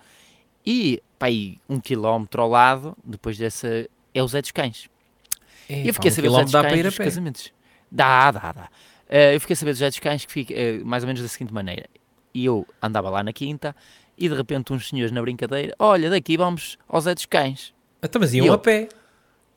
e 0.65 1.01
pá, 1.19 1.27
aí 1.27 1.59
um 1.69 1.79
quilómetro 1.79 2.41
ao 2.41 2.49
lado, 2.49 2.97
depois 3.03 3.37
dessa, 3.37 3.87
é 4.13 4.23
o 4.23 4.27
Zé 4.27 4.41
dos 4.41 4.51
Cães. 4.51 4.89
E 5.69 5.87
eu 5.87 5.93
fiquei 5.93 6.09
a 6.09 6.13
saber 6.13 6.29
dos 6.29 6.37
Zé 6.37 6.43
dos 6.43 6.51
Cães 6.53 6.73
ir 6.73 6.85
a 6.85 6.89
dos 6.89 6.97
pé. 6.97 7.03
casamentos. 7.03 7.53
Dá, 7.91 8.31
dá, 8.31 8.51
dá. 8.51 8.69
Eh, 9.07 9.35
eu 9.35 9.41
fiquei 9.41 9.53
a 9.53 9.57
saber 9.57 9.71
dos 9.71 9.79
Zé 9.79 9.89
dos 9.89 9.99
Cães 9.99 10.25
que 10.25 10.31
fica 10.31 10.53
eh, 10.53 10.79
mais 10.83 11.03
ou 11.03 11.07
menos 11.07 11.21
da 11.21 11.27
seguinte 11.27 11.53
maneira. 11.53 11.87
E 12.33 12.45
eu 12.45 12.67
andava 12.81 13.09
lá 13.09 13.23
na 13.23 13.31
quinta 13.31 13.75
e 14.17 14.27
de 14.27 14.35
repente 14.35 14.73
uns 14.73 14.89
senhores 14.89 15.11
na 15.11 15.21
brincadeira, 15.21 15.75
olha, 15.77 16.09
daqui 16.09 16.37
vamos 16.37 16.77
ao 16.87 16.99
Zé 17.01 17.13
dos 17.13 17.25
Cães. 17.25 17.73
Então, 18.01 18.19
mas 18.19 18.33
iam 18.33 18.45
eu? 18.45 18.53
a 18.53 18.57
pé. 18.57 18.89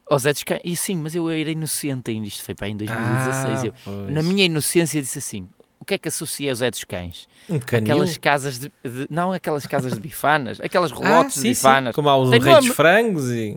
Ao 0.09 0.19
Zé 0.19 0.33
dos 0.33 0.43
Cães. 0.45 0.61
E 0.65 0.77
sim, 0.77 0.97
mas 0.97 1.15
eu 1.15 1.29
era 1.31 1.51
inocente 1.51 2.11
ainda, 2.11 2.27
isto 2.27 2.43
foi 2.43 2.55
para 2.55 2.69
em 2.69 2.77
2016. 2.77 3.63
Ah, 3.63 3.67
eu, 3.67 3.75
pois. 3.85 4.11
na 4.11 4.23
minha 4.23 4.45
inocência 4.45 5.01
disse 5.01 5.19
assim, 5.19 5.49
o 5.81 5.85
que 5.85 5.95
é 5.95 5.99
que 5.99 6.09
associa 6.09 6.51
ao 6.51 6.55
Zé 6.57 6.71
dos 6.71 6.85
Cães? 6.85 7.29
Um 7.49 7.59
canil. 7.59 7.93
Aquelas 7.95 8.19
casas 8.19 8.59
de, 8.59 8.73
de- 8.85 9.07
Não, 9.11 9.33
aquelas 9.33 9.67
casas 9.67 9.95
de 9.95 10.01
bifanas, 10.01 10.61
aquelas 10.61 10.91
ah, 10.93 10.97
relotes 10.97 11.35
sim, 11.35 11.43
de 11.49 11.55
sim. 11.55 11.61
bifanas. 11.69 11.95
Como 11.95 12.09
há 12.09 12.17
os 12.17 12.31
Tem 12.31 12.41
reis 12.41 12.57
nome. 12.57 12.71
frangos 12.75 13.31
e... 13.31 13.57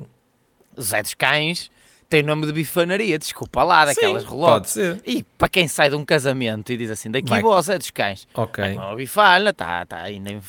Zé 0.80 1.02
dos 1.02 1.14
Cães 1.14 1.70
tem 2.12 2.22
nome 2.22 2.46
de 2.46 2.52
bifanaria, 2.52 3.18
desculpa 3.18 3.64
lá, 3.64 3.86
daquelas 3.86 4.24
Sim, 4.24 4.30
relotes. 4.30 4.76
E 5.08 5.24
para 5.38 5.48
quem 5.48 5.66
sai 5.70 5.90
de 5.90 5.96
um 5.96 6.04
casamento 6.04 6.70
e 6.70 6.76
diz 6.76 6.92
assim, 6.92 7.10
daqui 7.10 7.30
Vai. 7.30 7.42
vou 7.42 7.54
ao 7.54 7.62
Zé 7.62 7.78
dos 7.78 7.90
Cães, 7.90 8.28
Ok. 8.34 8.74
com 8.76 8.82
uma 8.82 8.96
bifana, 8.98 9.52
está 9.52 9.86
tá 9.86 10.02
ainda 10.02 10.30
a 10.30 10.42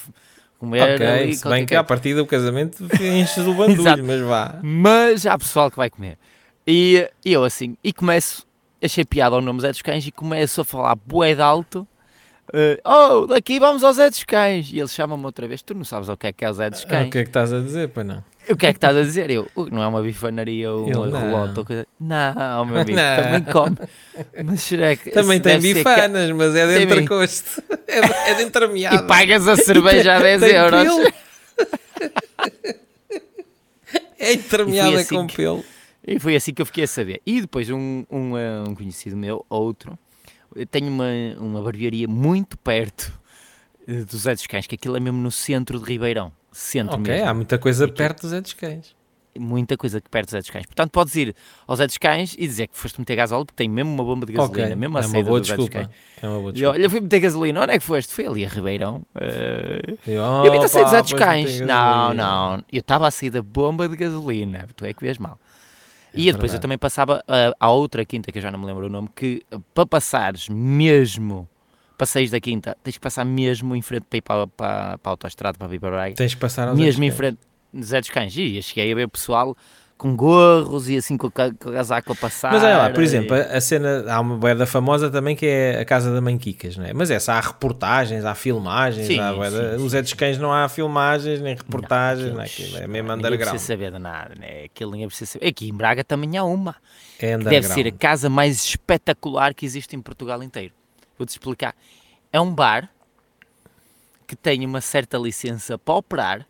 comer 0.58 0.94
Ok, 0.96 1.34
se 1.34 1.48
bem 1.48 1.64
que 1.64 1.76
à 1.76 1.84
partida 1.84 2.18
do 2.20 2.26
casamento 2.26 2.84
enches 3.00 3.46
o 3.46 3.54
bandulho, 3.54 4.04
mas 4.04 4.20
vá. 4.22 4.58
Mas 4.60 5.24
há 5.24 5.38
pessoal 5.38 5.70
que 5.70 5.76
vai 5.76 5.88
comer. 5.88 6.18
E, 6.66 7.08
e 7.24 7.32
eu 7.32 7.44
assim, 7.44 7.76
e 7.82 7.92
começo, 7.92 8.44
achei 8.82 9.04
piada 9.04 9.36
ao 9.36 9.40
nome 9.42 9.60
Zé 9.60 9.70
dos 9.70 9.82
Cães 9.82 10.06
e 10.06 10.10
começo 10.12 10.60
a 10.60 10.64
falar 10.64 10.94
bué 10.96 11.34
de 11.34 11.42
alto. 11.42 11.86
eh, 12.52 12.80
oh, 12.84 13.26
daqui 13.26 13.58
vamos 13.60 13.82
ao 13.84 13.92
Zé 13.92 14.10
dos 14.10 14.24
Cães. 14.24 14.70
E 14.72 14.78
ele 14.78 14.88
chama-me 14.88 15.24
outra 15.24 15.46
vez, 15.48 15.62
tu 15.62 15.74
não 15.74 15.84
sabes 15.84 16.08
o 16.08 16.16
que 16.16 16.26
é 16.26 16.32
que 16.32 16.44
é 16.44 16.50
o 16.50 16.52
Zé 16.52 16.68
dos 16.70 16.84
Ah, 16.84 16.88
Cães. 16.88 17.06
O 17.08 17.10
que 17.10 17.18
é 17.18 17.22
que 17.22 17.28
estás 17.30 17.52
a 17.52 17.60
dizer, 17.60 17.88
pois 17.88 18.06
não? 18.06 18.24
O 18.50 18.56
que 18.56 18.66
é 18.66 18.72
que 18.72 18.76
estás 18.78 18.96
a 18.96 19.02
dizer? 19.02 19.30
Eu, 19.30 19.48
"Ui, 19.54 19.70
não 19.70 19.80
é 19.80 19.86
uma 19.86 20.02
bifanaria 20.02 20.68
ou 20.72 20.84
uma 20.88 21.20
relota 21.20 21.60
ou 21.60 21.64
coisa. 21.64 21.86
Não, 22.00 22.64
meu 22.64 22.80
amigo, 22.80 22.98
Não. 22.98 23.22
também 23.22 23.42
come. 23.52 23.76
Mas 24.44 24.68
Também 25.14 25.40
tem 25.40 25.60
bifanas, 25.60 26.28
mas 26.32 26.54
é 26.56 26.66
de 26.78 26.82
entrecosto. 26.84 27.62
É 27.86 28.00
de, 28.00 28.12
é 28.30 28.34
de 28.34 28.42
entremeada. 28.44 28.96
E 28.96 29.06
pagas 29.06 29.46
a 29.46 29.54
cerveja 29.56 30.14
a 30.16 30.20
10 30.20 30.40
Tem 30.40 30.50
euros. 30.56 31.12
É 34.18 34.32
entremeada 34.32 35.00
assim 35.00 35.14
com 35.14 35.26
que- 35.26 35.36
pelo. 35.36 35.64
E 36.06 36.18
foi 36.18 36.34
assim 36.36 36.52
que 36.52 36.60
eu 36.60 36.66
fiquei 36.66 36.84
a 36.84 36.88
saber. 36.88 37.20
E 37.24 37.40
depois 37.40 37.70
um, 37.70 38.04
um, 38.10 38.36
eh, 38.36 38.62
um 38.68 38.74
conhecido 38.74 39.16
meu, 39.16 39.44
outro, 39.48 39.96
tenho 40.70 40.88
uma, 40.88 41.06
uma 41.38 41.62
barbearia 41.62 42.08
muito 42.08 42.58
perto 42.58 43.12
eh, 43.86 44.04
do 44.04 44.16
Zé 44.16 44.34
dos 44.34 44.46
Cães, 44.46 44.66
que 44.66 44.74
aquilo 44.74 44.96
é 44.96 45.00
mesmo 45.00 45.20
no 45.20 45.30
centro 45.30 45.78
de 45.78 45.84
Ribeirão. 45.84 46.32
Centro 46.50 46.96
Ok, 46.98 47.12
mesmo. 47.14 47.28
há 47.28 47.32
muita 47.34 47.58
coisa 47.58 47.86
perto 47.88 48.22
dos 48.22 48.30
Zé 48.30 48.40
dos 48.40 48.52
Cães. 48.52 48.94
Muita 49.38 49.78
coisa 49.78 49.98
perto 50.10 50.28
do 50.28 50.32
Zé 50.32 50.40
dos 50.40 50.50
Cães. 50.50 50.66
Portanto, 50.66 50.90
podes 50.90 51.14
ir 51.16 51.34
ao 51.66 51.74
Zé 51.76 51.86
dos 51.86 51.96
Cães 51.96 52.34
e 52.36 52.46
dizer 52.46 52.66
que 52.66 52.76
foste 52.76 52.98
meter 53.00 53.16
gasóleo, 53.16 53.46
porque 53.46 53.56
tem 53.56 53.68
mesmo 53.68 53.90
uma 53.94 54.04
bomba 54.04 54.26
de 54.26 54.32
gasolina, 54.34 54.66
Ok, 54.66 54.76
mesmo 54.76 54.98
é 54.98 55.00
a 55.00 55.04
uma 55.04 55.08
saída 55.08 55.28
boa 55.30 55.40
do 55.40 55.46
Zé 55.46 55.56
dos 55.56 55.64
desculpa. 55.66 55.86
Cães. 55.88 55.96
É 56.22 56.28
uma 56.28 56.38
boa 56.38 56.42
E 56.42 56.48
eu, 56.48 56.52
desculpa. 56.52 56.78
olha, 56.78 56.90
fui 56.90 57.00
meter 57.00 57.20
gasolina, 57.20 57.62
onde 57.62 57.72
é 57.72 57.78
que 57.78 57.84
foste? 57.84 58.12
Fui 58.12 58.26
ali 58.26 58.44
a 58.44 58.48
Ribeirão. 58.48 59.02
eh, 59.14 59.80
Eu, 60.06 60.22
Eu 60.44 60.52
vi 60.52 60.58
a 60.58 60.68
sair 60.68 60.82
dos 60.82 60.92
opa, 60.92 60.96
Zé 60.96 61.02
dos 61.02 61.12
Cães. 61.14 61.56
tem 61.58 61.66
Não, 61.66 62.12
não. 62.12 62.64
Eu 62.70 62.80
estava 62.80 63.06
a 63.06 63.10
sair 63.10 63.30
da 63.30 63.40
bomba 63.40 63.88
de 63.88 63.96
gasolina. 63.96 64.68
Tu 64.76 64.84
é 64.84 64.92
que 64.92 65.00
vês 65.02 65.16
mal. 65.16 65.38
É 66.14 66.20
e 66.20 66.32
depois 66.32 66.52
eu 66.52 66.60
também 66.60 66.78
passava 66.78 67.22
ah, 67.26 67.52
à 67.58 67.70
outra 67.70 68.04
quinta, 68.04 68.30
que 68.30 68.38
eu 68.38 68.42
já 68.42 68.50
não 68.50 68.58
me 68.58 68.66
lembro 68.66 68.86
o 68.86 68.88
nome, 68.88 69.08
que 69.14 69.42
ah, 69.50 69.58
para 69.74 69.86
passares 69.86 70.48
mesmo, 70.48 71.48
passeios 71.96 72.30
da 72.30 72.40
quinta, 72.40 72.76
tens 72.82 72.94
que 72.94 73.00
passar 73.00 73.24
mesmo 73.24 73.74
em 73.74 73.82
frente 73.82 74.06
para 74.08 74.18
ir 74.18 74.22
para, 74.22 74.46
para, 74.46 74.98
para 74.98 75.10
a 75.10 75.12
autostrada, 75.12 75.58
para 75.58 75.68
vir 75.68 75.80
para 75.80 75.90
Braga. 75.90 76.14
Tens 76.14 76.34
que 76.34 76.40
passar 76.40 76.68
aos 76.68 76.78
Mesmo 76.78 77.04
em 77.04 77.10
frente 77.10 77.38
Zé 77.80 78.00
dos 78.00 78.10
Cães. 78.10 78.36
E 78.36 78.56
eu 78.56 78.62
cheguei 78.62 78.92
a 78.92 78.94
ver 78.94 79.04
o 79.04 79.08
pessoal 79.08 79.56
com 80.02 80.16
gorros 80.16 80.88
e 80.88 80.96
assim 80.96 81.16
com 81.16 81.28
o 81.28 81.30
casaco 81.30 82.12
a 82.12 82.16
passar. 82.16 82.52
Mas 82.52 82.64
olha 82.64 82.76
lá, 82.76 82.90
por 82.90 83.00
exemplo, 83.04 83.36
a 83.36 83.60
cena, 83.60 84.04
há 84.12 84.18
uma 84.18 84.36
boeda 84.36 84.66
famosa 84.66 85.08
também 85.08 85.36
que 85.36 85.46
é 85.46 85.80
a 85.80 85.84
Casa 85.84 86.12
da 86.12 86.20
Mãe 86.20 86.36
Quicas, 86.36 86.76
não 86.76 86.84
é? 86.84 86.92
Mas 86.92 87.08
essa 87.08 87.34
há 87.34 87.40
reportagens, 87.40 88.24
há 88.24 88.34
filmagens, 88.34 89.06
Sim, 89.06 89.20
há 89.20 89.32
sim, 89.48 89.76
os 89.84 89.92
Zé 89.92 90.02
dos 90.02 90.12
Cães 90.12 90.38
não 90.38 90.52
há 90.52 90.68
filmagens, 90.68 91.40
nem 91.40 91.54
reportagens, 91.54 92.32
não, 92.34 92.40
é? 92.40 92.46
aqueles- 92.46 92.70
Aquilo 92.74 92.84
é 92.84 92.86
mesmo 92.88 93.08
ninguém 93.12 93.26
underground. 93.26 93.50
precisa 93.50 93.72
saber 93.72 93.92
de 93.92 93.98
nada, 94.00 94.34
né? 94.34 94.64
Aquilo 94.64 94.90
ninguém 94.90 95.06
precisa 95.06 95.30
saber. 95.30 95.46
Aqui 95.46 95.68
em 95.68 95.72
Braga 95.74 96.02
também 96.02 96.36
há 96.36 96.42
uma. 96.42 96.74
É 97.20 97.38
deve 97.38 97.68
ser 97.68 97.86
a 97.86 97.92
casa 97.92 98.28
mais 98.28 98.64
espetacular 98.64 99.54
que 99.54 99.64
existe 99.64 99.94
em 99.94 100.00
Portugal 100.00 100.42
inteiro. 100.42 100.74
Vou-te 101.16 101.30
explicar. 101.30 101.76
É 102.32 102.40
um 102.40 102.52
bar 102.52 102.88
que 104.26 104.34
tem 104.34 104.66
uma 104.66 104.80
certa 104.80 105.16
licença 105.16 105.78
para 105.78 105.94
operar 105.94 106.46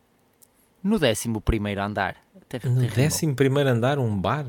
no 0.83 0.99
11º 0.99 1.79
andar. 1.85 2.17
Até 2.57 2.69
No 2.69 2.81
rimou. 2.81 3.07
11 3.07 3.35
primeiro 3.35 3.69
andar, 3.71 3.99
um 3.99 4.17
bar? 4.17 4.47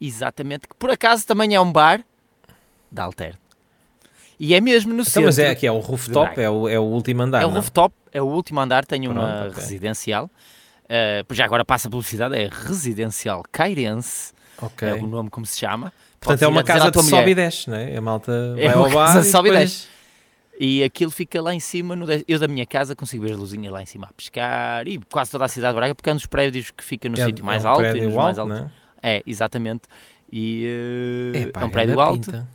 Exatamente. 0.00 0.68
Que 0.68 0.74
por 0.76 0.90
acaso 0.90 1.26
também 1.26 1.54
é 1.54 1.60
um 1.60 1.70
bar 1.72 2.04
da 2.90 3.04
Alter. 3.04 3.34
E 4.38 4.54
é 4.54 4.60
mesmo 4.60 4.90
no 4.92 5.00
Então, 5.00 5.04
centro. 5.12 5.22
mas 5.24 5.38
é 5.38 5.50
aqui, 5.50 5.66
é 5.66 5.72
o 5.72 5.78
rooftop, 5.78 6.38
é 6.40 6.48
o, 6.50 6.68
é 6.68 6.78
o 6.78 6.82
último 6.82 7.22
andar. 7.22 7.42
É 7.42 7.46
o 7.46 7.48
não? 7.48 7.56
rooftop, 7.56 7.94
é 8.12 8.20
o 8.20 8.26
último 8.26 8.60
andar, 8.60 8.84
tem 8.84 9.08
uma 9.08 9.14
Pronto, 9.14 9.50
ok. 9.52 9.62
residencial. 9.62 10.26
Uh, 10.84 11.24
pois 11.26 11.36
já 11.38 11.44
agora 11.44 11.64
passa 11.64 11.88
a 11.88 11.90
publicidade, 11.90 12.36
é 12.36 12.48
Residencial 12.52 13.42
Cairense, 13.50 14.32
Ok. 14.60 14.86
é 14.88 14.94
o 14.94 15.06
nome 15.06 15.30
como 15.30 15.44
se 15.46 15.58
chama. 15.58 15.92
Portanto, 16.20 16.38
Podes 16.38 16.42
é 16.42 16.46
uma 16.48 16.62
casa 16.62 16.90
de 16.90 17.02
sobe 17.02 17.30
e 17.30 17.34
desce, 17.34 17.68
não 17.70 17.76
é? 17.76 17.96
A 17.96 18.00
malta 18.00 18.32
É 18.58 18.66
vai 18.68 18.76
uma 18.76 18.84
ao 18.86 18.90
bar 18.92 19.06
casa 19.14 19.26
e 19.26 19.30
sobe 19.30 19.48
e 19.48 19.52
depois- 19.52 19.70
desce. 19.70 19.95
E 20.58 20.82
aquilo 20.82 21.10
fica 21.10 21.40
lá 21.42 21.54
em 21.54 21.60
cima, 21.60 21.94
no 21.94 22.06
eu 22.26 22.38
da 22.38 22.48
minha 22.48 22.64
casa 22.64 22.96
consigo 22.96 23.24
ver 23.24 23.32
as 23.32 23.38
luzinhas 23.38 23.72
lá 23.72 23.82
em 23.82 23.86
cima 23.86 24.06
a 24.08 24.12
pescar 24.12 24.88
e 24.88 24.98
quase 25.10 25.30
toda 25.30 25.44
a 25.44 25.48
cidade 25.48 25.74
de 25.74 25.76
Braga, 25.80 25.94
porque 25.94 26.08
é 26.08 26.12
um 26.12 26.16
dos 26.16 26.26
prédios 26.26 26.70
que 26.70 26.82
fica 26.82 27.08
no 27.08 27.18
É- 27.20 27.24
sítio 27.26 27.44
mais 27.44 27.64
é 27.64 27.68
um 27.68 27.70
alto 27.70 27.80
prédio 27.80 28.04
nos 28.04 28.14
mais 28.14 28.38
alto, 28.38 28.48
não 28.54 28.70
É, 29.02 29.22
exatamente. 29.26 29.82
E 30.32 30.66
uh, 31.34 31.36
Epá, 31.36 31.60
é 31.60 31.64
um 31.64 31.70
grande 31.70 31.72
prédio 31.72 32.00
alto 32.00 32.30
pinta. 32.32 32.48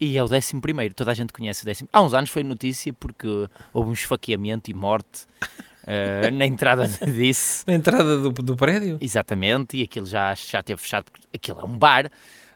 e 0.00 0.16
é 0.16 0.24
o 0.24 0.26
décimo 0.28 0.60
primeiro. 0.60 0.94
Toda 0.94 1.10
a 1.10 1.14
gente 1.14 1.32
conhece 1.32 1.62
o 1.62 1.64
décimo. 1.66 1.88
Há 1.92 2.00
uns 2.02 2.14
anos 2.14 2.30
foi 2.30 2.42
notícia 2.42 2.92
porque 2.94 3.28
houve 3.72 3.90
um 3.90 3.92
esfaqueamento 3.92 4.70
e 4.70 4.74
morte 4.74 5.24
uh, 5.42 6.30
na 6.34 6.46
entrada 6.46 6.88
disso. 6.88 7.62
Na 7.66 7.74
entrada 7.74 8.18
do, 8.18 8.30
do 8.30 8.56
prédio? 8.56 8.96
Exatamente, 9.00 9.76
e 9.76 9.82
aquilo 9.82 10.06
já, 10.06 10.34
já 10.34 10.62
teve 10.62 10.80
fechado, 10.80 11.04
porque 11.12 11.26
aquilo 11.34 11.60
é 11.60 11.64
um 11.64 11.76
bar. 11.78 12.10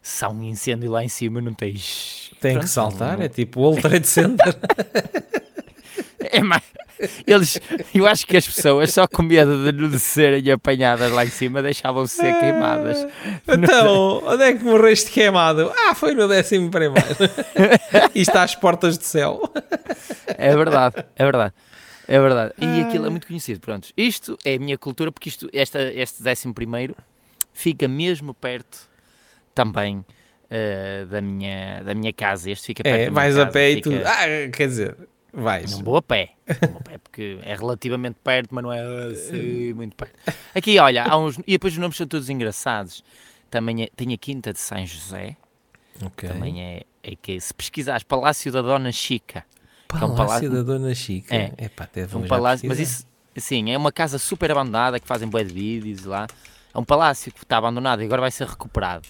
Se 0.08 0.24
há 0.24 0.30
um 0.30 0.42
incêndio 0.42 0.90
lá 0.90 1.04
em 1.04 1.08
cima, 1.08 1.38
não 1.38 1.52
tens. 1.52 2.30
Tem 2.40 2.52
Pronto, 2.52 2.64
que 2.64 2.70
saltar, 2.70 3.18
não- 3.18 3.24
é 3.24 3.28
tipo 3.28 3.60
o 3.60 3.64
World 3.64 3.82
Trade 3.82 4.08
Center. 4.08 4.56
É 6.30 6.42
mais. 6.42 6.62
Eles, 7.26 7.60
eu 7.94 8.06
acho 8.06 8.26
que 8.26 8.36
as 8.36 8.44
pessoas, 8.46 8.92
só 8.92 9.06
com 9.06 9.22
medo 9.22 9.72
de 9.72 9.80
não 9.80 9.98
serem 9.98 10.50
apanhadas 10.50 11.10
lá 11.12 11.24
em 11.24 11.30
cima, 11.30 11.62
deixavam-se 11.62 12.16
ser 12.16 12.38
queimadas. 12.40 13.06
então, 13.46 14.22
onde 14.26 14.42
é 14.42 14.52
que 14.52 14.64
morreste 14.64 15.10
queimado? 15.10 15.72
Ah, 15.74 15.94
foi 15.94 16.12
no 16.14 16.26
décimo 16.26 16.70
primeiro. 16.70 17.06
e 18.14 18.20
está 18.20 18.42
às 18.42 18.54
portas 18.54 18.98
do 18.98 19.04
céu. 19.04 19.40
É 20.26 20.54
verdade, 20.56 20.96
é 21.16 21.24
verdade. 21.24 21.54
É 22.08 22.20
verdade. 22.20 22.52
E 22.58 22.80
aquilo 22.80 23.06
é 23.06 23.10
muito 23.10 23.26
conhecido. 23.28 23.60
Pronto, 23.60 23.88
isto 23.96 24.36
é 24.44 24.54
a 24.56 24.58
minha 24.58 24.76
cultura, 24.76 25.12
porque 25.12 25.28
isto, 25.28 25.48
esta, 25.52 25.80
este 25.80 26.20
décimo 26.20 26.52
primeiro 26.52 26.96
fica 27.54 27.86
mesmo 27.86 28.34
perto 28.34 28.88
também 29.58 30.04
eh, 30.48 31.04
da, 31.10 31.20
minha, 31.20 31.82
da 31.82 31.94
minha 31.94 32.12
casa. 32.12 32.48
Este 32.50 32.66
fica 32.66 32.82
perto 32.84 33.08
É, 33.08 33.10
vais 33.10 33.36
a 33.36 33.40
casa, 33.40 33.52
pé 33.52 33.70
e 33.70 33.74
fica- 33.76 33.90
tudo. 33.90 34.02
Ah, 34.06 34.50
quer 34.56 34.68
dizer, 34.68 34.96
vais. 35.32 35.72
Não 35.72 35.82
vou 35.82 35.96
a 35.96 36.02
pé. 36.02 36.30
Não 36.62 36.68
vou 36.70 36.78
a 36.78 36.82
pé 36.82 36.98
porque 36.98 37.38
é 37.42 37.54
relativamente 37.56 38.16
perto, 38.22 38.54
mas 38.54 38.62
não 38.62 38.72
é 38.72 38.80
assim 39.12 39.72
muito 39.74 39.96
perto. 39.96 40.14
Aqui, 40.54 40.78
olha, 40.78 41.04
há 41.04 41.18
uns. 41.18 41.38
E 41.38 41.52
depois 41.52 41.72
os 41.72 41.78
nomes 41.78 41.96
são 41.96 42.06
todos 42.06 42.30
engraçados. 42.30 43.02
Também 43.50 43.82
é, 43.84 43.88
tem 43.96 44.12
a 44.12 44.16
Quinta 44.16 44.52
de 44.52 44.60
São 44.60 44.84
José. 44.86 45.36
Ok. 46.04 46.28
Também 46.28 46.62
é, 46.62 46.82
é 47.02 47.16
que 47.20 47.40
se 47.40 47.52
pesquisares 47.52 48.04
Palácio 48.04 48.52
da 48.52 48.62
Dona 48.62 48.92
Chica. 48.92 49.44
é 49.92 49.96
um 49.96 49.98
Palácio 49.98 50.16
palácio- 50.16 50.50
da 50.52 50.62
Dona 50.62 50.94
Chica. 50.94 51.34
É. 51.34 51.52
Epá, 51.58 51.88
deve 51.92 52.14
É 52.14 52.18
um 52.18 52.26
palácio, 52.28 52.68
mas 52.68 52.78
isso, 52.78 53.06
assim, 53.36 53.72
é 53.72 53.76
uma 53.76 53.90
casa 53.90 54.18
super 54.18 54.50
abandonada 54.52 55.00
que 55.00 55.06
fazem 55.08 55.28
bué 55.28 55.42
de 55.42 55.52
vídeos 55.52 56.04
lá. 56.04 56.26
É 56.72 56.78
um 56.78 56.84
palácio 56.84 57.32
que 57.32 57.42
está 57.42 57.56
abandonado 57.56 58.02
e 58.02 58.04
agora 58.04 58.20
vai 58.20 58.30
ser 58.30 58.46
recuperado. 58.46 59.08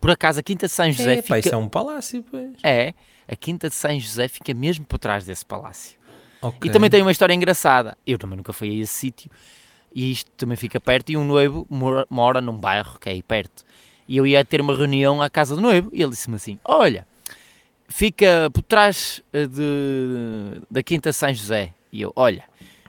Por 0.00 0.10
acaso, 0.10 0.40
a 0.40 0.42
Quinta 0.42 0.66
de 0.66 0.72
São 0.72 0.90
José 0.90 1.18
É, 1.18 1.22
fica. 1.22 1.38
isso 1.38 1.54
é 1.54 1.56
um 1.56 1.68
palácio, 1.68 2.24
pois. 2.30 2.52
É, 2.62 2.94
a 3.28 3.36
Quinta 3.36 3.68
de 3.68 3.74
São 3.74 3.98
José 4.00 4.28
fica 4.28 4.54
mesmo 4.54 4.84
por 4.86 4.98
trás 4.98 5.24
desse 5.24 5.44
palácio. 5.44 5.98
Ok. 6.40 6.68
E 6.70 6.72
também 6.72 6.88
tem 6.88 7.02
uma 7.02 7.12
história 7.12 7.34
engraçada. 7.34 7.96
Eu 8.06 8.18
também 8.18 8.36
nunca 8.36 8.52
fui 8.52 8.70
a 8.70 8.82
esse 8.82 8.94
sítio. 8.94 9.30
E 9.94 10.10
isto 10.10 10.30
também 10.38 10.56
fica 10.56 10.80
perto. 10.80 11.10
E 11.10 11.16
um 11.16 11.24
noivo 11.24 11.66
mora, 11.68 12.06
mora 12.08 12.40
num 12.40 12.56
bairro 12.56 12.98
que 12.98 13.08
é 13.10 13.12
aí 13.12 13.22
perto. 13.22 13.62
E 14.08 14.16
eu 14.16 14.26
ia 14.26 14.42
ter 14.44 14.60
uma 14.60 14.74
reunião 14.74 15.20
à 15.20 15.28
casa 15.28 15.54
do 15.54 15.60
noivo. 15.60 15.90
E 15.92 16.00
ele 16.02 16.10
disse-me 16.10 16.36
assim: 16.36 16.58
Olha, 16.64 17.06
fica 17.88 18.48
por 18.52 18.62
trás 18.62 19.22
eh, 19.32 19.46
de, 19.46 20.62
da 20.70 20.82
Quinta 20.82 21.12
São 21.12 21.32
José. 21.34 21.74
E 21.92 22.00
eu: 22.00 22.12
Olha, 22.16 22.44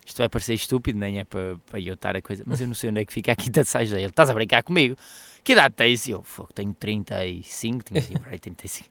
isto 0.06 0.18
vai 0.20 0.30
parecer 0.30 0.54
estúpido, 0.54 0.98
nem 0.98 1.20
é 1.20 1.24
para, 1.26 1.58
para 1.70 1.80
eu 1.80 1.96
estar 1.96 2.16
a 2.16 2.22
coisa. 2.22 2.44
Mas 2.46 2.62
eu 2.62 2.68
não 2.68 2.74
sei 2.74 2.90
onde 2.90 3.02
é 3.02 3.06
que 3.06 3.12
fica 3.14 3.34
a 3.34 3.36
Quinta 3.36 3.64
de 3.64 3.70
São 3.70 3.82
José. 3.84 3.98
Ele: 4.00 4.08
Estás 4.08 4.30
a 4.30 4.34
brincar 4.34 4.64
comigo? 4.64 4.96
Que 5.44 5.54
idade 5.54 5.76
tens? 5.76 6.08
E 6.08 6.12
eu: 6.12 6.22
"Fogo, 6.24 6.50
Tenho 6.54 6.74
35. 6.74 7.84
Tinha 7.84 8.00
assim, 8.00 8.14
peraí, 8.14 8.40
35. 8.40 8.90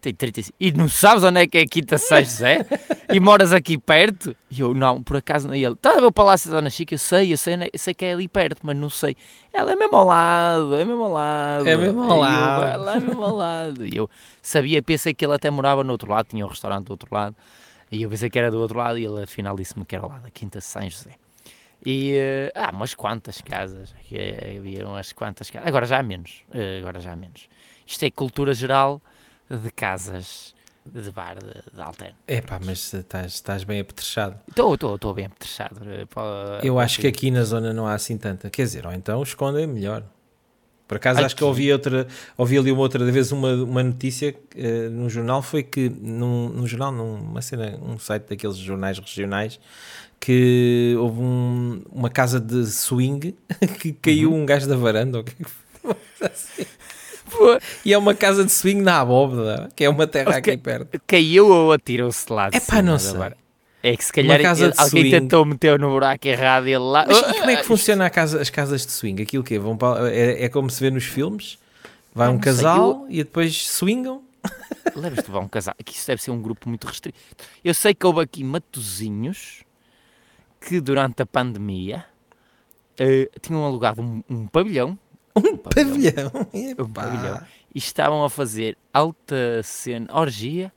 Tenho 0.00 0.14
35. 0.14 0.56
E 0.60 0.70
não 0.70 0.88
sabes 0.88 1.24
onde 1.24 1.40
é 1.40 1.46
que 1.48 1.58
é 1.58 1.62
a 1.62 1.66
Quinta 1.66 1.96
de 1.96 2.02
São 2.02 2.18
José? 2.22 2.64
e 3.12 3.18
moras 3.18 3.52
aqui 3.52 3.76
perto? 3.76 4.34
E 4.48 4.60
eu, 4.60 4.72
não, 4.72 5.02
por 5.02 5.16
acaso 5.16 5.48
não. 5.48 5.56
E 5.56 5.64
ele, 5.64 5.74
está 5.74 5.90
a 5.90 5.94
ver 5.96 6.04
o 6.06 6.12
Palácio 6.12 6.48
da 6.50 6.58
Dona 6.58 6.70
Chica? 6.70 6.94
Eu 6.94 6.98
sei, 6.98 7.32
eu 7.32 7.36
sei, 7.36 7.54
é- 7.54 7.70
eu 7.72 7.78
sei 7.78 7.92
que 7.94 8.04
é 8.04 8.12
ali 8.12 8.28
perto, 8.28 8.60
mas 8.62 8.76
não 8.76 8.88
sei. 8.88 9.16
Ela 9.52 9.72
é 9.72 9.74
mesmo 9.76 9.96
ao 9.96 10.06
lado, 10.06 10.74
é 10.76 10.84
mesmo 10.84 11.02
ao 11.02 11.12
lado. 11.12 11.68
É 11.68 11.76
mesmo 11.76 12.00
ao 12.00 12.08
E 12.10 12.12
eu, 12.12 12.16
lado. 12.20 12.64
Ela 12.64 12.96
é 12.96 13.00
mesmo 13.00 13.24
ao 13.24 13.34
lado. 13.34 13.84
E 13.86 13.96
eu 13.96 14.08
sabia, 14.40 14.80
pensei 14.80 15.12
que 15.12 15.24
ele 15.26 15.34
até 15.34 15.50
morava 15.50 15.82
no 15.82 15.90
outro 15.90 16.08
lado, 16.12 16.26
tinha 16.28 16.46
um 16.46 16.48
restaurante 16.48 16.86
do 16.86 16.90
outro 16.92 17.08
lado. 17.12 17.34
E 17.90 18.00
eu 18.02 18.08
pensei 18.08 18.30
que 18.30 18.38
era 18.38 18.52
do 18.52 18.60
outro 18.60 18.78
lado 18.78 18.98
e 18.98 19.04
ele 19.04 19.24
afinal 19.24 19.56
disse-me 19.56 19.84
que 19.84 19.96
era 19.96 20.06
lado 20.06 20.22
da 20.22 20.30
Quinta 20.30 20.60
de 20.60 20.64
São 20.64 20.88
José. 20.88 21.10
E, 21.84 22.14
eh, 22.16 22.52
ah, 22.54 22.70
umas 22.72 22.94
quantas 22.94 23.40
casas, 23.40 23.94
que, 24.08 24.16
havia 24.58 24.86
umas 24.86 25.12
quantas 25.12 25.48
casas, 25.50 25.68
agora 25.68 25.86
já 25.86 25.98
há 25.98 26.02
menos, 26.02 26.42
eh, 26.52 26.78
agora 26.80 27.00
já 27.00 27.12
há 27.12 27.16
menos. 27.16 27.48
Isto 27.86 28.04
é 28.04 28.10
cultura 28.10 28.52
geral 28.52 29.00
de 29.48 29.70
casas 29.70 30.54
de 30.84 31.10
bar 31.10 31.36
de, 31.38 31.74
de 31.74 31.80
alterno. 31.80 32.16
Epá, 32.26 32.58
mas 32.64 32.92
estás, 32.92 33.34
estás 33.34 33.64
bem 33.64 33.80
apetrechado. 33.80 34.38
Estou, 34.48 34.74
estou, 34.74 34.94
estou 34.96 35.14
bem 35.14 35.26
apetrechado. 35.26 35.80
eh, 35.88 36.06
pá, 36.06 36.60
Eu 36.62 36.74
pá, 36.76 36.84
acho 36.84 37.00
que 37.00 37.06
aqui 37.06 37.30
na 37.30 37.44
zona 37.44 37.72
não 37.72 37.86
há 37.86 37.94
assim 37.94 38.16
tanta. 38.18 38.50
Quer 38.50 38.62
dizer, 38.62 38.86
ou 38.86 38.92
então 38.92 39.22
escondem 39.22 39.66
melhor. 39.66 40.02
Por 40.86 40.96
acaso 40.96 41.20
acho 41.22 41.36
que 41.36 41.42
Aqui? 41.44 41.48
ouvi, 41.48 41.70
outra, 41.70 42.08
ouvi 42.34 42.56
ali 42.56 42.72
uma 42.72 42.80
outra 42.80 43.04
vez 43.04 43.30
uma, 43.30 43.52
uma 43.52 43.82
notícia 43.82 44.34
eh, 44.56 44.88
num 44.88 45.10
jornal, 45.10 45.42
foi 45.42 45.62
que 45.62 45.90
num, 45.90 46.48
num 46.48 46.66
jornal, 46.66 46.90
numa 46.90 47.42
cena, 47.42 47.78
um 47.82 47.98
site 47.98 48.24
daqueles 48.30 48.56
jornais 48.56 48.98
regionais, 48.98 49.60
que 50.20 50.94
houve 50.98 51.20
um- 51.20 51.82
uma 51.90 52.10
casa 52.10 52.40
de 52.40 52.66
swing 52.66 53.34
que 53.80 53.92
caiu 53.92 54.32
Uhum. 54.32 54.42
um 54.42 54.46
gajo 54.46 54.68
da 54.68 54.76
varanda. 54.76 55.18
ou 55.18 55.24
que 55.24 55.32
é? 55.42 55.46
Assim. 56.26 56.64
Pô, 57.30 57.58
E 57.84 57.92
é 57.92 57.98
uma 57.98 58.14
casa 58.14 58.44
de 58.44 58.50
swing 58.50 58.80
na 58.80 59.00
abóbada, 59.00 59.68
que 59.76 59.84
é 59.84 59.88
uma 59.88 60.06
terra 60.06 60.36
aqui 60.36 60.56
perto. 60.56 61.00
Caiu 61.06 61.48
ou 61.48 61.72
atirou-se 61.72 62.26
de 62.26 62.32
lado? 62.32 62.52
de 62.52 62.56
Epá, 62.56 62.76
cima 62.76 62.82
não 62.82 62.98
sei. 62.98 63.20
É 63.82 63.96
que 63.96 64.04
se 64.04 64.12
calhar 64.12 64.40
ele- 64.40 64.46
alguém 64.76 65.02
swing. 65.04 65.10
tentou 65.10 65.44
meter 65.44 65.78
no 65.78 65.90
buraco 65.90 66.26
errado 66.26 66.66
e 66.66 66.70
ele 66.72 66.78
lá. 66.78 67.04
Mas 67.06 67.18
e 67.18 67.22
como 67.38 67.50
é 67.50 67.54
Ah, 67.54 67.56
que 67.58 67.64
funciona 67.64 68.06
a 68.06 68.10
casa- 68.10 68.40
as 68.40 68.50
casas 68.50 68.84
de 68.84 68.92
swing? 68.92 69.22
Aquilo 69.22 69.44
que 69.44 69.58
vão 69.58 69.76
para- 69.76 70.10
é, 70.12 70.44
é 70.44 70.48
como 70.48 70.68
se 70.70 70.80
vê 70.80 70.90
nos 70.90 71.04
filmes? 71.04 71.58
Vai 72.14 72.26
Ah, 72.26 72.30
um 72.30 72.34
não 72.34 72.42
sei, 72.42 72.52
casal 72.54 73.06
e 73.08 73.18
depois 73.18 73.68
swingam? 73.68 74.22
Lembras-te 74.96 75.30
de 75.30 75.36
um 75.36 75.46
casal? 75.48 75.74
Que 75.84 75.92
isso 75.92 76.06
deve 76.06 76.22
ser 76.22 76.30
um 76.32 76.40
grupo 76.42 76.68
muito 76.68 76.86
restrito. 76.86 77.16
Eu 77.62 77.74
sei 77.74 77.94
que 77.94 78.04
houve 78.06 78.20
aqui 78.20 78.42
matozinhos 78.42 79.62
que 80.60 80.80
durante 80.80 81.22
a 81.22 81.26
pandemia 81.26 82.04
eh, 82.98 83.30
tinham 83.40 83.64
alugado 83.64 84.02
um, 84.02 84.22
um 84.28 84.46
pavilhão. 84.46 84.98
Um 85.36 85.56
Pavilhão. 85.56 86.32
Um 86.52 86.70
Epá. 86.70 86.84
pavilhão. 86.84 87.40
E 87.74 87.78
estavam 87.78 88.24
a 88.24 88.30
fazer 88.30 88.76
alta 88.92 89.62
cena, 89.62 90.08
orgia, 90.12 90.72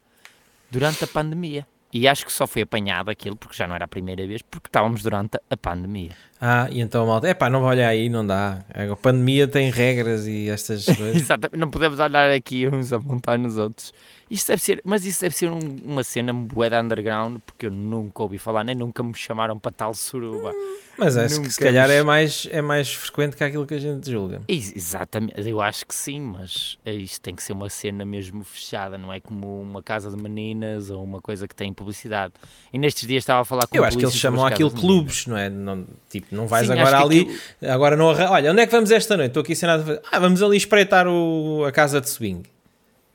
durante 0.69 1.03
a 1.03 1.07
pandemia. 1.07 1.65
E 1.93 2.07
acho 2.07 2.25
que 2.25 2.31
só 2.31 2.47
foi 2.47 2.61
apanhado 2.61 3.09
aquilo, 3.09 3.35
porque 3.35 3.55
já 3.55 3.67
não 3.67 3.75
era 3.75 3.83
a 3.85 3.87
primeira 3.87 4.25
vez, 4.25 4.41
porque 4.41 4.67
estávamos 4.69 5.03
durante 5.03 5.37
a 5.49 5.57
pandemia. 5.57 6.11
Ah, 6.39 6.67
e 6.71 6.79
então 6.79 7.05
malta, 7.05 7.27
epá, 7.27 7.49
não 7.49 7.63
olha 7.63 7.87
aí, 7.87 8.07
não 8.07 8.25
dá. 8.25 8.63
A 8.73 8.95
pandemia 8.95 9.45
tem 9.47 9.69
regras 9.69 10.25
e 10.25 10.47
estas 10.47 10.85
coisas. 10.95 11.15
Exatamente, 11.15 11.57
não 11.57 11.69
podemos 11.69 11.99
olhar 11.99 12.31
aqui 12.31 12.67
uns 12.67 12.93
a 12.93 12.99
montar 12.99 13.37
nos 13.37 13.57
outros. 13.57 13.93
Isto 14.31 14.47
deve 14.47 14.61
ser, 14.63 14.81
mas 14.85 15.05
isso 15.05 15.19
deve 15.19 15.35
ser 15.35 15.51
um- 15.51 15.77
uma 15.83 16.03
cena 16.05 16.31
de 16.33 16.75
underground, 16.75 17.39
porque 17.45 17.65
eu 17.65 17.71
nunca 17.71 18.23
ouvi 18.23 18.37
falar, 18.37 18.63
nem 18.63 18.73
nunca 18.73 19.03
me 19.03 19.13
chamaram 19.13 19.59
para 19.59 19.71
tal 19.73 19.93
suruba. 19.93 20.53
Mas 20.97 21.17
acho 21.17 21.33
que 21.35 21.39
Nunca 21.39 21.49
se 21.51 21.59
calhar 21.59 21.87
nos- 21.87 21.97
é 21.97 22.03
mais, 22.03 22.47
é 22.51 22.61
mais 22.61 22.93
frequente 22.93 23.35
que 23.35 23.43
aquilo 23.43 23.65
que 23.67 23.73
a 23.73 23.79
gente 23.79 24.09
julga. 24.09 24.41
Ex- 24.47 24.73
Exatamente, 24.75 25.33
eu 25.49 25.59
acho 25.59 25.85
que 25.85 25.93
sim, 25.93 26.21
mas 26.21 26.77
é 26.85 26.93
isto 26.93 27.19
tem 27.21 27.35
que 27.35 27.43
ser 27.43 27.51
uma 27.53 27.69
cena 27.69 28.05
mesmo 28.05 28.43
fechada, 28.45 28.97
não 28.97 29.11
é 29.11 29.19
como 29.19 29.61
uma 29.61 29.83
casa 29.83 30.09
de 30.09 30.15
meninas 30.21 30.89
ou 30.89 31.03
uma 31.03 31.19
coisa 31.21 31.45
que 31.47 31.55
tem 31.55 31.73
publicidade. 31.73 32.33
E 32.71 32.77
nestes 32.77 33.05
dias 33.07 33.23
estava 33.23 33.41
a 33.41 33.45
falar 33.45 33.67
com 33.67 33.75
Eu 33.75 33.83
acho 33.83 33.97
que 33.97 34.05
eles 34.05 34.15
chamam 34.15 34.45
aquilo 34.45 34.71
clubes, 34.71 35.25
não 35.27 35.35
é? 35.37 35.49
Não, 35.49 35.85
tipo, 36.09 36.27
não 36.33 36.47
vais 36.47 36.67
Sim, 36.67 36.73
agora 36.73 36.97
que 36.97 37.03
ali, 37.03 37.21
aquilo- 37.21 37.71
agora 37.73 37.95
não 37.97 38.05
Olha, 38.05 38.51
onde 38.51 38.61
é 38.61 38.65
que 38.65 38.71
vamos 38.71 38.91
esta 38.91 39.17
noite? 39.17 39.29
Estou 39.31 39.41
aqui 39.41 39.55
sem 39.55 39.67
nada 39.67 39.83
a 39.83 39.85
fazer. 39.85 40.01
Ah, 40.11 40.19
vamos 40.19 40.41
ali 40.41 40.55
espreitar 40.55 41.05
o, 41.07 41.65
a 41.65 41.71
casa 41.71 41.99
de 41.99 42.09
swing. 42.09 42.43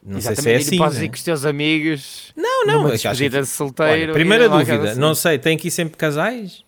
Não 0.06 0.20
sei 0.20 0.36
se 0.36 0.48
é 0.48 0.54
Exatamente, 0.54 0.62
e 0.64 0.68
assim. 0.68 0.78
podes 0.78 0.98
né? 0.98 1.04
ir 1.04 1.08
com 1.08 1.14
os 1.16 1.22
teus 1.22 1.44
amigos. 1.44 2.32
Não, 2.36 2.64
não, 2.64 2.84
que- 2.86 2.92
despedida 2.92 3.40
de 3.40 3.46
solteiro. 3.46 3.92
Olha, 4.04 4.12
primeira 4.12 4.48
dúvida, 4.48 4.90
assim. 4.92 5.00
não 5.00 5.14
sei, 5.14 5.38
tem 5.38 5.56
aqui 5.56 5.70
sempre 5.70 5.96
casais? 5.96 6.64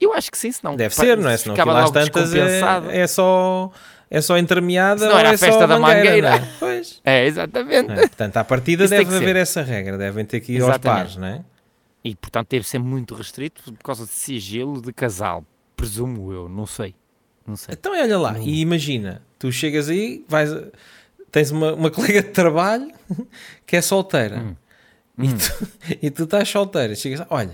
Eu 0.00 0.14
acho 0.14 0.30
que 0.30 0.38
sim, 0.38 0.50
senão 0.52 0.76
Deve 0.76 0.94
ser, 0.94 1.16
não 1.18 1.28
é? 1.28 1.36
Senão 1.36 1.54
aquilo 1.54 1.76
às 1.76 1.90
tantas 1.90 2.32
é, 2.34 2.60
é 2.92 3.06
só 3.06 3.70
é 4.08 4.20
só 4.20 4.38
entremeada 4.38 5.04
ou 5.08 5.18
era 5.18 5.30
é 5.30 5.34
a 5.34 5.38
festa 5.38 5.66
da 5.66 5.78
mangueira, 5.78 6.04
mangueira. 6.04 6.30
não 6.30 6.36
é? 6.36 6.48
Pois. 6.58 7.00
É, 7.04 7.26
exatamente. 7.26 7.92
É, 7.92 7.96
portanto, 7.96 8.36
à 8.38 8.44
partida 8.44 8.84
Isso 8.84 8.90
deve 8.94 9.04
que 9.04 9.14
haver 9.14 9.26
ser. 9.34 9.36
essa 9.36 9.62
regra, 9.62 9.98
devem 9.98 10.24
ter 10.24 10.40
que 10.40 10.52
ir 10.52 10.62
aos 10.62 10.70
Exatamente. 10.70 10.98
pares, 10.98 11.16
não 11.16 11.26
é? 11.26 11.44
E 12.02 12.14
portanto 12.16 12.48
deve 12.50 12.66
ser 12.66 12.78
muito 12.78 13.14
restrito 13.14 13.62
por 13.72 13.82
causa 13.84 14.06
de 14.06 14.12
sigilo 14.12 14.80
de 14.80 14.92
casal. 14.92 15.44
Presumo 15.76 16.32
eu, 16.32 16.48
não 16.48 16.66
sei. 16.66 16.94
Não 17.46 17.56
sei. 17.56 17.74
Então 17.78 17.92
olha 17.92 18.18
lá, 18.18 18.32
Não. 18.32 18.42
e 18.42 18.60
imagina, 18.60 19.22
tu 19.38 19.52
chegas 19.52 19.88
aí, 19.88 20.24
vais, 20.28 20.50
tens 21.30 21.50
uma, 21.50 21.74
uma 21.74 21.90
colega 21.92 22.22
de 22.22 22.30
trabalho 22.30 22.90
que 23.66 23.76
é 23.76 23.80
solteira 23.82 24.38
Hum. 24.38 24.54
E, 25.22 25.28
tu, 25.34 25.68
e 26.02 26.10
tu 26.10 26.24
estás 26.24 26.48
solteira. 26.48 26.94
Chegas, 26.94 27.26
olha, 27.28 27.52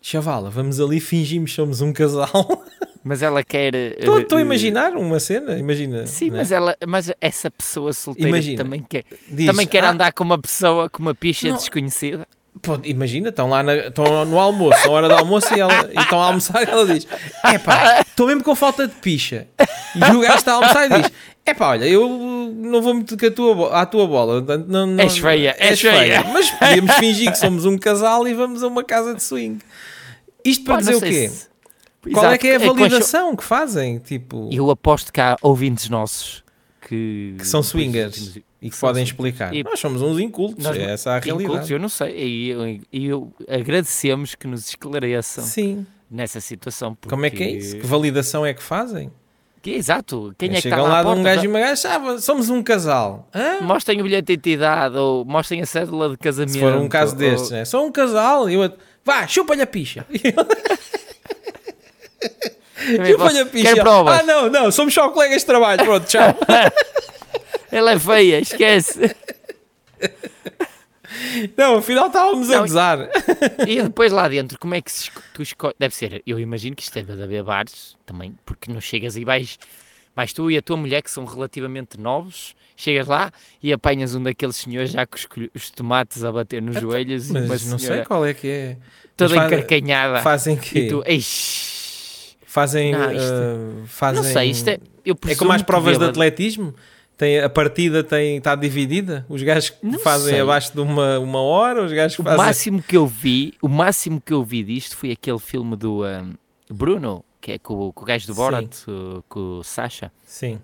chavala, 0.00 0.48
vamos 0.48 0.80
ali, 0.80 0.98
fingimos 0.98 1.52
somos 1.52 1.80
um 1.82 1.92
casal. 1.92 2.64
Mas 3.04 3.22
ela 3.22 3.44
quer. 3.44 3.72
Estou 3.74 4.38
a 4.38 4.40
eh, 4.40 4.42
imaginar 4.42 4.96
uma 4.96 5.20
cena, 5.20 5.56
imagina. 5.56 6.06
Sim, 6.08 6.30
né? 6.30 6.38
mas, 6.38 6.50
ela, 6.50 6.76
mas 6.88 7.12
essa 7.20 7.48
pessoa 7.48 7.92
solteira 7.92 8.30
Imagina. 8.30 8.64
também 8.64 8.82
quer, 8.82 9.04
Diz, 9.30 9.46
também 9.46 9.64
quer 9.64 9.84
"Ah, 9.84 9.90
andar 9.92 10.12
com 10.12 10.24
uma 10.24 10.36
pessoa, 10.36 10.90
com 10.90 11.02
uma 11.02 11.14
picha 11.14 11.48
Não. 11.48 11.56
desconhecida. 11.56 12.26
Pô, 12.62 12.78
imagina, 12.84 13.28
estão 13.28 13.48
lá 13.50 13.62
na- 13.62 13.74
estão 13.76 14.24
no 14.24 14.38
almoço, 14.38 14.86
na 14.86 14.90
hora 14.92 15.08
do 15.08 15.14
almoço 15.14 15.54
e, 15.54 15.60
ela, 15.60 15.90
e 15.94 15.98
estão 16.00 16.20
a 16.20 16.26
almoçar 16.26 16.66
e 16.66 16.70
ela 16.70 16.86
diz: 16.86 17.06
Epá, 17.44 18.00
estou 18.00 18.26
mesmo 18.26 18.42
com 18.42 18.54
falta 18.54 18.88
de 18.88 18.94
picha. 18.94 19.46
E 19.94 19.98
o 20.16 20.20
gajo 20.20 20.36
está 20.36 20.52
a 20.52 20.54
almoçar 20.56 20.90
e 20.90 21.02
diz: 21.02 21.12
Epá, 21.44 21.68
olha, 21.70 21.84
eu 21.84 22.08
não 22.08 22.80
vou 22.82 22.94
muito 22.94 23.16
com 23.16 23.26
a 23.26 23.30
tua, 23.30 23.80
à 23.82 23.86
tua 23.86 24.06
bola. 24.06 24.40
Não, 24.66 24.86
não, 24.86 25.02
És 25.04 25.18
feia, 25.18 25.54
és 25.58 25.80
feia." 25.80 26.24
Mas 26.32 26.50
podemos 26.50 26.94
fingir 26.96 27.30
que 27.30 27.38
somos 27.38 27.64
um 27.66 27.76
casal 27.78 28.26
e 28.26 28.32
vamos 28.34 28.62
a 28.62 28.66
uma 28.68 28.82
casa 28.82 29.14
de 29.14 29.22
swing. 29.22 29.58
Isto 30.44 30.64
para 30.64 30.74
Pá, 30.74 30.80
dizer 30.80 30.94
o 30.96 31.00
quê? 31.00 31.28
se- 31.28 31.46
Qual 32.12 32.24
é 32.24 32.28
Exato, 32.28 32.38
que 32.40 32.48
é 32.48 32.56
a 32.56 32.60
concha- 32.60 32.74
validação 32.74 33.36
que 33.36 33.42
fazem? 33.44 33.98
Tipo, 33.98 34.48
Eu 34.52 34.70
aposto 34.70 35.12
que 35.12 35.20
há 35.20 35.36
ouvintes 35.42 35.88
nossos 35.88 36.42
que, 36.88 37.34
que 37.38 37.46
são 37.46 37.62
swingers 37.64 38.38
e 38.66 38.70
que 38.70 38.76
podem 38.78 39.02
explicar. 39.04 39.54
E- 39.54 39.62
Nós 39.62 39.78
somos 39.80 40.02
uns 40.02 40.18
incultos, 40.18 40.64
Nós- 40.64 40.76
é 40.76 40.92
essa 40.92 41.14
a 41.14 41.18
Incultos, 41.18 41.42
realidade. 41.42 41.72
eu 41.72 41.78
não 41.78 41.88
sei. 41.88 42.16
E 42.16 42.48
eu, 42.50 42.80
eu 42.92 43.32
agradecemos 43.48 44.34
que 44.34 44.46
nos 44.46 44.68
esclareçam 44.68 45.44
Sim. 45.44 45.86
nessa 46.10 46.40
situação. 46.40 46.96
Como 47.08 47.24
é 47.26 47.30
que 47.30 47.42
é 47.42 47.46
porque- 47.46 47.58
isso? 47.58 47.76
Que 47.78 47.86
validação 47.86 48.44
é 48.46 48.52
que 48.54 48.62
fazem? 48.62 49.10
Que 49.62 49.70
é 49.72 49.74
exato. 49.78 50.32
Quem 50.38 50.50
é 50.54 50.60
que 50.60 50.68
está 50.68 50.80
lá, 50.80 51.00
lá 51.00 51.10
um 51.12 51.22
gajo 51.24 51.44
e 51.44 51.48
uma 51.48 51.58
gaja, 51.58 51.88
ah, 51.96 52.18
somos 52.20 52.48
um 52.50 52.62
casal. 52.62 53.28
Hã? 53.34 53.60
Mostrem 53.62 54.00
o 54.00 54.04
bilhete 54.04 54.26
de 54.26 54.32
identidade 54.34 54.96
ou 54.96 55.24
mostrem 55.24 55.60
a 55.60 55.66
cédula 55.66 56.10
de 56.10 56.16
casamento. 56.18 56.52
Se 56.52 56.60
for 56.60 56.72
um 56.74 56.88
caso 56.88 57.14
ou- 57.14 57.18
destes, 57.18 57.50
né? 57.50 57.64
Sou 57.64 57.84
um 57.84 57.90
casal. 57.90 58.48
E 58.48 58.54
eu, 58.54 58.72
vá, 59.04 59.26
chupa-lhe 59.26 59.62
a 59.62 59.66
picha. 59.66 60.06
Chupa-lhe 63.10 63.40
a 63.40 63.46
picha. 63.46 63.74
Ah, 63.82 64.22
não, 64.22 64.48
não, 64.48 64.70
somos 64.70 64.94
só 64.94 65.08
colegas 65.08 65.40
de 65.40 65.46
trabalho. 65.46 65.84
Pronto, 65.84 66.06
tchau. 66.06 66.32
Ela 67.70 67.92
é 67.92 67.98
feia, 67.98 68.38
esquece. 68.40 69.14
não, 71.56 71.76
afinal 71.76 72.06
estávamos 72.08 72.50
a 72.50 72.60
gozar. 72.60 73.08
e 73.66 73.82
depois 73.82 74.12
lá 74.12 74.28
dentro, 74.28 74.58
como 74.58 74.74
é 74.74 74.80
que 74.80 74.90
se 74.92 75.10
tu 75.32 75.42
escolhes? 75.42 75.76
Deve 75.78 75.94
ser, 75.94 76.22
eu 76.26 76.38
imagino 76.38 76.76
que 76.76 76.82
isto 76.82 76.94
deve 76.94 77.22
haver 77.22 77.42
bares 77.42 77.96
também, 78.04 78.34
porque 78.44 78.70
não 78.72 78.80
chegas 78.80 79.16
e 79.16 79.24
vais, 79.24 79.58
vais 80.14 80.32
tu 80.32 80.50
e 80.50 80.56
a 80.56 80.62
tua 80.62 80.76
mulher, 80.76 81.02
que 81.02 81.10
são 81.10 81.24
relativamente 81.24 81.98
novos, 81.98 82.54
chegas 82.76 83.06
lá 83.06 83.32
e 83.62 83.72
apanhas 83.72 84.14
um 84.14 84.22
daqueles 84.22 84.56
senhores 84.56 84.90
já 84.90 85.06
com 85.06 85.16
os, 85.16 85.26
os 85.54 85.70
tomates 85.70 86.22
a 86.24 86.30
bater 86.32 86.60
nos 86.60 86.80
joelhos 86.80 87.30
uma 87.30 87.38
Então, 87.40 87.48
Mas 87.48 87.66
não 87.66 87.78
sei 87.78 88.04
qual 88.04 88.26
é 88.26 88.34
que 88.34 88.48
é. 88.48 88.76
toda 89.16 89.34
Mas 89.34 89.46
encarcanhada. 89.46 90.20
Fazem 90.22 90.56
que 90.56 90.78
E 90.80 90.88
tu, 90.88 91.02
eish, 91.06 92.36
Fazem. 92.46 92.92
Não, 92.92 93.12
isto- 93.12 93.22
ah, 93.22 93.86
fazem... 93.86 94.22
não 94.24 94.30
sei, 94.32 94.50
isto 94.50 94.68
é. 94.68 94.78
Eu 95.04 95.14
É 95.28 95.34
como 95.34 95.52
as 95.52 95.62
provas 95.62 95.98
de 95.98 96.04
atletismo. 96.06 96.74
Tem, 97.16 97.40
a 97.40 97.48
partida 97.48 98.04
tem, 98.04 98.36
está 98.36 98.54
dividida. 98.54 99.24
Os 99.28 99.42
gajos 99.42 99.70
que 99.70 99.86
Não 99.86 99.98
fazem 99.98 100.32
sei. 100.34 100.40
abaixo 100.40 100.72
de 100.74 100.80
uma, 100.80 101.18
uma 101.18 101.40
hora, 101.40 101.82
os 101.82 101.90
gajos 101.92 102.14
que 102.16 102.20
O 102.20 102.24
fazem. 102.24 102.38
máximo 102.38 102.82
que 102.82 102.96
eu 102.96 103.06
vi, 103.06 103.54
o 103.62 103.68
máximo 103.68 104.20
que 104.20 104.32
eu 104.34 104.44
vi 104.44 104.62
disto 104.62 104.96
foi 104.96 105.12
aquele 105.12 105.38
filme 105.38 105.74
do 105.76 106.04
ah, 106.04 106.26
Bruno, 106.70 107.24
que 107.40 107.52
é 107.52 107.58
com, 107.58 107.74
o- 107.88 107.92
com 107.92 108.02
o 108.02 108.06
gajo 108.06 108.26
do 108.26 108.34
Sim. 108.34 108.38
Borat, 108.38 108.76
o- 108.86 109.24
com 109.28 109.40
o 109.60 109.64
Sasha. 109.64 110.12
Sim. 110.26 110.58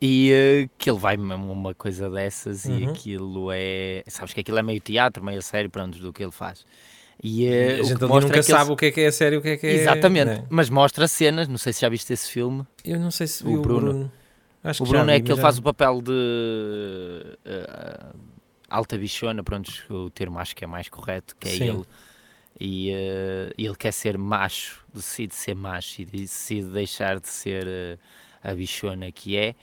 E 0.00 0.30
eh, 0.30 0.68
que 0.76 0.90
ele 0.90 0.98
vai 0.98 1.16
mesmo 1.16 1.50
uma 1.50 1.74
coisa 1.74 2.10
dessas 2.10 2.66
e 2.66 2.70
Uhum. 2.70 2.90
aquilo 2.90 3.48
é. 3.50 4.02
Sabes 4.08 4.34
que 4.34 4.40
aquilo 4.40 4.58
é 4.58 4.62
meio 4.62 4.78
teatro, 4.80 5.24
meio 5.24 5.40
sério, 5.40 5.70
pronto, 5.70 5.98
do 5.98 6.12
que 6.12 6.22
ele 6.22 6.32
faz. 6.32 6.66
E 7.22 7.46
eh, 7.46 7.78
a 7.80 7.82
gente 7.82 7.98
nunca 8.02 8.26
é 8.26 8.36
eles- 8.36 8.44
sabe 8.46 8.72
o 8.72 8.76
que 8.76 8.86
é 8.86 8.90
que 8.90 9.00
é 9.00 9.10
sério 9.10 9.36
e 9.36 9.38
o 9.38 9.42
que 9.42 9.48
é 9.48 9.56
que 9.56 9.66
é. 9.66 9.72
Exatamente, 9.72 10.26
né? 10.26 10.44
mas 10.50 10.68
mostra 10.68 11.08
cenas. 11.08 11.48
Não 11.48 11.56
sei 11.56 11.72
se 11.72 11.80
já 11.80 11.88
viste 11.88 12.12
esse 12.12 12.30
filme. 12.30 12.62
Eu 12.84 13.00
não 13.00 13.10
sei 13.10 13.26
se 13.26 13.42
o 13.42 13.58
Bruno. 13.62 13.62
Bruno. 13.80 14.12
Acho 14.68 14.82
O 14.82 14.86
Bruno 14.86 15.10
é 15.10 15.20
que 15.20 15.30
ele 15.30 15.36
já- 15.36 15.42
faz 15.42 15.58
o 15.58 15.62
papel 15.62 16.02
de 16.02 17.38
eh, 17.44 18.06
alta 18.68 18.98
bichona, 18.98 19.42
pronto, 19.42 19.70
o 19.88 20.10
termo 20.10 20.38
acho 20.38 20.56
que 20.56 20.64
é 20.64 20.66
mais 20.66 20.88
correto, 20.88 21.36
que 21.38 21.48
é 21.48 21.52
Sim. 21.52 21.68
ele. 21.70 21.84
E 22.58 22.90
eh, 22.90 23.52
ele 23.56 23.74
quer 23.76 23.92
ser 23.92 24.16
macho, 24.18 24.84
decide 24.92 25.34
ser 25.34 25.54
macho 25.54 26.00
e 26.02 26.04
decide 26.04 26.68
deixar 26.68 27.20
de 27.20 27.28
ser 27.28 27.64
eh, 27.66 27.98
a 28.42 28.52
bichona 28.54 29.12
que 29.12 29.36
é. 29.36 29.54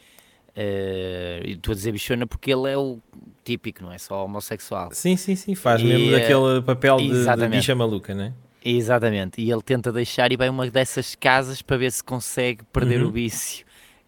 Estou 1.45 1.71
a 1.71 1.75
dizer 1.75 1.91
bichona 1.91 2.27
porque 2.27 2.51
ele 2.51 2.69
é 2.69 2.77
o 2.77 2.99
típico, 3.43 3.83
não 3.83 3.91
é 3.91 3.97
só 3.97 4.23
homossexual. 4.23 4.89
Sim, 4.93 5.17
sim, 5.17 5.35
sim. 5.35 5.55
Faz 5.55 5.81
E, 5.81 5.85
mesmo 5.85 6.11
daquele 6.11 6.61
papel 6.61 6.97
de, 6.97 7.35
de 7.35 7.47
bicha 7.49 7.73
maluca, 7.75 8.13
né? 8.13 8.33
Exatamente, 8.63 9.41
e 9.41 9.51
ele 9.51 9.61
tenta 9.61 9.91
deixar 9.91 10.31
e 10.31 10.37
vai 10.37 10.47
uma 10.47 10.69
dessas 10.69 11.15
casas 11.15 11.61
para 11.61 11.75
ver 11.75 11.91
se 11.91 12.01
consegue 12.01 12.63
perder 12.71 13.01
Uhum. 13.01 13.09
o 13.09 13.11
vício. 13.11 13.65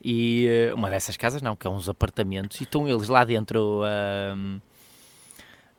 E 0.08 0.46
eh, 0.48 0.74
uma 0.76 0.88
dessas 0.89 1.18
casas 1.18 1.41
não, 1.41 1.56
que 1.56 1.65
é 1.65 1.70
uns 1.70 1.89
apartamentos, 1.89 2.62
e 2.62 2.63
estão 2.63 2.88
eles 2.88 3.08
lá 3.08 3.24
dentro 3.26 3.82
ahm, 3.84 4.60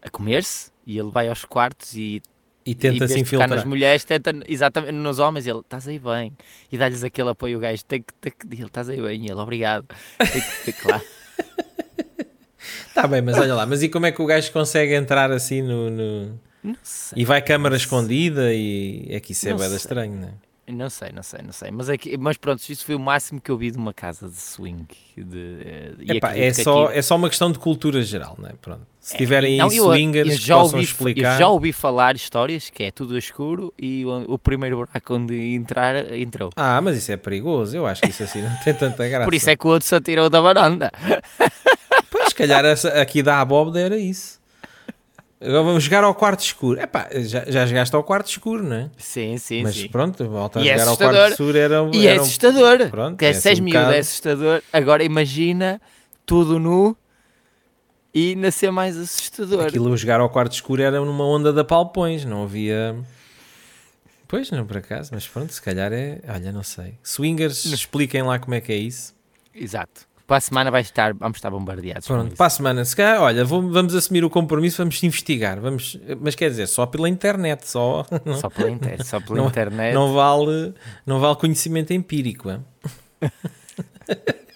a 0.03 0.11
comer-se, 0.11 0.73
e 0.85 0.99
ele 0.99 1.11
vai 1.11 1.29
aos 1.29 1.45
quartos 1.45 1.95
e, 1.95 2.21
E 2.65 2.75
tenta 2.75 3.07
se 3.07 3.25
ficar 3.25 3.47
nas 3.47 3.59
infiltrar. 3.61 3.67
mulheres, 3.69 4.05
tenta 4.05 4.33
exatamente 4.49 4.93
nos 4.95 5.21
homens, 5.21 5.47
e 5.47 5.51
ele, 5.51 5.61
estás 5.61 5.87
aí 5.87 6.01
bem, 6.01 6.33
e 6.73 6.77
dá-lhes 6.77 7.05
aquele 7.05 7.31
apoio, 7.31 7.59
o 7.59 7.61
gajo, 7.61 7.85
tem 7.85 8.03
que, 8.03 8.13
ele, 8.51 8.65
estás 8.65 8.89
aí 8.89 9.01
bem, 9.01 9.23
e 9.23 9.31
ele, 9.31 9.35
obrigado, 9.41 9.87
tem 10.19 10.41
que, 10.43 10.65
tem 10.65 10.75
que 10.75 10.89
lá. 10.89 11.01
Tá 12.93 13.07
bem, 13.07 13.21
mas 13.23 13.37
olha 13.39 13.55
lá. 13.55 13.67
Mas 13.67 13.83
e 13.83 13.89
como 13.89 14.07
é 14.07 14.13
que 14.13 14.21
o 14.23 14.27
gajo 14.27 14.51
consegue 14.53 14.95
entrar 14.95 15.31
assim 15.31 15.61
no. 15.63 15.91
no- 15.91 16.41
Não 16.65 16.77
sei. 16.83 17.23
E 17.23 17.25
vai 17.25 17.41
câmara 17.43 17.77
escondida 17.77 18.53
e 18.55 19.07
é 19.11 19.21
que 19.21 19.33
isso 19.33 19.47
é 19.47 19.51
Não 19.51 19.59
sei. 19.59 19.77
estranho, 19.77 20.15
né? 20.17 20.33
Não 20.69 20.91
sei, 20.91 21.11
não 21.15 21.23
sei, 21.23 21.41
não 21.45 21.53
sei. 21.53 21.71
Mas, 21.71 21.89
é 21.89 21.97
que, 21.97 22.17
mas 22.19 22.37
pronto, 22.37 22.61
isso 22.69 22.85
foi 22.85 22.97
o 22.97 22.99
máximo 22.99 23.41
que 23.41 23.51
eu 23.53 23.57
vi 23.57 23.71
de 23.71 23.79
uma 23.79 23.95
casa 23.95 24.29
de 24.29 24.35
swing. 24.37 24.85
De, 25.17 25.59
eh, 25.65 25.93
e 26.01 26.17
Epá, 26.17 26.37
é, 26.37 26.53
só, 26.53 26.87
aqui- 26.87 26.99
é 26.99 27.03
só 27.03 27.15
uma 27.15 27.29
questão 27.29 27.53
de 27.53 27.59
cultura 27.61 28.03
geral, 28.03 28.35
né? 28.39 28.51
Pronto. 28.61 28.81
Se 28.99 29.17
tiverem 29.17 29.59
Não, 29.59 29.69
aí 29.71 29.77
eu- 29.77 29.85
swingers 29.85 30.33
eu 30.33 30.37
já 30.39 30.57
ouvi, 30.61 30.83
explicar. 30.83 31.35
Eu 31.35 31.39
já 31.39 31.49
ouvi 31.49 31.73
falar 31.73 32.17
histórias 32.17 32.69
que 32.69 32.83
é 32.83 32.91
tudo 32.91 33.17
escuro 33.17 33.73
e 33.79 34.05
o, 34.05 34.35
o 34.35 34.39
primeiro 34.39 34.79
buraco 34.79 35.15
onde 35.15 35.55
entrar, 35.55 36.13
entrou. 36.19 36.51
Ah, 36.57 36.81
mas 36.81 36.97
isso 36.99 37.13
é 37.13 37.17
perigoso. 37.17 37.77
Eu 37.77 37.87
acho 37.87 38.03
que 38.03 38.11
isso 38.11 38.25
assim 38.25 38.43
não 38.43 38.57
tem 38.65 38.75
tanta 38.75 39.07
graça. 39.09 39.25
Por 39.25 39.35
isso 39.35 39.49
é 39.49 39.57
que 39.57 39.65
o 39.67 39.71
outro 39.71 39.87
se 39.87 39.95
atirou 39.95 40.29
da 40.29 40.41
varanda. 40.41 40.91
Pois, 42.11 42.29
se 42.31 42.35
calhar 42.35 42.65
essa, 42.65 42.89
aqui 43.01 43.23
da 43.23 43.41
abóbeda 43.41 43.79
era 43.81 43.97
isso. 43.97 44.41
Agora 45.41 45.63
vamos 45.63 45.85
jogar 45.85 46.03
ao 46.03 46.15
quarto 46.15 46.41
escuro. 46.41 46.81
Epá, 46.81 47.09
já, 47.13 47.45
já 47.47 47.67
jogaste 47.67 47.95
ao 47.95 48.03
quarto 48.03 48.29
escuro, 48.29 48.63
não 48.63 48.77
é? 48.77 48.91
Sim, 48.97 49.37
sim, 49.37 49.63
Mas 49.63 49.75
sim. 49.77 49.89
pronto, 49.89 50.27
volta 50.29 50.61
a 50.61 50.63
E 50.65 50.69
é 50.69 50.73
jogar 50.73 50.83
ao 50.85 50.89
assustador. 50.95 51.15
quarto 51.19 51.31
escuro 51.33 51.59
era, 51.59 51.83
um- 51.83 51.95
E 51.95 52.07
é 52.07 52.11
era 52.13 52.21
um- 52.21 52.25
assustador. 52.25 52.91
Pronto, 52.91 53.19
que 53.19 53.25
é 53.25 53.29
é 53.29 53.31
assim 53.33 53.41
6 53.41 53.61
um 53.61 53.63
mil, 53.65 53.79
é 53.79 53.99
assustador. 53.99 54.63
Agora 54.73 55.05
imagina 55.05 55.81
tudo 56.25 56.59
nu 56.59 56.97
e 58.15 58.31
ainda 58.31 58.51
ser 58.51 58.71
mais 58.71 58.97
assustador. 58.97 59.67
Aquilo 59.67 59.93
a 59.93 59.97
jogar 59.97 60.21
ao 60.21 60.31
quarto 60.31 60.53
escuro 60.53 60.81
era 60.81 60.99
numa 61.01 61.27
onda 61.27 61.53
de 61.53 61.61
apalpões, 61.61 62.25
não 62.25 62.45
havia. 62.45 62.97
Pois, 64.27 64.51
não 64.51 64.67
por 64.67 64.79
acaso, 64.79 65.11
mas 65.13 65.29
pronto, 65.29 65.53
se 65.53 65.61
calhar 65.61 65.93
é. 65.93 66.19
Olha, 66.29 66.51
não 66.51 66.63
sei. 66.63 66.95
Swingers, 67.03 67.65
expliquem 67.67 68.23
lá 68.23 68.39
como 68.39 68.55
é 68.55 68.61
que 68.63 68.73
é 68.73 68.77
isso. 68.77 69.15
Exato. 69.55 70.07
Para 70.27 70.39
a 70.39 70.41
semana 70.41 70.71
vai 70.73 70.81
estar, 70.81 71.15
vamos 71.15 71.39
estar 71.39 71.51
bombardeados. 71.51 72.07
Pronto, 72.07 72.35
para 72.35 72.47
a 72.47 72.51
semana, 72.51 72.85
se 72.85 72.97
calhar, 72.97 73.23
olha, 73.23 73.45
vou- 73.45 73.71
vamos 73.71 73.95
assumir 73.95 74.25
o 74.25 74.31
compromisso, 74.31 74.79
vamos 74.79 75.01
investigar. 75.03 75.61
Vamos, 75.61 75.99
mas 76.21 76.35
quer 76.35 76.51
dizer, 76.51 76.67
só 76.67 76.85
pela 76.85 77.09
internet, 77.09 77.69
só. 77.69 78.05
Não, 78.25 78.35
Só 78.37 78.51
pela, 78.51 78.69
inter, 78.71 79.05
só 79.05 79.21
pela 79.21 79.37
Não- 79.37 79.47
internet. 79.47 79.95
não 79.95 80.13
vale, 80.13 80.75
não 81.07 81.21
vale 81.21 81.37
conhecimento 81.37 81.93
empírico. 81.93 82.51
é? 82.51 82.59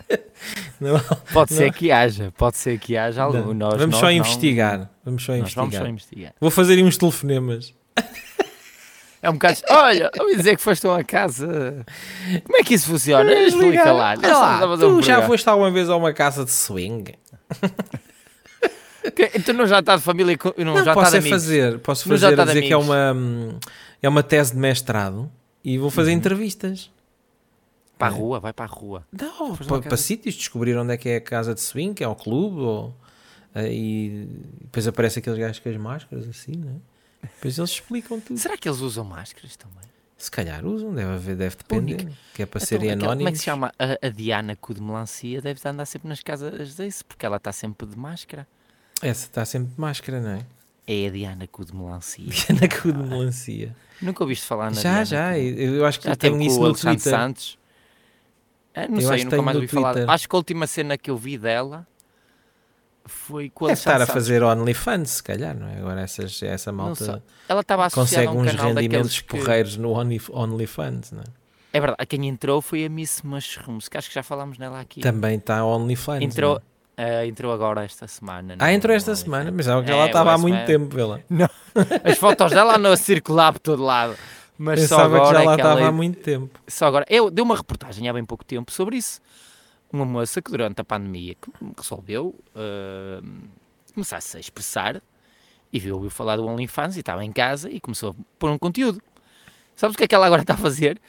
Não 0.81 0.99
Pode 1.33 1.53
não. 1.53 1.59
ser 1.59 1.73
que 1.75 1.93
haja, 1.93 2.33
pode 2.37 2.57
ser 2.57 2.79
que 2.79 2.97
haja 2.97 3.23
algum. 3.23 3.49
não. 3.49 3.55
Nós, 3.55 3.75
vamos 3.75 3.91
nós 3.91 3.97
só 4.01 4.07
não- 4.07 4.12
investigar. 4.12 4.91
Vamos 5.05 5.23
só 5.23 5.35
investigar. 5.37 5.64
vamos 5.66 5.77
só 5.77 5.87
investigar. 5.87 6.33
Vou 6.41 6.51
fazer 6.51 6.83
uns 6.83 6.97
telefonemas. 6.97 7.75
É 9.23 9.29
um 9.29 9.35
bocado. 9.35 9.59
Olha, 9.68 10.11
ouvi 10.18 10.37
dizer 10.37 10.57
que 10.57 10.62
foste 10.62 10.87
a 10.87 10.91
uma 10.91 11.05
casa. 11.05 11.85
Como 12.45 12.57
é 12.57 12.62
que 12.62 12.75
isso 12.75 12.87
funciona? 12.87 13.31
Explica 13.33 13.93
lá. 13.93 14.14
Olha 14.16 14.39
lá, 14.39 14.59
fazer 14.61 14.87
um 14.87 14.97
tu 14.97 15.03
já 15.03 15.23
foste 15.23 15.49
alguma 15.49 15.71
vez 15.71 15.91
a 15.91 15.97
uma 15.97 16.12
casa 16.12 16.45
de 16.45 16.51
swing? 16.51 17.14
Tu 19.45 19.53
não 19.53 19.66
já 19.66 19.81
está 19.81 19.97
de 19.97 20.03
família 20.03 20.39
não, 20.59 20.64
Não, 20.66 20.75
já 20.77 20.81
está 20.81 20.95
posso 20.95 21.11
de 21.21 21.27
é 21.27 21.31
fazer, 21.31 21.79
posso 21.81 22.09
Não 22.09 22.16
fazer 22.16 22.31
está 22.33 22.43
a 22.43 22.47
dizer 22.47 22.62
que 22.62 22.73
é 22.73 22.77
uma, 22.77 23.16
é 24.03 24.09
uma 24.09 24.23
tese 24.23 24.53
de 24.53 24.59
mestrado 24.59 25.31
e 25.64 25.79
vou 25.79 25.87
Uhum. 25.87 25.91
fazer 25.91 26.12
entrevistas. 26.12 26.91
Para 27.99 28.09
a 28.09 28.11
rua, 28.16 28.41
vai 28.41 28.53
para 28.53 28.64
a 28.64 28.68
rua. 28.68 29.07
Não, 29.12 29.55
para, 29.57 29.83
para 29.83 29.97
sítios, 29.97 30.35
descobrir 30.35 30.75
onde 30.77 30.95
é 30.95 30.97
que 30.97 31.09
é 31.09 31.16
a 31.16 31.21
casa 31.21 31.55
de 31.55 31.61
swing, 31.61 31.93
que 31.93 32.03
é 32.03 32.09
o 32.09 32.14
clube, 32.14 32.61
ou, 32.61 32.95
eh, 33.55 33.71
e 33.71 34.29
depois 34.62 34.87
aparece 34.89 35.18
aqueles 35.18 35.39
gajos 35.39 35.59
com 35.59 35.68
as 35.68 35.77
máscaras 35.77 36.27
assim, 36.27 36.57
né? 36.57 36.77
Depois 37.23 37.59
eles 37.59 37.71
explicam 37.71 38.21
tudo. 38.21 38.39
Será 38.39 38.57
que 38.57 38.68
eles 38.68 38.81
usam 38.81 39.05
máscaras 39.05 39.57
também? 39.57 39.79
Se 40.16 40.31
calhar 40.31 40.64
usam, 40.66 40.93
deve 40.95 41.12
haver, 41.12 41.37
deve 41.37 41.57
depender. 41.57 41.95
Única. 41.95 42.12
Que 42.35 42.43
é 42.43 42.47
para 42.47 42.59
Então, 42.59 42.66
serem 42.66 42.91
aquela- 42.91 42.99
Como 43.01 43.12
é 43.12 43.16
que 43.16 43.21
anónimos. 43.23 43.39
se 43.39 43.45
chama? 43.45 43.73
A, 43.79 44.07
a 44.07 44.11
Diana 44.11 44.57
cu 44.57 44.75
de 44.75 44.83
melancia 44.83 45.41
deve 45.41 45.61
andar 45.66 45.87
sempre 45.87 46.09
nas 46.09 46.21
casas 46.23 46.77
disso, 46.77 47.05
porque 47.07 47.25
ela 47.25 47.37
está 47.39 47.53
sempre 47.53 47.87
de 47.87 47.97
máscara. 47.97 48.47
Essa 49.03 49.25
está 49.27 49.45
sempre 49.47 49.73
de 49.75 49.81
máscara, 49.81 50.21
não 50.21 50.31
é? 50.31 50.47
É 50.87 51.07
a 51.07 51.11
Diana 51.11 51.47
cu 51.47 51.64
de 51.64 51.75
melancia. 51.75 52.27
Na 52.61 52.68
cu 52.68 52.93
de 52.93 52.99
melancia. 52.99 53.75
Nunca 54.03 54.23
ouviste 54.25 54.45
falar 54.45 54.71
na 54.71 54.81
Já, 54.81 55.03
Diana 55.03 55.05
já. 55.07 55.39
Eu 55.39 55.75
eu 55.77 55.87
acho 55.87 55.99
que 56.01 56.05
Já 56.07 56.12
eu 56.12 56.16
tenho 56.16 56.41
isso 56.43 56.57
o 56.57 56.61
no 56.61 56.66
Alexandre 56.66 56.97
Twitter. 57.03 57.18
Santos. 57.18 57.59
Ah, 58.75 58.87
não 58.89 58.97
Eu 58.97 59.01
sei, 59.03 59.09
acho 59.11 59.18
que 59.18 59.25
nunca 59.31 59.43
mais 59.43 59.57
ouvi 59.57 59.68
falar. 59.68 59.93
Twitter. 59.95 60.11
Acho 60.11 60.29
que 60.29 60.35
a 60.35 60.39
última 60.39 60.66
cena 60.66 60.99
que 60.99 61.11
eu 61.11 61.16
vi 61.16 61.37
dela 61.39 61.87
foi 63.07 63.51
com 63.51 63.64
o 63.64 63.68
Deve 63.68 63.78
estar 63.78 64.01
a 64.01 64.07
fazer 64.07 64.42
OnlyFans, 64.42 65.11
se 65.11 65.22
calhar, 65.22 65.57
não 65.59 65.66
é? 65.68 65.78
Agora 65.78 66.01
essas, 66.03 66.42
essa 66.42 66.70
Não 66.70 66.84
malta 66.84 67.22
Ela 67.48 67.61
estava 67.61 67.86
associada 67.86 68.26
consegue 68.26 68.28
a 68.28 68.30
um 68.30 68.40
uns 68.42 68.62
rendimentos 68.62 68.82
daqueles 68.88 69.20
que... 69.20 69.36
porreiros 69.38 69.76
no 69.76 69.90
Only- 69.92 70.20
OnlyFans, 70.30 71.12
não 71.12 71.20
é? 71.20 71.24
É 71.72 71.80
verdade, 71.80 72.05
quem 72.07 72.26
entrou 72.26 72.61
foi 72.61 72.84
a 72.84 72.88
Miss 72.88 73.22
Mushrooms, 73.22 73.88
que 73.88 73.96
acho 73.96 74.09
que 74.09 74.14
já 74.14 74.22
falámos 74.22 74.59
nela 74.59 74.80
aqui. 74.80 75.01
Também 75.01 75.36
está 75.36 75.64
OnlyFans. 75.64 76.22
entrou, 76.22 76.61
não 76.98 77.05
é? 77.05 77.20
ah, 77.20 77.26
entrou 77.26 77.53
agora 77.53 77.84
esta 77.84 78.09
semana. 78.09 78.57
Ah, 78.59 78.72
entrou 78.72 78.94
esta 78.94 79.14
semana, 79.14 79.51
mas 79.53 79.68
ela, 79.68 79.84
É, 79.88 80.07
estava 80.07 80.32
há 80.32 80.38
muito 80.38 80.55
semana. 80.55 80.66
tempo, 80.66 80.94
vê 80.94 81.05
lá. 81.05 81.20
As 82.05 82.18
fotos 82.18 82.51
dela 82.51 82.76
andam 82.76 82.92
a 82.92 82.96
circular 82.96 83.53
por 83.53 83.61
todo 83.61 83.82
lado. 83.84 84.16
Mas 84.59 84.80
só 84.82 84.96
Pensava 84.96 85.14
que 85.14 85.20
agora 85.22 85.38
já 85.38 85.44
lá 85.44 85.53
é 85.53 85.55
que 85.57 85.61
ela 85.62 85.70
estava 85.72 85.88
há 85.88 85.92
muito 85.92 86.20
tempo. 86.20 86.61
Só 86.68 86.86
agora, 86.86 87.07
eu 87.09 87.30
dei 87.30 87.42
uma 87.42 87.57
reportagem 87.57 88.09
há 88.09 88.12
bem 88.12 88.24
pouco 88.24 88.44
tempo 88.44 88.70
sobre 88.70 88.96
isso. 88.96 89.20
Uma 89.93 90.05
moça 90.05 90.41
que 90.41 90.51
durante 90.51 90.80
a 90.80 90.84
pandemia 90.84 91.34
resolveu 91.76 92.34
ah, 92.55 93.20
começar-se 93.95 94.36
a 94.36 94.41
expressar 94.41 95.03
e 95.72 95.78
viu 95.80 95.97
ouviu 95.97 96.11
falar 96.11 96.36
do 96.36 96.47
OnlyFans 96.47 96.97
e 96.97 97.01
estava 97.01 97.24
em 97.24 97.32
casa 97.32 97.70
e 97.70 97.80
começou 97.80 98.11
a 98.11 98.14
pôr 98.38 98.51
um 98.51 98.59
conteúdo. 98.59 99.01
Sabes 99.74 99.95
o 99.95 99.99
que 99.99 100.05
é 100.05 100.09
que 100.09 100.14
ela 100.14 100.26
agora 100.26 100.43
está 100.43 100.55
a 100.55 100.57
fazer? 100.57 101.01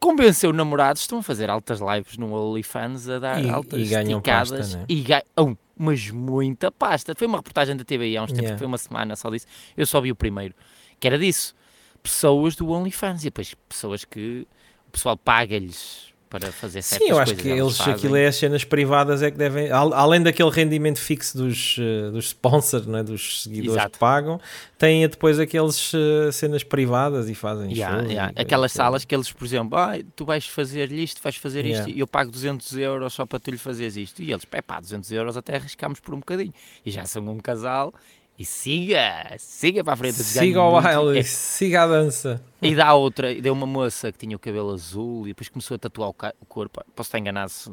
Convenceu 0.00 0.52
namorados, 0.52 1.02
estão 1.02 1.18
a 1.18 1.22
fazer 1.22 1.50
altas 1.50 1.80
lives 1.80 2.16
no 2.18 2.32
OnlyFans 2.32 3.08
a 3.08 3.18
dar 3.18 3.42
E- 3.44 3.50
altas 3.50 3.80
e 3.80 3.84
ganham 3.86 4.18
esticadas 4.18 4.50
pasta, 4.50 4.76
né? 4.78 4.84
e 4.88 5.00
ganham, 5.02 5.58
mas 5.76 6.10
muita 6.10 6.70
pasta. 6.70 7.14
Foi 7.16 7.26
uma 7.26 7.38
reportagem 7.38 7.76
da 7.76 7.84
TVI 7.84 8.16
há 8.16 8.22
uns 8.22 8.28
tempos, 8.30 8.42
Yeah. 8.44 8.58
foi 8.58 8.66
uma 8.66 8.78
semana 8.78 9.16
só 9.16 9.28
disso. 9.30 9.46
Eu 9.76 9.86
só 9.86 10.00
vi 10.00 10.12
o 10.12 10.16
primeiro, 10.16 10.54
que 11.00 11.06
era 11.06 11.18
disso. 11.18 11.54
Pessoas 12.02 12.54
do 12.54 12.68
OnlyFans 12.70 13.22
e 13.22 13.24
depois 13.24 13.54
pessoas 13.68 14.04
que 14.04 14.46
o 14.86 14.90
pessoal 14.92 15.16
paga-lhes 15.16 16.14
para 16.28 16.52
fazer 16.52 16.82
certas 16.82 17.06
Sim, 17.06 17.12
eu 17.12 17.18
acho 17.18 17.34
que 17.34 17.48
eles, 17.48 17.76
fazem. 17.78 17.94
aquilo 17.94 18.16
é 18.16 18.26
as 18.26 18.36
cenas 18.36 18.62
privadas 18.64 19.22
é 19.22 19.30
que 19.30 19.38
devem, 19.38 19.70
al- 19.70 19.94
além 19.94 20.22
daquele 20.22 20.50
rendimento 20.50 20.98
fixo 21.00 21.38
dos, 21.38 21.76
eh, 21.78 22.10
dos 22.10 22.26
sponsors, 22.26 22.86
é? 22.86 23.02
dos 23.02 23.42
seguidores 23.44 23.72
Exato. 23.78 23.92
que 23.92 23.98
pagam, 23.98 24.40
têm 24.76 25.08
depois 25.08 25.38
aqueles 25.38 25.92
eh, 25.94 26.30
cenas 26.32 26.62
privadas 26.62 27.28
e 27.30 27.34
fazem 27.34 27.72
Yeah, 27.72 27.98
shows. 27.98 28.10
yeah. 28.12 28.32
e- 28.36 28.40
Aquelas 28.42 28.72
e- 28.72 28.74
salas 28.76 29.04
que 29.04 29.14
eles, 29.14 29.32
por 29.32 29.44
exemplo, 29.44 29.78
ah, 29.78 29.92
tu 30.14 30.24
vais 30.24 30.46
fazer 30.46 30.92
isto, 30.92 31.20
vais 31.22 31.36
fazer 31.36 31.64
isto, 31.64 31.78
Yeah. 31.78 31.92
e 31.92 32.00
eu 32.00 32.06
pago 32.06 32.30
200 32.30 32.72
euros 32.76 33.12
só 33.14 33.24
para 33.24 33.38
tu 33.40 33.50
lhe 33.50 33.58
fazeres 33.58 33.96
isto. 33.96 34.22
E 34.22 34.30
eles, 34.30 34.44
pá, 34.44 34.80
200 34.80 35.10
euros 35.12 35.36
até 35.36 35.56
arriscamos 35.56 35.98
por 36.00 36.14
um 36.14 36.18
bocadinho. 36.18 36.52
E 36.84 36.90
já 36.90 37.04
são 37.04 37.26
um 37.28 37.38
casal, 37.38 37.94
e 38.38 38.44
siga, 38.44 39.34
siga 39.38 39.82
para 39.82 39.94
a 39.94 39.96
frente. 39.96 40.14
Siga 40.14 40.62
o 40.62 40.80
baile, 40.80 41.18
É, 41.18 41.22
siga 41.24 41.82
a 41.82 41.86
dança. 41.88 42.40
E 42.62 42.74
dá 42.74 42.94
outra, 42.94 43.32
e 43.32 43.40
deu 43.40 43.52
uma 43.52 43.66
moça 43.66 44.12
que 44.12 44.18
tinha 44.18 44.36
o 44.36 44.38
cabelo 44.38 44.70
azul 44.72 45.26
e 45.26 45.30
depois 45.30 45.48
começou 45.48 45.74
a 45.74 45.78
tatuar 45.78 46.10
o, 46.10 46.14
corpo. 46.46 46.80
Posso 46.94 47.08
estar 47.08 47.18
enganado 47.18 47.50
se, 47.50 47.68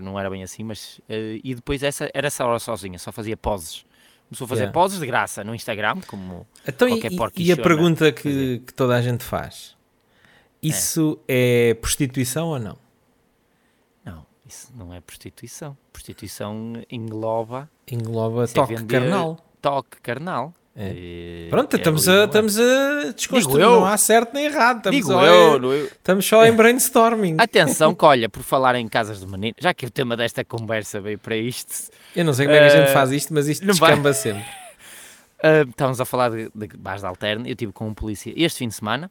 não 0.00 0.18
era 0.18 0.30
bem 0.30 0.42
assim, 0.44 0.62
mas. 0.62 1.00
eh, 1.08 1.40
e 1.42 1.54
depois 1.54 1.82
essa 1.82 2.08
era 2.14 2.30
só 2.30 2.56
sozinha, 2.60 2.98
só 2.98 3.10
fazia 3.10 3.36
poses. 3.36 3.84
Começou 4.28 4.44
a 4.46 4.48
fazer 4.48 4.60
Yeah. 4.62 4.72
poses 4.72 5.00
de 5.00 5.06
graça 5.06 5.44
no 5.44 5.54
Instagram, 5.54 6.00
como. 6.06 6.46
Então, 6.66 6.88
Qualquer 6.88 7.12
e- 7.12 7.16
porquichona 7.16 7.48
e 7.48 7.52
a 7.52 7.62
pergunta 7.62 8.10
que, 8.12 8.60
que 8.66 8.72
toda 8.72 8.94
a 8.96 9.02
gente 9.02 9.22
faz: 9.24 9.76
isso 10.62 11.18
é, 11.28 11.74
prostituição 11.74 12.48
ou 12.48 12.58
não? 12.58 12.78
Não, 14.04 14.24
isso 14.48 14.72
não 14.76 14.94
é 14.94 15.00
prostituição. 15.00 15.76
Prostituição 15.92 16.72
engloba 16.90 17.68
Engloba 17.90 18.44
é 18.44 18.46
toque 18.46 18.76
vender- 18.76 19.00
carnal. 19.00 19.38
Toque 19.64 20.00
carnal. 20.02 20.52
É. 20.76 21.46
Eh, 21.46 21.46
Pronto, 21.50 21.72
é 21.74 21.76
estamos, 21.78 22.08
a, 22.08 22.12
é? 22.14 22.24
estamos 22.24 22.58
a 22.58 23.12
desconstruir. 23.14 23.62
Eu. 23.62 23.70
Não 23.76 23.86
há 23.86 23.96
certo 23.96 24.34
nem 24.34 24.46
errado. 24.46 24.78
Estamos, 24.78 24.96
Digo 24.96 25.08
só, 25.12 25.24
eu, 25.24 25.62
eu. 25.72 25.84
estamos 25.86 26.26
só 26.26 26.44
em 26.44 26.52
brainstorming. 26.52 27.36
Atenção, 27.38 27.94
que 27.96 28.04
olha, 28.04 28.28
por 28.28 28.42
falar 28.42 28.74
em 28.74 28.86
casas 28.88 29.20
de 29.20 29.26
menino, 29.26 29.54
já 29.58 29.72
que 29.72 29.86
o 29.86 29.90
tema 29.90 30.16
desta 30.16 30.44
conversa 30.44 31.00
veio 31.00 31.18
para 31.18 31.36
isto, 31.36 31.90
Eu 32.14 32.24
não 32.24 32.34
sei 32.34 32.46
como 32.46 32.56
é 32.56 32.60
que 32.60 32.64
a 32.74 32.76
gente 32.80 32.90
Eh, 32.90 32.92
faz 32.92 33.12
isto, 33.12 33.32
mas 33.32 33.46
isto 33.48 33.64
não 33.64 33.74
vai- 33.74 33.90
descamba 33.90 34.12
sempre. 34.12 34.44
ah, 35.42 35.62
estávamos 35.70 36.00
a 36.00 36.04
falar 36.04 36.30
de, 36.30 36.50
de 36.54 36.76
bares 36.76 37.02
de 37.02 37.06
alterno. 37.06 37.46
Eu 37.46 37.54
tive 37.54 37.72
com 37.72 37.86
um 37.88 37.94
polícia 37.94 38.32
este 38.36 38.58
fim 38.58 38.68
de 38.68 38.74
semana 38.74 39.08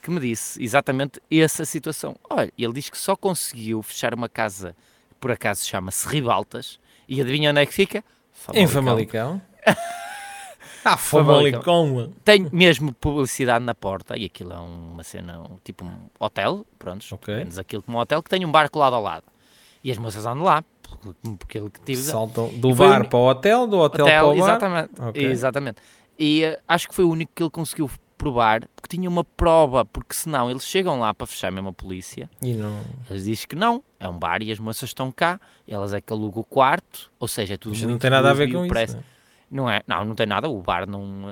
que 0.00 0.10
me 0.10 0.20
disse 0.20 0.62
exatamente 0.62 1.20
essa 1.30 1.64
situação. 1.64 2.14
Olha, 2.30 2.52
ele 2.56 2.72
diz 2.74 2.88
que 2.88 2.96
só 2.98 3.16
conseguiu 3.16 3.82
fechar 3.82 4.14
uma 4.14 4.28
casa, 4.28 4.74
por 5.20 5.30
acaso 5.32 5.64
chama-se 5.66 6.08
Ribaltas, 6.08 6.78
e 7.08 7.20
adivinha 7.20 7.50
onde 7.50 7.60
é 7.60 7.66
que 7.66 7.74
fica? 7.74 8.04
Em 8.54 8.66
Famalicão. 8.66 9.42
Ah, 10.84 10.96
Famalicão. 10.96 12.12
Tem 12.24 12.48
mesmo 12.52 12.92
publicidade 12.92 13.64
na 13.64 13.74
porta 13.74 14.16
e 14.18 14.24
aquilo 14.24 14.52
é 14.52 14.58
uma 14.58 15.04
cena, 15.04 15.38
um- 15.40 15.56
tipo 15.62 15.84
um 15.84 15.92
hotel, 16.18 16.66
pronto, 16.78 17.04
Ok. 17.12 17.34
menos 17.36 17.56
aquilo 17.58 17.82
como 17.82 17.98
um 17.98 18.00
hotel 18.00 18.20
que 18.22 18.28
tem 18.28 18.44
um 18.44 18.50
barco 18.50 18.78
lado 18.78 18.96
ao 18.96 19.02
lado. 19.02 19.24
E 19.84 19.92
as 19.92 19.98
moças 19.98 20.26
andam 20.26 20.42
lá, 20.44 20.64
porque, 21.38 21.58
ele 21.58 21.70
que 21.70 21.80
tive 21.82 22.02
Saltam 22.02 22.48
do 22.58 22.70
E 22.70 22.74
bar 22.74 23.08
para 23.08 23.18
o 23.18 23.28
hotel, 23.28 23.66
do 23.68 23.78
hotel, 23.78 24.06
para 24.06 24.24
o 24.24 24.28
bar. 24.30 24.36
exatamente, 24.38 24.90
Ok. 25.00 25.24
exatamente. 25.30 25.76
E 26.18 26.44
eh, 26.44 26.60
acho 26.66 26.88
que 26.88 26.94
foi 26.94 27.04
o 27.04 27.10
único 27.10 27.30
que 27.34 27.42
ele 27.44 27.50
conseguiu 27.50 27.88
provar, 28.18 28.60
porque 28.76 28.96
tinha 28.96 29.08
uma 29.08 29.24
prova, 29.24 29.84
porque 29.84 30.14
senão 30.14 30.50
eles 30.50 30.64
chegam 30.64 30.98
lá 31.00 31.12
para 31.14 31.26
fechar 31.26 31.50
mesmo 31.52 31.68
a 31.70 31.72
polícia, 31.72 32.28
E 32.40 32.54
não... 32.54 32.80
eles 33.10 33.24
dizem 33.24 33.46
que 33.48 33.56
não, 33.56 33.82
é 33.98 34.08
um 34.08 34.16
bar 34.18 34.42
e 34.42 34.50
as 34.52 34.58
moças 34.60 34.90
estão 34.90 35.10
cá, 35.10 35.40
elas 35.66 35.92
é 35.92 36.00
que 36.00 36.12
alugam 36.12 36.40
o 36.42 36.44
quarto, 36.44 37.10
ou 37.18 37.26
seja, 37.26 37.54
é 37.54 37.56
tudo 37.56 37.74
Isto 37.74 37.88
não 37.88 37.98
tem 37.98 38.10
nada 38.10 38.30
a 38.30 38.34
ver 38.34 38.52
com 38.52 38.64
isso. 38.66 38.96
né? 38.96 39.02
Não 39.52 39.68
é, 39.68 39.82
não, 39.86 40.02
não 40.06 40.14
tem 40.14 40.24
nada, 40.26 40.48
o 40.48 40.62
bar 40.62 40.88
não, 40.88 41.26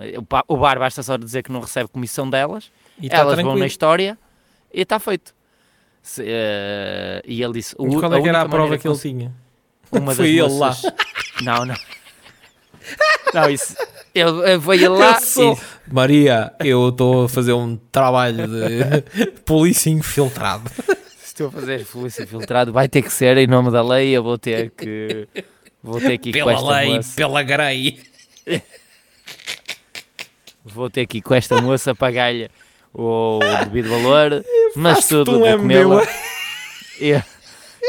o 0.46 0.56
bar 0.58 0.78
basta 0.78 1.02
só 1.02 1.16
dizer 1.16 1.42
que 1.42 1.50
não 1.50 1.60
recebe 1.60 1.88
comissão 1.88 2.28
delas, 2.28 2.70
E 3.00 3.06
está 3.06 3.16
elas 3.18 3.28
vão 3.28 3.36
tranquilo. 3.36 3.58
na 3.60 3.66
história 3.66 4.18
e 4.74 4.82
está 4.82 4.98
feito. 5.00 5.34
Se, 6.02 6.22
eh, 6.26 7.22
e 7.26 7.42
ele 7.42 7.54
disse, 7.54 7.74
Mas 7.78 7.94
o- 7.94 7.98
qual 8.00 8.14
é 8.14 8.20
que 8.22 8.28
era 8.28 8.42
a 8.42 8.48
prova 8.48 8.76
que 8.76 8.86
ele 8.86 8.98
tinha? 8.98 9.32
uma 9.90 10.12
Foi 10.14 10.28
ele 10.28 10.42
lá. 10.42 10.68
moças- 10.68 10.92
Não, 11.42 11.64
não. 11.64 11.74
Não, 13.32 13.48
isso. 13.50 13.74
Ele 14.14 14.30
lá. 14.88 15.14
Eu 15.14 15.20
sou- 15.20 15.54
e- 15.54 15.58
Maria, 15.92 16.52
eu 16.60 16.88
estou 16.90 17.24
a 17.24 17.28
fazer 17.28 17.52
um 17.54 17.76
trabalho 17.90 18.46
de 18.46 19.26
polícia 19.46 19.88
infiltrado. 19.90 20.68
se 21.16 21.26
estou 21.26 21.48
a 21.48 21.50
fazer 21.50 21.86
polícia 21.86 22.26
filtrado, 22.26 22.72
vai 22.72 22.88
ter 22.88 23.02
que 23.02 23.12
ser 23.12 23.36
em 23.38 23.46
nome 23.46 23.70
da 23.70 23.82
lei. 23.82 24.10
Eu 24.10 24.22
vou 24.22 24.36
ter 24.36 24.70
que. 24.70 25.26
Vou 25.82 25.98
ter 25.98 26.18
que 26.18 26.28
ir 26.28 26.32
com 26.32 26.38
Pela 26.44 26.78
lei, 26.80 26.96
moça. 26.96 27.16
pela 27.16 27.42
grei. 27.42 28.00
Vou 30.64 30.90
ter 30.90 31.06
ir 31.18 31.22
com 31.22 31.34
esta 31.34 31.60
moça 31.60 31.94
pagar-lhe 31.94 32.48
o 32.92 33.38
devido 33.64 33.88
valor. 33.88 34.44
Mas 34.76 35.08
tudo 35.08 35.38
vou 35.38 35.56
comê-la. 35.58 36.02
É, 37.00 37.22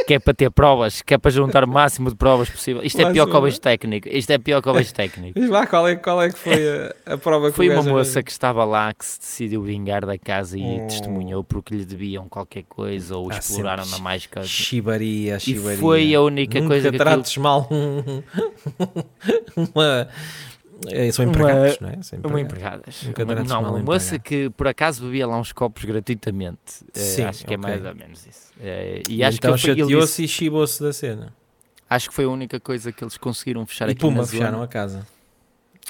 que 0.07 0.13
é 0.13 0.19
para 0.19 0.33
ter 0.33 0.49
provas, 0.49 1.01
que 1.01 1.13
é 1.13 1.17
para 1.17 1.29
juntar 1.29 1.65
o 1.65 1.67
máximo 1.67 2.09
de 2.09 2.15
provas 2.15 2.49
possível. 2.49 2.81
Isto 2.81 3.01
é 3.01 3.03
Mais 3.03 3.13
pior 3.13 3.25
que 3.25 3.31
o 3.31 3.35
uma. 3.35 3.41
beijo 3.41 3.59
técnico. 3.59 4.07
Isto 4.07 4.31
é 4.31 4.37
pior 4.37 4.61
que 4.61 4.69
o 4.69 4.73
beijo 4.73 4.93
técnico. 4.93 5.37
Diz 5.39 5.49
lá 5.49 5.67
qual 5.67 5.85
é, 5.87 5.95
qual 5.97 6.21
é 6.21 6.29
que 6.31 6.39
foi 6.39 6.93
a, 7.05 7.13
a 7.13 7.17
prova 7.17 7.49
que 7.51 7.55
Foi 7.57 7.69
uma 7.69 7.83
moça 7.83 8.23
que 8.23 8.31
estava 8.31 8.63
lá 8.63 8.93
que 8.93 9.05
se 9.05 9.19
decidiu 9.19 9.61
vingar 9.63 10.05
da 10.05 10.17
casa 10.17 10.57
e 10.57 10.63
Oh. 10.81 10.87
testemunhou 10.87 11.43
porque 11.43 11.75
lhe 11.75 11.83
debiam 11.83 12.27
qualquer 12.29 12.63
coisa 12.63 13.17
ou 13.17 13.29
Há 13.31 13.37
exploraram 13.37 13.85
na 13.87 13.99
mais 13.99 14.25
coisa. 14.25 14.47
Chibaria, 14.47 15.35
E 15.35 15.39
chibaria. 15.41 15.77
foi 15.77 16.15
a 16.15 16.21
única 16.21 16.57
Nunca 16.59 16.69
coisa 16.73 16.89
que 16.89 16.95
aquilo- 16.95 17.11
trates 17.15 17.37
mal 17.37 17.67
um, 17.69 18.23
uma... 19.75 20.07
é, 20.87 21.11
São 21.11 21.25
Uma- 21.25 21.31
empregados, 21.31 21.79
não 21.79 21.89
é? 21.89 22.01
São 22.01 22.19
Uma 22.19 22.39
empregados. 22.41 22.41
empregada. 22.41 23.07
Nunca 23.07 23.23
Uma, 23.23 23.33
trates 23.35 23.51
não, 23.51 23.59
uma 23.61 23.71
um 23.73 23.83
moça 23.83 24.17
que 24.19 24.49
por 24.51 24.67
acaso 24.67 25.03
bebia 25.05 25.27
lá 25.27 25.37
uns 25.39 25.51
copos 25.51 25.83
gratuitamente. 25.85 26.59
Eh, 26.95 26.99
Sim, 26.99 27.23
acho 27.23 27.45
que 27.45 27.53
é 27.53 27.57
ok. 27.57 27.69
mais 27.69 27.85
ou 27.85 27.95
menos 27.95 28.25
isso. 28.25 28.51
Eh, 28.59 29.03
e 29.09 29.23
acho 29.23 29.37
então 29.37 29.57
chateou-se 29.57 29.95
disse- 29.97 30.23
e 30.23 30.27
chibou-se 30.27 30.81
da 30.81 30.91
cena. 30.93 31.33
acho 31.89 32.09
que 32.09 32.15
foi 32.15 32.25
a 32.25 32.29
única 32.29 32.59
coisa 32.59 32.91
que 32.91 33.03
eles 33.03 33.17
conseguiram 33.17 33.65
fechar 33.65 33.87
E 33.89 33.91
aqui 33.91 33.99
puma, 34.01 34.21
na 34.21 34.27
fecharam 34.27 34.51
zona. 34.53 34.63
a 34.63 34.67
casa. 34.67 35.07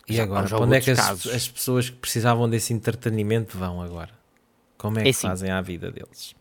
E 0.07 0.15
Já- 0.15 0.23
agora? 0.23 0.47
onde 0.57 0.75
é 0.77 0.81
que 0.81 0.91
as, 0.91 0.99
as 1.27 1.47
pessoas 1.47 1.89
que 1.89 1.95
precisavam 1.97 2.49
desse 2.49 2.73
entretenimento 2.73 3.57
vão 3.57 3.81
agora? 3.81 4.09
Como 4.77 4.97
é 4.97 5.01
É 5.01 5.03
que 5.05 5.09
assim. 5.11 5.27
fazem 5.27 5.51
a 5.51 5.61
vida 5.61 5.91
deles? 5.91 6.33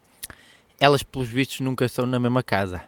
Elas, 0.81 1.03
pelos 1.03 1.29
vistos, 1.29 1.61
nunca 1.61 1.85
estão 1.85 2.07
na 2.07 2.19
mesma 2.19 2.43
casa. 2.43 2.81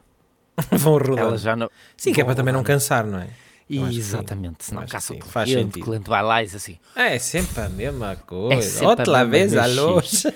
vão 0.72 0.96
rodar. 0.98 1.18
Elas 1.26 1.42
já 1.42 1.54
não. 1.54 1.70
Sim, 1.96 2.12
que 2.12 2.20
é 2.20 2.24
para 2.24 2.34
também 2.34 2.52
não 2.54 2.62
cansar, 2.62 3.06
não 3.06 3.18
é? 3.18 3.28
Exatamente, 3.72 4.64
senão 4.64 4.86
caça 4.86 5.14
o 5.14 5.18
cliente, 5.18 5.80
o 5.80 5.84
cliente 5.84 6.08
vai 6.10 6.22
lá 6.22 6.42
e 6.42 6.46
diz 6.46 6.54
assim: 6.56 6.78
É 6.94 7.18
sempre 7.18 7.62
a 7.62 7.68
mesma 7.68 8.16
coisa. 8.16 8.62
sempre 8.62 8.86
Outra 8.86 9.20
a 9.20 9.24
vez 9.24 9.56
a 9.56 9.66
luz. 9.66 10.24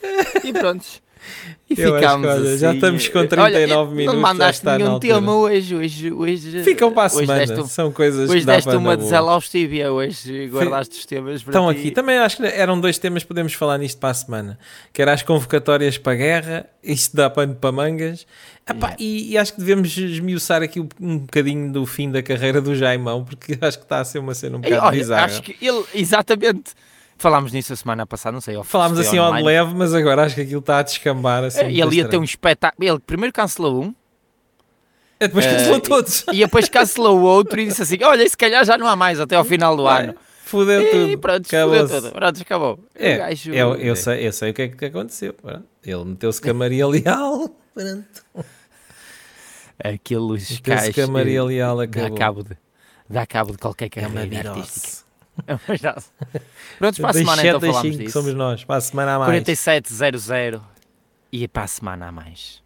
E 0.44 0.52
pronto. 0.52 0.86
E 1.72 1.80
Eu 1.80 1.94
acho 1.94 2.02
ficámos 2.02 2.26
olha, 2.28 2.58
já 2.58 2.68
assim. 2.70 2.76
estamos 2.78 3.08
com 3.08 3.18
Olha, 3.20 3.28
39 3.28 3.94
minutos, 3.94 4.06
Não 4.06 4.20
já 4.20 4.28
mandaste 4.34 4.66
nenhum 4.66 4.98
tema 4.98 5.36
hoje, 5.36 5.76
hoje, 5.76 6.10
hoje. 6.12 6.64
Ficam 6.64 6.92
para 6.92 7.02
a 7.02 7.06
hoje 7.16 7.26
semana. 7.26 7.62
Um- 7.62 7.66
São 7.68 7.92
coisas 7.92 8.28
hoje 8.28 8.40
que 8.40 8.46
dá 8.46 8.56
deste 8.56 8.74
uma 8.74 8.96
desalóstivia, 8.96 9.92
hoje 9.92 10.48
guardaste 10.48 10.98
os 10.98 11.06
temas 11.06 11.42
para 11.44 11.50
Estão 11.52 11.72
ti. 11.72 11.78
aqui. 11.78 11.90
Também 11.92 12.18
acho 12.18 12.38
que 12.38 12.42
eram 12.44 12.80
dois 12.80 12.98
temas, 12.98 13.22
podemos 13.22 13.52
falar 13.54 13.78
nisto 13.78 13.98
para 14.00 14.08
a 14.10 14.14
semana. 14.14 14.58
Que 14.92 15.00
era 15.00 15.12
as 15.12 15.22
convocatórias 15.22 15.96
para 15.96 16.12
a 16.12 16.16
guerra, 16.16 16.66
isto 16.82 17.14
dá 17.16 17.30
pano 17.30 17.54
para 17.54 17.70
mangas. 17.70 18.26
Epá, 18.68 18.88
Yeah. 18.88 18.96
e, 18.98 19.30
e 19.32 19.38
acho 19.38 19.52
que 19.54 19.60
devemos 19.60 19.96
esmiuçar 19.96 20.62
aqui 20.62 20.80
um, 21.00 21.18
bocadinho 21.18 21.72
do 21.72 21.86
fim 21.86 22.10
da 22.10 22.20
carreira 22.22 22.60
do 22.60 22.74
Jaimão, 22.74 23.24
porque 23.24 23.56
acho 23.64 23.78
que 23.78 23.84
está 23.84 24.00
a 24.00 24.04
ser 24.04 24.18
uma 24.18 24.34
cena 24.34 24.56
um 24.56 24.60
bocado 24.60 24.86
olha, 24.86 24.96
bizarra. 24.98 25.24
acho 25.26 25.42
que 25.42 25.56
ele, 25.64 25.84
exatamente. 25.94 26.72
Falámos 27.20 27.52
nisso 27.52 27.70
a 27.72 27.76
semana 27.76 28.06
passada, 28.06 28.32
não 28.32 28.40
sei. 28.40 28.58
Falámos 28.64 28.98
assim 28.98 29.18
ao 29.18 29.30
leve, 29.32 29.74
mas 29.74 29.92
agora 29.92 30.24
acho 30.24 30.34
que 30.34 30.40
aquilo 30.40 30.60
está 30.60 30.78
a 30.78 30.82
descambar. 30.82 31.44
Assim, 31.44 31.60
É, 31.60 31.64
muito 31.64 31.82
Ele 31.84 31.96
ia 31.96 32.08
ter 32.08 32.16
um 32.16 32.24
espetáculo. 32.24 32.88
Ele 32.88 32.98
primeiro 32.98 33.30
cancelou 33.32 33.82
um, 33.84 33.94
É, 35.20 35.26
depois 35.28 35.44
Eh, 35.44 35.54
cancelou 35.54 35.80
todos. 35.80 36.24
e 36.32 36.38
depois 36.38 36.66
cancelou 36.70 37.18
o 37.18 37.22
outro 37.22 37.60
e 37.60 37.66
disse 37.66 37.82
assim: 37.82 38.02
Olha, 38.02 38.26
se 38.26 38.34
calhar 38.34 38.64
já 38.64 38.78
não 38.78 38.86
há 38.86 38.96
mais 38.96 39.20
até 39.20 39.36
ao 39.36 39.44
final 39.44 39.76
do 39.76 39.86
ano. 39.86 40.14
Fudeu 40.44 40.80
E 40.80 40.86
tudo. 40.90 41.18
pronto, 41.18 41.44
fudeu 41.46 41.88
tudo. 41.88 42.10
Pronto, 42.10 42.40
acabou. 42.42 42.78
É, 42.94 43.18
gajo- 43.18 43.52
eu, 43.52 43.74
eu, 43.76 43.94
sei, 43.94 44.26
eu 44.26 44.32
sei 44.32 44.50
o 44.50 44.54
que 44.54 44.62
é 44.62 44.68
que 44.68 44.84
aconteceu. 44.86 45.34
pronto. 45.34 45.64
Ele 45.84 46.04
meteu-se 46.06 46.40
com 46.40 46.50
a 46.50 46.54
Maria 46.54 46.86
Leal. 46.88 47.50
pronto. 47.74 48.46
Aqueles 49.82 50.50
Meteu-se 50.50 50.62
gajos. 50.62 50.94
com 50.94 51.02
a 51.02 51.06
Maria 51.06 51.44
Leal. 51.44 51.76
Dá 51.76 51.82
Acabou. 51.84 52.16
cabo 52.18 52.42
de, 52.42 52.56
dá 53.08 53.26
cabo 53.26 53.52
de 53.52 53.58
qualquer 53.58 53.86
É 53.86 53.88
carreira 53.88 54.50
artística. 54.52 55.04
É 55.46 55.52
uma 55.54 55.60
virose. 55.76 56.06
Pronto, 56.78 57.00
para 57.00 57.10
a 57.10 57.14
semana 57.14 57.46
então 57.46 57.60
falamos 57.60 57.82
cinco 57.82 57.98
disso. 57.98 58.12
somos 58.12 58.34
nós. 58.34 58.64
Para 58.64 58.76
a 58.76 58.80
semana 58.80 59.14
a 59.14 59.18
mais. 59.18 59.30
4700 59.30 60.62
e 61.32 61.48
para 61.48 61.62
a 61.64 61.66
semana 61.66 62.08
a 62.08 62.12
mais. 62.12 62.62